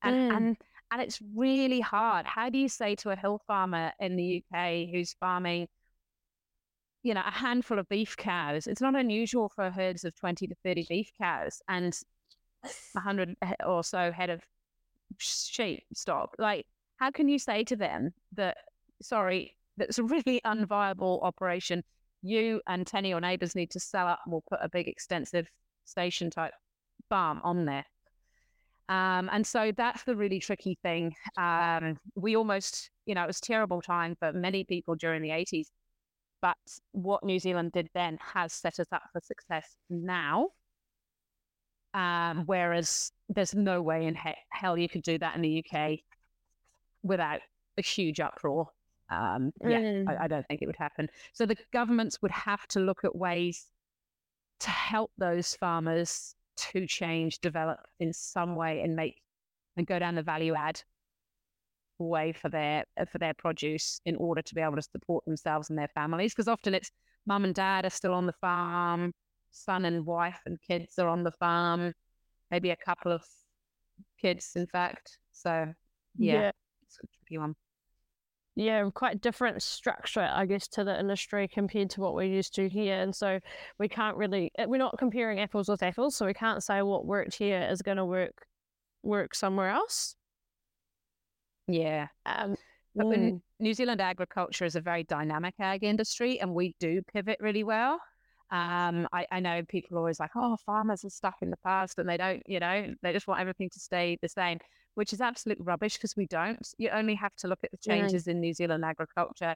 And, 0.02 0.16
Mm. 0.16 0.36
and 0.36 0.56
and 0.92 1.02
it's 1.02 1.20
really 1.36 1.80
hard. 1.80 2.26
How 2.26 2.50
do 2.50 2.58
you 2.58 2.68
say 2.68 2.96
to 2.96 3.10
a 3.10 3.16
hill 3.16 3.40
farmer 3.46 3.92
in 4.00 4.16
the 4.16 4.44
UK 4.50 4.90
who's 4.90 5.14
farming, 5.20 5.68
you 7.02 7.14
know, 7.14 7.22
a 7.24 7.30
handful 7.30 7.78
of 7.78 7.88
beef 7.88 8.16
cows? 8.16 8.66
It's 8.66 8.80
not 8.80 8.96
unusual 8.96 9.48
for 9.48 9.70
herds 9.70 10.04
of 10.04 10.14
20 10.16 10.46
to 10.48 10.54
30 10.64 10.86
beef 10.88 11.10
cows 11.20 11.62
and 11.68 11.96
100 12.92 13.36
or 13.64 13.84
so 13.84 14.10
head 14.12 14.30
of 14.30 14.42
sheep 15.18 15.84
stock. 15.94 16.34
Like, 16.38 16.66
how 16.96 17.10
can 17.10 17.28
you 17.28 17.38
say 17.38 17.64
to 17.64 17.76
them 17.76 18.14
that, 18.32 18.56
sorry, 19.02 19.56
that's 19.76 19.98
a 19.98 20.04
really 20.04 20.40
unviable 20.44 21.22
operation? 21.22 21.84
You 22.22 22.60
and 22.66 22.86
10 22.86 23.04
of 23.04 23.08
your 23.08 23.20
neighbors 23.20 23.54
need 23.54 23.70
to 23.70 23.80
sell 23.80 24.06
up 24.06 24.20
and 24.24 24.32
we'll 24.32 24.44
put 24.48 24.60
a 24.62 24.68
big 24.68 24.88
extensive 24.88 25.48
station 25.84 26.30
type 26.30 26.52
farm 27.08 27.40
on 27.42 27.64
there. 27.64 27.86
Um, 28.88 29.30
and 29.32 29.46
so 29.46 29.72
that's 29.76 30.02
the 30.02 30.16
really 30.16 30.40
tricky 30.40 30.76
thing. 30.82 31.14
Um, 31.38 31.96
we 32.16 32.36
almost, 32.36 32.90
you 33.06 33.14
know, 33.14 33.22
it 33.22 33.28
was 33.28 33.40
terrible 33.40 33.80
time 33.80 34.16
for 34.18 34.32
many 34.32 34.64
people 34.64 34.96
during 34.96 35.22
the 35.22 35.28
80s. 35.28 35.68
But 36.42 36.56
what 36.92 37.22
New 37.22 37.38
Zealand 37.38 37.72
did 37.72 37.88
then 37.94 38.18
has 38.34 38.52
set 38.52 38.80
us 38.80 38.88
up 38.90 39.02
for 39.12 39.20
success 39.20 39.76
now. 39.88 40.48
Um, 41.94 42.44
whereas 42.46 43.12
there's 43.28 43.54
no 43.54 43.80
way 43.82 44.06
in 44.06 44.14
he- 44.14 44.34
hell 44.48 44.76
you 44.76 44.88
could 44.88 45.02
do 45.02 45.18
that 45.18 45.36
in 45.36 45.42
the 45.42 45.64
UK 45.64 46.00
without 47.02 47.40
a 47.78 47.82
huge 47.82 48.20
uproar. 48.20 48.68
Um, 49.10 49.52
yeah, 49.62 49.80
Mm. 49.80 50.08
I, 50.08 50.24
I 50.24 50.28
don't 50.28 50.46
think 50.46 50.62
it 50.62 50.66
would 50.66 50.76
happen. 50.76 51.08
So 51.32 51.46
the 51.46 51.56
governments 51.72 52.22
would 52.22 52.30
have 52.30 52.66
to 52.68 52.80
look 52.80 53.04
at 53.04 53.14
ways 53.14 53.66
to 54.60 54.70
help 54.70 55.10
those 55.18 55.54
farmers 55.56 56.34
to 56.56 56.86
change, 56.86 57.40
develop 57.40 57.80
in 57.98 58.12
some 58.12 58.54
way, 58.54 58.82
and 58.82 58.94
make 58.94 59.20
and 59.76 59.86
go 59.86 59.98
down 59.98 60.14
the 60.14 60.22
value 60.22 60.54
add 60.54 60.82
way 61.98 62.32
for 62.32 62.48
their 62.48 62.84
for 63.10 63.18
their 63.18 63.34
produce 63.34 64.00
in 64.04 64.16
order 64.16 64.42
to 64.42 64.54
be 64.54 64.60
able 64.60 64.76
to 64.76 64.82
support 64.82 65.24
themselves 65.24 65.70
and 65.70 65.78
their 65.78 65.88
families. 65.88 66.32
Because 66.32 66.48
often 66.48 66.74
it's 66.74 66.90
mum 67.26 67.44
and 67.44 67.54
dad 67.54 67.84
are 67.84 67.90
still 67.90 68.14
on 68.14 68.26
the 68.26 68.32
farm, 68.40 69.12
son 69.50 69.84
and 69.84 70.06
wife 70.06 70.40
and 70.46 70.58
kids 70.60 70.98
are 70.98 71.08
on 71.08 71.24
the 71.24 71.32
farm, 71.32 71.92
maybe 72.50 72.70
a 72.70 72.76
couple 72.76 73.12
of 73.12 73.22
kids, 74.20 74.52
in 74.56 74.66
fact. 74.66 75.18
So 75.32 75.72
yeah, 76.16 76.34
yeah. 76.34 76.50
it's 76.82 76.98
a 77.02 77.06
tricky 77.18 77.38
one. 77.38 77.54
Yeah, 78.60 78.86
quite 78.92 79.22
different 79.22 79.62
structure, 79.62 80.28
I 80.30 80.44
guess, 80.44 80.68
to 80.68 80.84
the 80.84 81.00
industry 81.00 81.48
compared 81.48 81.88
to 81.90 82.02
what 82.02 82.14
we're 82.14 82.24
used 82.24 82.54
to 82.56 82.68
here. 82.68 83.00
And 83.00 83.16
so 83.16 83.40
we 83.78 83.88
can't 83.88 84.18
really, 84.18 84.52
uh, 84.58 84.66
we're 84.68 84.76
not 84.76 84.98
comparing 84.98 85.40
apples 85.40 85.66
with 85.70 85.82
apples. 85.82 86.14
So 86.14 86.26
we 86.26 86.34
can't 86.34 86.62
say 86.62 86.82
what 86.82 87.06
worked 87.06 87.34
here 87.34 87.66
is 87.70 87.80
going 87.80 87.96
to 87.96 88.04
work 88.04 88.46
work 89.02 89.34
somewhere 89.34 89.70
else. 89.70 90.14
Yeah. 91.68 92.08
Um, 92.26 92.54
mm, 92.98 93.40
New 93.60 93.72
Zealand 93.72 94.02
agriculture 94.02 94.66
is 94.66 94.76
a 94.76 94.82
very 94.82 95.04
dynamic 95.04 95.54
ag 95.58 95.82
industry, 95.82 96.38
and 96.38 96.52
we 96.52 96.76
do 96.78 97.00
pivot 97.14 97.38
really 97.40 97.64
well. 97.64 97.98
Um, 98.50 99.08
I, 99.10 99.26
I 99.30 99.40
know 99.40 99.62
people 99.66 99.96
are 99.96 100.00
always 100.00 100.20
like, 100.20 100.32
oh, 100.36 100.58
farmers 100.66 101.02
are 101.06 101.10
stuck 101.10 101.36
in 101.40 101.48
the 101.48 101.56
past 101.64 101.98
and 101.98 102.06
they 102.06 102.18
don't, 102.18 102.42
you 102.46 102.60
know, 102.60 102.94
they 103.00 103.12
just 103.12 103.26
want 103.28 103.40
everything 103.40 103.70
to 103.70 103.80
stay 103.80 104.18
the 104.20 104.28
same, 104.28 104.58
which 105.00 105.14
is 105.14 105.22
absolute 105.22 105.56
rubbish 105.62 105.94
because 105.94 106.14
we 106.14 106.26
don't. 106.26 106.74
You 106.76 106.90
only 106.90 107.14
have 107.14 107.34
to 107.36 107.48
look 107.48 107.60
at 107.64 107.70
the 107.70 107.78
Yeah. 107.86 107.94
changes 107.96 108.28
in 108.28 108.38
New 108.38 108.52
Zealand 108.52 108.84
agriculture. 108.84 109.54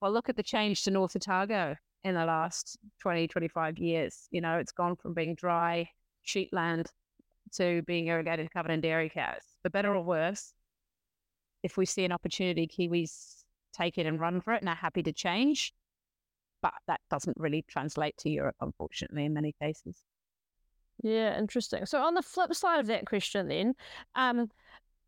Well, 0.00 0.12
look 0.12 0.28
at 0.28 0.36
the 0.36 0.42
change 0.44 0.84
to 0.84 0.92
North 0.92 1.16
Otago 1.16 1.74
in 2.04 2.14
the 2.14 2.24
last 2.24 2.78
20, 3.00 3.26
25 3.26 3.76
years. 3.78 4.28
You 4.30 4.40
know, 4.40 4.58
it's 4.58 4.70
gone 4.70 4.94
from 4.94 5.12
being 5.12 5.34
dry 5.34 5.90
sheep 6.22 6.50
land 6.52 6.92
to 7.54 7.82
being 7.82 8.06
irrigated, 8.06 8.52
covered 8.52 8.70
in 8.70 8.80
dairy 8.80 9.08
cows. 9.08 9.42
For 9.62 9.68
better 9.68 9.92
or 9.96 10.04
worse, 10.04 10.52
if 11.64 11.76
we 11.76 11.86
see 11.86 12.04
an 12.04 12.12
opportunity, 12.12 12.68
Kiwis 12.68 13.42
take 13.72 13.98
it 13.98 14.06
and 14.06 14.20
run 14.20 14.40
for 14.40 14.52
it 14.52 14.62
and 14.62 14.68
are 14.68 14.76
happy 14.76 15.02
to 15.02 15.12
change. 15.12 15.74
But 16.62 16.74
that 16.86 17.00
doesn't 17.10 17.36
really 17.36 17.62
translate 17.66 18.16
to 18.18 18.30
Europe, 18.30 18.56
unfortunately, 18.60 19.24
in 19.24 19.34
many 19.34 19.56
cases. 19.60 20.04
yeah, 21.02 21.36
interesting. 21.38 21.84
So 21.86 22.00
on 22.00 22.14
the 22.14 22.22
flip 22.22 22.54
side 22.54 22.78
of 22.80 22.86
that 22.86 23.06
question, 23.06 23.48
then, 23.48 23.74
um, 24.14 24.50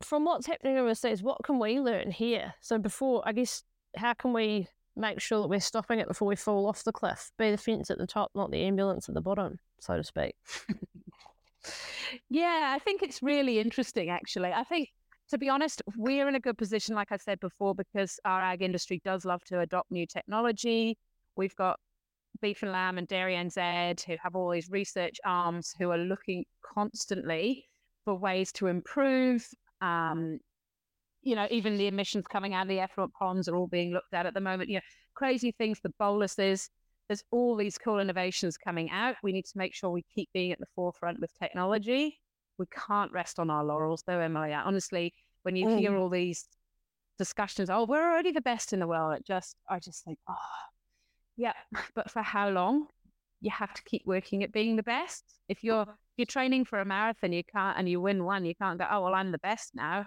from 0.02 0.24
what's 0.24 0.46
happening 0.46 0.76
overseas, 0.76 1.22
what 1.22 1.42
can 1.44 1.58
we 1.58 1.80
learn 1.80 2.10
here? 2.10 2.54
So 2.60 2.78
before, 2.78 3.22
I 3.26 3.32
guess, 3.32 3.62
how 3.96 4.14
can 4.14 4.32
we 4.32 4.68
make 4.94 5.20
sure 5.20 5.40
that 5.40 5.48
we're 5.48 5.60
stopping 5.60 5.98
it 5.98 6.08
before 6.08 6.28
we 6.28 6.36
fall 6.36 6.66
off 6.66 6.84
the 6.84 6.92
cliff? 6.92 7.30
Be 7.38 7.50
the 7.50 7.58
fence 7.58 7.90
at 7.90 7.98
the 7.98 8.06
top, 8.06 8.30
not 8.34 8.50
the 8.50 8.62
ambulance 8.62 9.08
at 9.08 9.14
the 9.14 9.20
bottom, 9.20 9.58
so 9.80 9.96
to 9.96 10.04
speak. 10.04 10.34
Yeah, 12.28 12.74
I 12.74 12.78
think 12.78 13.02
it's 13.02 13.22
really 13.22 13.58
interesting, 13.58 14.10
actually. 14.10 14.52
I 14.52 14.64
think, 14.64 14.90
to 15.30 15.38
be 15.38 15.48
honest, 15.48 15.82
we're 15.96 16.28
in 16.28 16.34
a 16.34 16.40
good 16.40 16.58
position, 16.58 16.94
like 16.94 17.12
I 17.12 17.16
said 17.16 17.40
before, 17.40 17.74
because 17.74 18.18
our 18.24 18.40
ag 18.40 18.62
industry 18.62 19.00
does 19.04 19.24
love 19.24 19.42
to 19.44 19.60
adopt 19.60 19.90
new 19.90 20.06
technology. 20.06 20.98
We've 21.36 21.56
got 21.56 21.78
Beef 22.40 22.62
and 22.62 22.72
Lamb 22.72 22.98
and 22.98 23.08
Dairy 23.08 23.34
NZ 23.34 24.04
who 24.04 24.16
have 24.22 24.36
all 24.36 24.50
these 24.50 24.70
research 24.70 25.18
arms 25.24 25.74
who 25.78 25.90
are 25.90 25.98
looking 25.98 26.44
constantly 26.62 27.64
for 28.04 28.14
ways 28.14 28.52
to 28.52 28.66
improve. 28.66 29.48
Um, 29.80 30.38
you 31.22 31.34
know, 31.34 31.46
even 31.50 31.76
the 31.76 31.88
emissions 31.88 32.24
coming 32.26 32.54
out 32.54 32.62
of 32.62 32.68
the 32.68 32.80
effluent 32.80 33.12
ponds 33.14 33.48
are 33.48 33.56
all 33.56 33.66
being 33.66 33.92
looked 33.92 34.14
at 34.14 34.26
at 34.26 34.34
the 34.34 34.40
moment. 34.40 34.70
You 34.70 34.76
know, 34.76 34.82
crazy 35.14 35.52
things, 35.52 35.80
the 35.82 35.92
boluses. 35.98 36.70
There's 37.08 37.24
all 37.30 37.56
these 37.56 37.78
cool 37.78 38.00
innovations 38.00 38.56
coming 38.56 38.90
out. 38.90 39.16
We 39.22 39.32
need 39.32 39.46
to 39.46 39.58
make 39.58 39.74
sure 39.74 39.90
we 39.90 40.04
keep 40.14 40.28
being 40.32 40.52
at 40.52 40.58
the 40.60 40.66
forefront 40.74 41.20
with 41.20 41.32
technology. 41.38 42.20
We 42.58 42.66
can't 42.66 43.12
rest 43.12 43.38
on 43.38 43.50
our 43.50 43.64
laurels, 43.64 44.02
though, 44.06 44.18
Emily. 44.18 44.52
Honestly, 44.52 45.14
when 45.42 45.56
you 45.56 45.66
Mm. 45.66 45.78
hear 45.78 45.96
all 45.96 46.08
these 46.08 46.48
discussions, 47.18 47.70
oh, 47.70 47.84
we're 47.84 48.02
already 48.02 48.32
the 48.32 48.40
best 48.40 48.72
in 48.72 48.80
the 48.80 48.86
world, 48.86 49.16
it 49.16 49.24
just, 49.26 49.56
I 49.68 49.78
just 49.78 50.04
think, 50.04 50.18
oh, 50.28 50.36
yeah, 51.36 51.54
but 51.94 52.10
for 52.10 52.22
how 52.22 52.50
long? 52.50 52.88
You 53.40 53.50
have 53.50 53.74
to 53.74 53.82
keep 53.84 54.02
working 54.06 54.42
at 54.42 54.52
being 54.52 54.76
the 54.76 54.82
best. 54.82 55.24
If 55.48 55.62
you're 55.62 55.82
if 55.82 56.16
you're 56.16 56.26
training 56.26 56.64
for 56.64 56.80
a 56.80 56.84
marathon, 56.84 57.32
you 57.32 57.44
can't, 57.44 57.78
and 57.78 57.88
you 57.88 58.00
win 58.00 58.24
one, 58.24 58.44
you 58.44 58.54
can't 58.54 58.78
go, 58.78 58.86
oh 58.90 59.02
well, 59.02 59.14
I'm 59.14 59.32
the 59.32 59.38
best 59.38 59.74
now. 59.74 60.06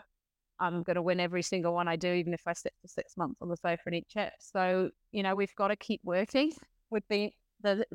I'm 0.60 0.84
going 0.84 0.96
to 0.96 1.02
win 1.02 1.22
every 1.22 1.42
single 1.42 1.74
one 1.74 1.88
I 1.88 1.96
do, 1.96 2.12
even 2.12 2.34
if 2.34 2.42
I 2.46 2.54
sit 2.54 2.74
for 2.82 2.88
six 2.88 3.16
months 3.16 3.42
on 3.42 3.48
the 3.48 3.56
sofa 3.56 3.82
and 3.86 3.96
eat 3.96 4.08
chips. 4.10 4.50
So 4.52 4.90
you 5.12 5.24
know, 5.24 5.36
we've 5.36 5.56
got 5.56 5.70
to 5.70 5.76
keep 5.76 6.02
working. 6.04 6.52
Would 6.90 7.08
be 7.08 7.36
the 7.62 7.86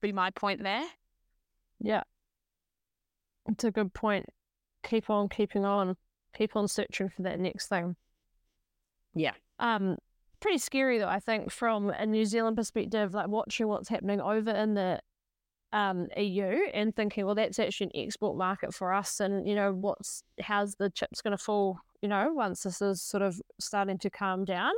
be 0.00 0.12
my 0.12 0.30
point 0.30 0.62
there. 0.62 0.84
Yeah. 1.80 2.02
It's 3.48 3.64
a 3.64 3.70
good 3.70 3.92
point. 3.94 4.26
Keep 4.84 5.10
on 5.10 5.28
keeping 5.28 5.64
on. 5.64 5.96
Keep 6.36 6.56
on 6.56 6.68
searching 6.68 7.08
for 7.08 7.22
that 7.22 7.40
next 7.40 7.68
thing. 7.68 7.96
Yeah. 9.14 9.32
Um, 9.58 9.96
pretty 10.40 10.58
scary 10.58 10.98
though, 10.98 11.08
I 11.08 11.20
think, 11.20 11.50
from 11.50 11.90
a 11.90 12.06
New 12.06 12.24
Zealand 12.24 12.56
perspective, 12.56 13.14
like 13.14 13.28
watching 13.28 13.68
what's 13.68 13.88
happening 13.88 14.20
over 14.20 14.50
in 14.50 14.74
the 14.74 15.00
um 15.72 16.08
EU 16.16 16.60
and 16.72 16.94
thinking, 16.96 17.26
well, 17.26 17.34
that's 17.34 17.58
actually 17.58 17.90
an 17.94 18.02
export 18.02 18.36
market 18.36 18.74
for 18.74 18.92
us 18.92 19.20
and 19.20 19.46
you 19.46 19.54
know, 19.54 19.72
what's 19.72 20.22
how's 20.40 20.76
the 20.76 20.90
chips 20.90 21.20
gonna 21.20 21.38
fall, 21.38 21.78
you 22.02 22.08
know, 22.08 22.32
once 22.32 22.62
this 22.62 22.80
is 22.80 23.02
sort 23.02 23.22
of 23.22 23.40
starting 23.60 23.98
to 23.98 24.10
calm 24.10 24.44
down. 24.44 24.72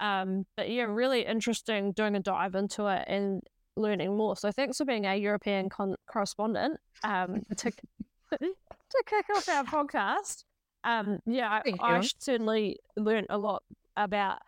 Um, 0.00 0.46
but 0.56 0.70
yeah, 0.70 0.84
really 0.84 1.26
interesting 1.26 1.92
doing 1.92 2.16
a 2.16 2.20
dive 2.20 2.54
into 2.54 2.86
it 2.86 3.04
and 3.06 3.42
learning 3.76 4.16
more. 4.16 4.36
So 4.36 4.50
thanks 4.50 4.78
for 4.78 4.84
being 4.84 5.06
a 5.06 5.16
European 5.16 5.68
con- 5.68 5.96
correspondent 6.10 6.78
um, 7.04 7.42
to 7.56 7.70
to 8.30 9.04
kick 9.06 9.26
off 9.34 9.48
our 9.48 9.64
podcast. 9.64 10.44
Um, 10.84 11.20
yeah, 11.26 11.60
I, 11.64 11.74
I 11.80 12.08
certainly 12.18 12.78
learned 12.96 13.26
a 13.30 13.38
lot 13.38 13.62
about. 13.96 14.38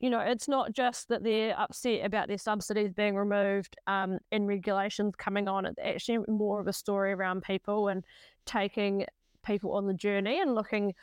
You 0.00 0.08
know, 0.10 0.20
it's 0.20 0.48
not 0.48 0.72
just 0.72 1.08
that 1.08 1.22
they're 1.22 1.58
upset 1.58 2.04
about 2.04 2.28
their 2.28 2.38
subsidies 2.38 2.92
being 2.94 3.16
removed 3.16 3.76
um, 3.86 4.18
and 4.32 4.48
regulations 4.48 5.14
coming 5.18 5.46
on. 5.46 5.66
It's 5.66 5.78
actually 5.78 6.24
more 6.26 6.58
of 6.58 6.66
a 6.66 6.72
story 6.72 7.12
around 7.12 7.42
people 7.42 7.88
and 7.88 8.02
taking 8.46 9.04
people 9.44 9.74
on 9.74 9.86
the 9.86 9.94
journey 9.94 10.40
and 10.40 10.54
looking 10.54 10.94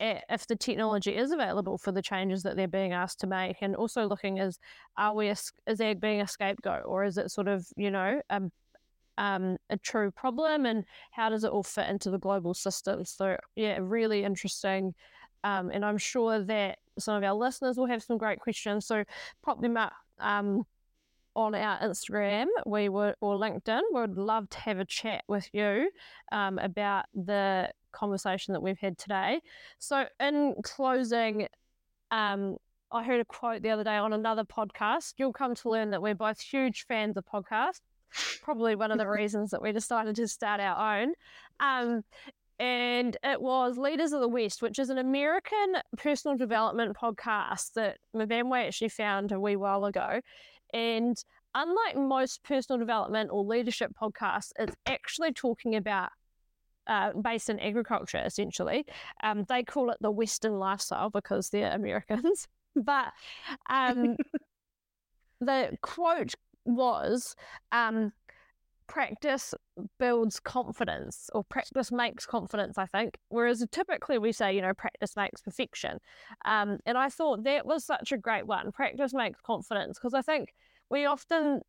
at 0.00 0.24
if 0.28 0.46
the 0.46 0.56
technology 0.56 1.16
is 1.16 1.32
available 1.32 1.78
for 1.78 1.92
the 1.92 2.02
changes 2.02 2.42
that 2.42 2.56
they're 2.56 2.68
being 2.68 2.92
asked 2.92 3.20
to 3.20 3.26
make, 3.26 3.56
and 3.60 3.76
also 3.76 4.06
looking 4.06 4.38
as 4.38 4.58
are 4.96 5.14
we 5.14 5.28
a, 5.28 5.36
is 5.66 5.80
ag 5.80 6.00
being 6.00 6.20
a 6.20 6.28
scapegoat 6.28 6.82
or 6.84 7.04
is 7.04 7.18
it 7.18 7.30
sort 7.30 7.48
of 7.48 7.66
you 7.76 7.90
know 7.90 8.20
um, 8.30 8.50
um, 9.18 9.56
a 9.70 9.76
true 9.76 10.10
problem 10.10 10.66
and 10.66 10.84
how 11.12 11.28
does 11.28 11.44
it 11.44 11.50
all 11.50 11.62
fit 11.62 11.88
into 11.88 12.10
the 12.10 12.18
global 12.18 12.54
system? 12.54 13.04
So 13.04 13.36
yeah, 13.56 13.78
really 13.80 14.24
interesting, 14.24 14.94
um, 15.44 15.70
and 15.70 15.84
I'm 15.84 15.98
sure 15.98 16.42
that 16.44 16.78
some 16.98 17.16
of 17.16 17.24
our 17.24 17.34
listeners 17.34 17.76
will 17.76 17.86
have 17.86 18.02
some 18.02 18.18
great 18.18 18.40
questions. 18.40 18.86
So 18.86 19.04
pop 19.42 19.60
them 19.60 19.76
up. 19.76 19.92
Um, 20.18 20.64
on 21.36 21.54
our 21.54 21.78
Instagram, 21.80 22.46
we 22.64 22.88
would 22.88 23.14
or 23.20 23.36
LinkedIn, 23.36 23.80
we 23.92 24.00
would 24.00 24.16
love 24.16 24.48
to 24.50 24.58
have 24.60 24.78
a 24.78 24.84
chat 24.84 25.24
with 25.26 25.48
you 25.52 25.90
um, 26.32 26.58
about 26.58 27.06
the 27.14 27.70
conversation 27.92 28.52
that 28.52 28.60
we've 28.60 28.78
had 28.78 28.96
today. 28.98 29.40
So, 29.78 30.04
in 30.20 30.54
closing, 30.62 31.48
um, 32.10 32.56
I 32.92 33.02
heard 33.02 33.20
a 33.20 33.24
quote 33.24 33.62
the 33.62 33.70
other 33.70 33.84
day 33.84 33.96
on 33.96 34.12
another 34.12 34.44
podcast. 34.44 35.14
You'll 35.16 35.32
come 35.32 35.54
to 35.56 35.70
learn 35.70 35.90
that 35.90 36.02
we're 36.02 36.14
both 36.14 36.40
huge 36.40 36.86
fans 36.86 37.16
of 37.16 37.24
podcasts. 37.24 37.80
Probably 38.42 38.76
one 38.76 38.92
of 38.92 38.98
the 38.98 39.08
reasons 39.08 39.50
that 39.50 39.62
we 39.62 39.72
decided 39.72 40.14
to 40.16 40.28
start 40.28 40.60
our 40.60 41.00
own. 41.00 41.14
Um, 41.58 42.04
and 42.58 43.16
it 43.24 43.40
was 43.40 43.76
Leaders 43.76 44.12
of 44.12 44.20
the 44.20 44.28
West, 44.28 44.62
which 44.62 44.78
is 44.78 44.90
an 44.90 44.98
American 44.98 45.76
personal 45.96 46.36
development 46.36 46.96
podcast 46.96 47.72
that 47.74 47.98
Myfanwy 48.14 48.66
actually 48.66 48.90
found 48.90 49.32
a 49.32 49.40
wee 49.40 49.56
while 49.56 49.84
ago. 49.84 50.20
And 50.72 51.16
unlike 51.54 51.96
most 51.96 52.42
personal 52.44 52.78
development 52.78 53.30
or 53.32 53.44
leadership 53.44 53.92
podcasts, 54.00 54.52
it's 54.58 54.76
actually 54.86 55.32
talking 55.32 55.74
about 55.76 56.10
uh, 56.86 57.12
based 57.12 57.48
in 57.48 57.58
agriculture, 57.60 58.22
essentially. 58.24 58.84
Um, 59.22 59.44
they 59.48 59.62
call 59.62 59.90
it 59.90 59.98
the 60.00 60.10
Western 60.10 60.58
lifestyle 60.58 61.10
because 61.10 61.50
they're 61.50 61.72
Americans. 61.72 62.46
but 62.76 63.12
um, 63.68 64.16
the 65.40 65.76
quote 65.82 66.34
was 66.64 67.34
um, 67.72 68.12
practice 68.86 69.54
builds 69.98 70.40
confidence 70.40 71.30
or 71.32 71.44
practice 71.44 71.90
makes 71.90 72.26
confidence, 72.26 72.78
I 72.78 72.86
think. 72.86 73.18
Whereas 73.28 73.64
typically 73.70 74.18
we 74.18 74.32
say, 74.32 74.54
you 74.54 74.62
know, 74.62 74.74
practice 74.74 75.16
makes 75.16 75.40
perfection. 75.40 75.98
Um, 76.44 76.78
and 76.86 76.98
I 76.98 77.08
thought 77.08 77.44
that 77.44 77.66
was 77.66 77.84
such 77.84 78.12
a 78.12 78.18
great 78.18 78.46
one. 78.46 78.72
Practice 78.72 79.14
makes 79.14 79.40
confidence 79.40 79.98
because 79.98 80.14
I 80.14 80.22
think 80.22 80.54
we 80.90 81.06
often 81.06 81.62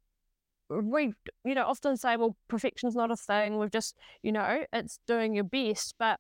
we, 0.70 1.14
you 1.44 1.56
know, 1.56 1.66
often 1.66 1.96
say, 1.98 2.18
well, 2.18 2.36
perfection's 2.48 2.96
not 2.96 3.12
a 3.12 3.16
thing. 3.16 3.58
We've 3.58 3.72
just, 3.72 3.96
you 4.24 4.32
know, 4.32 4.64
it's 4.74 5.00
doing 5.08 5.36
your 5.36 5.44
best. 5.44 5.96
But, 6.00 6.20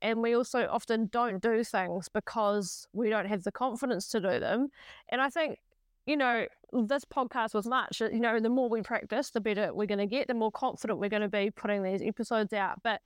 and 0.00 0.22
we 0.22 0.34
also 0.34 0.66
often 0.70 1.08
don't 1.12 1.42
do 1.42 1.62
things 1.62 2.08
because 2.08 2.86
we 2.92 3.10
don't 3.10 3.26
have 3.26 3.42
the 3.44 3.52
confidence 3.52 4.08
to 4.08 4.20
do 4.20 4.40
them. 4.40 4.68
And 5.10 5.20
I 5.20 5.28
think, 5.28 5.58
you 6.06 6.16
know, 6.16 6.46
this 6.72 7.04
podcast 7.04 7.54
was 7.54 7.66
much, 7.66 8.00
you 8.00 8.20
know, 8.20 8.40
the 8.40 8.48
more 8.48 8.68
we 8.68 8.82
practice, 8.82 9.30
the 9.30 9.40
better 9.40 9.72
we're 9.74 9.86
going 9.86 9.98
to 9.98 10.06
get, 10.06 10.26
the 10.26 10.34
more 10.34 10.50
confident 10.50 10.98
we're 10.98 11.10
going 11.10 11.22
to 11.22 11.28
be 11.28 11.50
putting 11.50 11.82
these 11.82 12.02
episodes 12.02 12.52
out. 12.52 12.82
But 12.82 13.00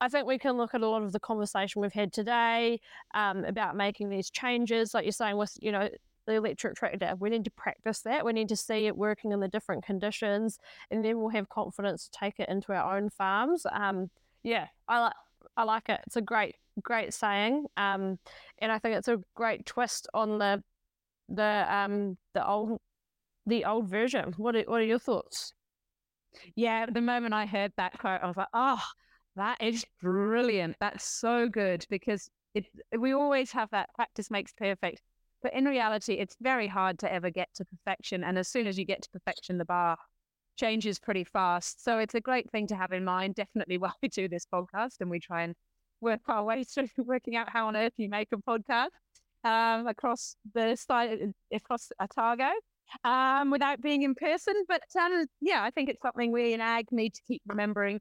I 0.00 0.08
think 0.08 0.26
we 0.26 0.38
can 0.38 0.56
look 0.56 0.74
at 0.74 0.82
a 0.82 0.88
lot 0.88 1.02
of 1.02 1.12
the 1.12 1.20
conversation 1.20 1.80
we've 1.80 1.92
had 1.92 2.12
today 2.12 2.80
um, 3.14 3.44
about 3.44 3.76
making 3.76 4.10
these 4.10 4.30
changes, 4.30 4.94
like 4.94 5.04
you're 5.04 5.12
saying, 5.12 5.36
with 5.36 5.56
you 5.62 5.72
know 5.72 5.88
the 6.26 6.34
electric 6.34 6.74
tractor. 6.74 7.14
We 7.18 7.30
need 7.30 7.44
to 7.44 7.50
practice 7.52 8.00
that. 8.00 8.24
We 8.24 8.32
need 8.32 8.48
to 8.48 8.56
see 8.56 8.86
it 8.86 8.96
working 8.96 9.32
in 9.32 9.40
the 9.40 9.48
different 9.48 9.84
conditions, 9.84 10.58
and 10.90 11.04
then 11.04 11.18
we'll 11.18 11.30
have 11.30 11.48
confidence 11.48 12.08
to 12.08 12.18
take 12.18 12.40
it 12.40 12.48
into 12.48 12.72
our 12.72 12.96
own 12.96 13.10
farms. 13.10 13.64
Um, 13.70 14.10
yeah, 14.42 14.66
I 14.88 15.00
like 15.00 15.14
I 15.56 15.64
like 15.64 15.88
it. 15.88 16.00
It's 16.06 16.16
a 16.16 16.22
great 16.22 16.56
great 16.82 17.14
saying, 17.14 17.66
um, 17.76 18.18
and 18.58 18.72
I 18.72 18.78
think 18.78 18.96
it's 18.96 19.08
a 19.08 19.20
great 19.34 19.66
twist 19.66 20.08
on 20.12 20.38
the 20.38 20.62
the 21.28 21.66
um 21.68 22.16
the 22.34 22.46
old 22.46 22.80
the 23.46 23.64
old 23.64 23.88
version. 23.88 24.34
What 24.36 24.56
are, 24.56 24.62
what 24.62 24.80
are 24.80 24.84
your 24.84 24.98
thoughts? 24.98 25.52
Yeah, 26.54 26.86
the 26.86 27.00
moment 27.00 27.34
I 27.34 27.46
heard 27.46 27.72
that 27.76 27.98
quote, 27.98 28.20
I 28.22 28.26
was 28.26 28.36
like, 28.36 28.48
oh, 28.54 28.82
that 29.36 29.62
is 29.62 29.84
brilliant. 30.00 30.76
That's 30.80 31.04
so 31.04 31.48
good 31.48 31.86
because 31.90 32.30
it, 32.54 32.66
we 32.98 33.12
always 33.12 33.52
have 33.52 33.70
that 33.70 33.90
practice 33.94 34.30
makes 34.30 34.52
perfect. 34.52 35.02
But 35.42 35.54
in 35.54 35.64
reality, 35.64 36.14
it's 36.14 36.36
very 36.40 36.68
hard 36.68 36.98
to 37.00 37.12
ever 37.12 37.30
get 37.30 37.48
to 37.54 37.64
perfection. 37.64 38.22
And 38.22 38.38
as 38.38 38.48
soon 38.48 38.66
as 38.66 38.78
you 38.78 38.84
get 38.84 39.02
to 39.02 39.10
perfection, 39.10 39.58
the 39.58 39.64
bar 39.64 39.96
changes 40.56 40.98
pretty 40.98 41.24
fast. 41.24 41.82
So 41.82 41.98
it's 41.98 42.14
a 42.14 42.20
great 42.20 42.50
thing 42.50 42.68
to 42.68 42.76
have 42.76 42.92
in 42.92 43.04
mind, 43.04 43.34
definitely 43.34 43.78
while 43.78 43.96
we 44.02 44.08
do 44.08 44.28
this 44.28 44.46
podcast 44.46 45.00
and 45.00 45.10
we 45.10 45.18
try 45.18 45.42
and 45.42 45.54
work 46.00 46.20
our 46.28 46.44
way 46.44 46.64
through 46.64 46.88
working 46.98 47.36
out 47.36 47.48
how 47.48 47.68
on 47.68 47.76
earth 47.76 47.94
you 47.96 48.08
make 48.08 48.28
a 48.32 48.36
podcast 48.36 48.88
um, 49.44 49.86
across 49.86 50.36
the 50.54 50.76
site, 50.76 51.20
across 51.52 51.90
Otago 52.00 52.50
um, 53.04 53.50
without 53.50 53.80
being 53.80 54.02
in 54.02 54.14
person. 54.14 54.54
But 54.68 54.82
um, 55.00 55.26
yeah, 55.40 55.62
I 55.62 55.70
think 55.70 55.88
it's 55.88 56.02
something 56.02 56.32
we 56.32 56.52
in 56.52 56.60
ag 56.60 56.86
need 56.90 57.14
to 57.14 57.22
keep 57.26 57.42
remembering 57.46 58.00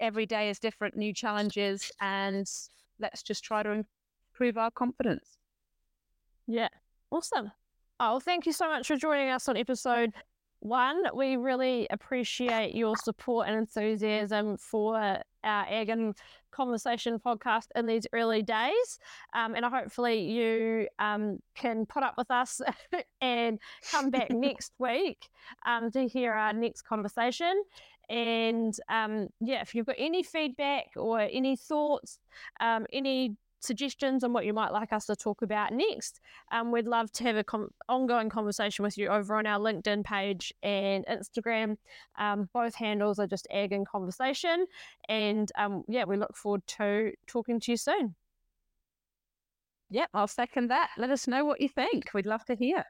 every 0.00 0.26
day 0.26 0.50
is 0.50 0.58
different, 0.58 0.96
new 0.96 1.12
challenges, 1.14 1.90
and 2.00 2.46
let's 2.98 3.22
just 3.22 3.44
try 3.44 3.62
to 3.62 3.84
improve 4.34 4.58
our 4.58 4.70
confidence. 4.70 5.36
Yeah, 6.46 6.68
awesome. 7.10 7.52
Oh, 8.00 8.18
thank 8.18 8.46
you 8.46 8.52
so 8.52 8.68
much 8.68 8.88
for 8.88 8.96
joining 8.96 9.30
us 9.30 9.48
on 9.48 9.56
episode 9.56 10.12
one. 10.60 11.02
We 11.14 11.36
really 11.36 11.86
appreciate 11.90 12.74
your 12.74 12.96
support 12.96 13.46
and 13.48 13.56
enthusiasm 13.56 14.56
for 14.56 15.22
our 15.44 15.66
Ag 15.68 15.88
and 15.88 16.14
Conversation 16.50 17.18
podcast 17.18 17.68
in 17.74 17.86
these 17.86 18.06
early 18.12 18.42
days. 18.42 18.98
Um, 19.34 19.54
and 19.54 19.64
hopefully 19.64 20.20
you 20.20 20.88
um, 20.98 21.38
can 21.54 21.86
put 21.86 22.02
up 22.02 22.14
with 22.18 22.30
us 22.30 22.60
and 23.20 23.58
come 23.90 24.10
back 24.10 24.30
next 24.30 24.72
week 24.78 25.28
um, 25.66 25.90
to 25.92 26.06
hear 26.06 26.32
our 26.32 26.52
next 26.52 26.82
conversation. 26.82 27.62
And 28.08 28.74
um, 28.90 29.28
yeah, 29.40 29.62
if 29.62 29.74
you've 29.74 29.86
got 29.86 29.96
any 29.98 30.22
feedback 30.22 30.86
or 30.96 31.20
any 31.20 31.56
thoughts, 31.56 32.18
um, 32.60 32.86
any 32.92 33.36
suggestions 33.62 34.24
on 34.24 34.32
what 34.32 34.44
you 34.44 34.52
might 34.52 34.72
like 34.72 34.92
us 34.92 35.06
to 35.06 35.16
talk 35.16 35.42
about 35.42 35.72
next, 35.72 36.20
um, 36.50 36.70
we'd 36.72 36.86
love 36.86 37.10
to 37.12 37.24
have 37.24 37.36
an 37.36 37.44
com- 37.44 37.70
ongoing 37.88 38.28
conversation 38.28 38.82
with 38.82 38.98
you 38.98 39.08
over 39.08 39.36
on 39.36 39.46
our 39.46 39.58
LinkedIn 39.58 40.04
page 40.04 40.52
and 40.62 41.04
Instagram. 41.06 41.76
Um, 42.18 42.48
both 42.52 42.74
handles 42.74 43.18
are 43.18 43.26
just 43.26 43.46
Ag 43.50 43.72
and 43.72 43.86
Conversation. 43.86 44.66
And 45.08 45.50
um, 45.56 45.84
yeah, 45.88 46.04
we 46.04 46.16
look 46.16 46.36
forward 46.36 46.66
to 46.78 47.12
talking 47.26 47.60
to 47.60 47.70
you 47.70 47.76
soon. 47.76 48.14
Yep, 49.90 50.08
I'll 50.14 50.26
second 50.26 50.68
that. 50.68 50.90
Let 50.96 51.10
us 51.10 51.28
know 51.28 51.44
what 51.44 51.60
you 51.60 51.68
think. 51.68 52.14
We'd 52.14 52.26
love 52.26 52.44
to 52.46 52.54
hear. 52.54 52.84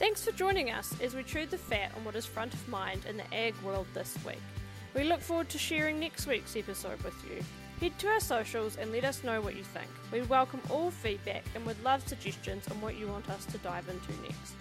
Thanks 0.00 0.24
for 0.24 0.32
joining 0.32 0.70
us 0.70 0.92
as 1.00 1.14
we 1.14 1.22
chew 1.22 1.46
the 1.46 1.56
fat 1.56 1.92
on 1.96 2.04
what 2.04 2.16
is 2.16 2.26
front 2.26 2.52
of 2.52 2.68
mind 2.68 3.06
in 3.08 3.16
the 3.16 3.34
ag 3.34 3.54
world 3.62 3.86
this 3.94 4.16
week. 4.26 4.42
We 4.94 5.02
look 5.02 5.20
forward 5.20 5.48
to 5.48 5.58
sharing 5.58 5.98
next 5.98 6.28
week's 6.28 6.54
episode 6.54 7.02
with 7.02 7.16
you. 7.28 7.42
Head 7.80 7.98
to 7.98 8.08
our 8.08 8.20
socials 8.20 8.76
and 8.76 8.92
let 8.92 9.02
us 9.04 9.24
know 9.24 9.40
what 9.40 9.56
you 9.56 9.64
think. 9.64 9.88
We 10.12 10.22
welcome 10.22 10.60
all 10.70 10.92
feedback 10.92 11.42
and 11.56 11.66
would 11.66 11.82
love 11.82 12.06
suggestions 12.06 12.68
on 12.68 12.80
what 12.80 12.96
you 12.96 13.08
want 13.08 13.28
us 13.28 13.44
to 13.46 13.58
dive 13.58 13.88
into 13.88 14.22
next. 14.22 14.54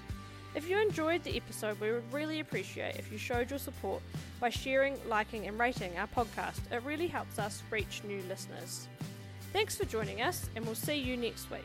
If 0.56 0.68
you 0.68 0.80
enjoyed 0.80 1.24
the 1.24 1.38
episode, 1.38 1.80
we 1.80 1.92
would 1.92 2.12
really 2.12 2.40
appreciate 2.40 2.96
if 2.96 3.12
you 3.12 3.20
showed 3.20 3.52
your 3.52 3.60
support 3.60 4.02
by 4.40 4.50
sharing, 4.50 4.98
liking, 5.08 5.48
and 5.48 5.60
rating 5.60 5.96
our 5.98 6.08
podcast. 6.08 6.60
It 6.72 6.82
really 6.84 7.08
helps 7.08 7.38
us 7.38 7.62
reach 7.70 8.02
new 8.04 8.22
listeners. 8.28 8.88
Thanks 9.52 9.76
for 9.76 9.86
joining 9.86 10.24
us, 10.24 10.50
and 10.56 10.66
we'll 10.66 10.74
see 10.74 10.96
you 10.96 11.16
next 11.16 11.52
week. 11.52 11.62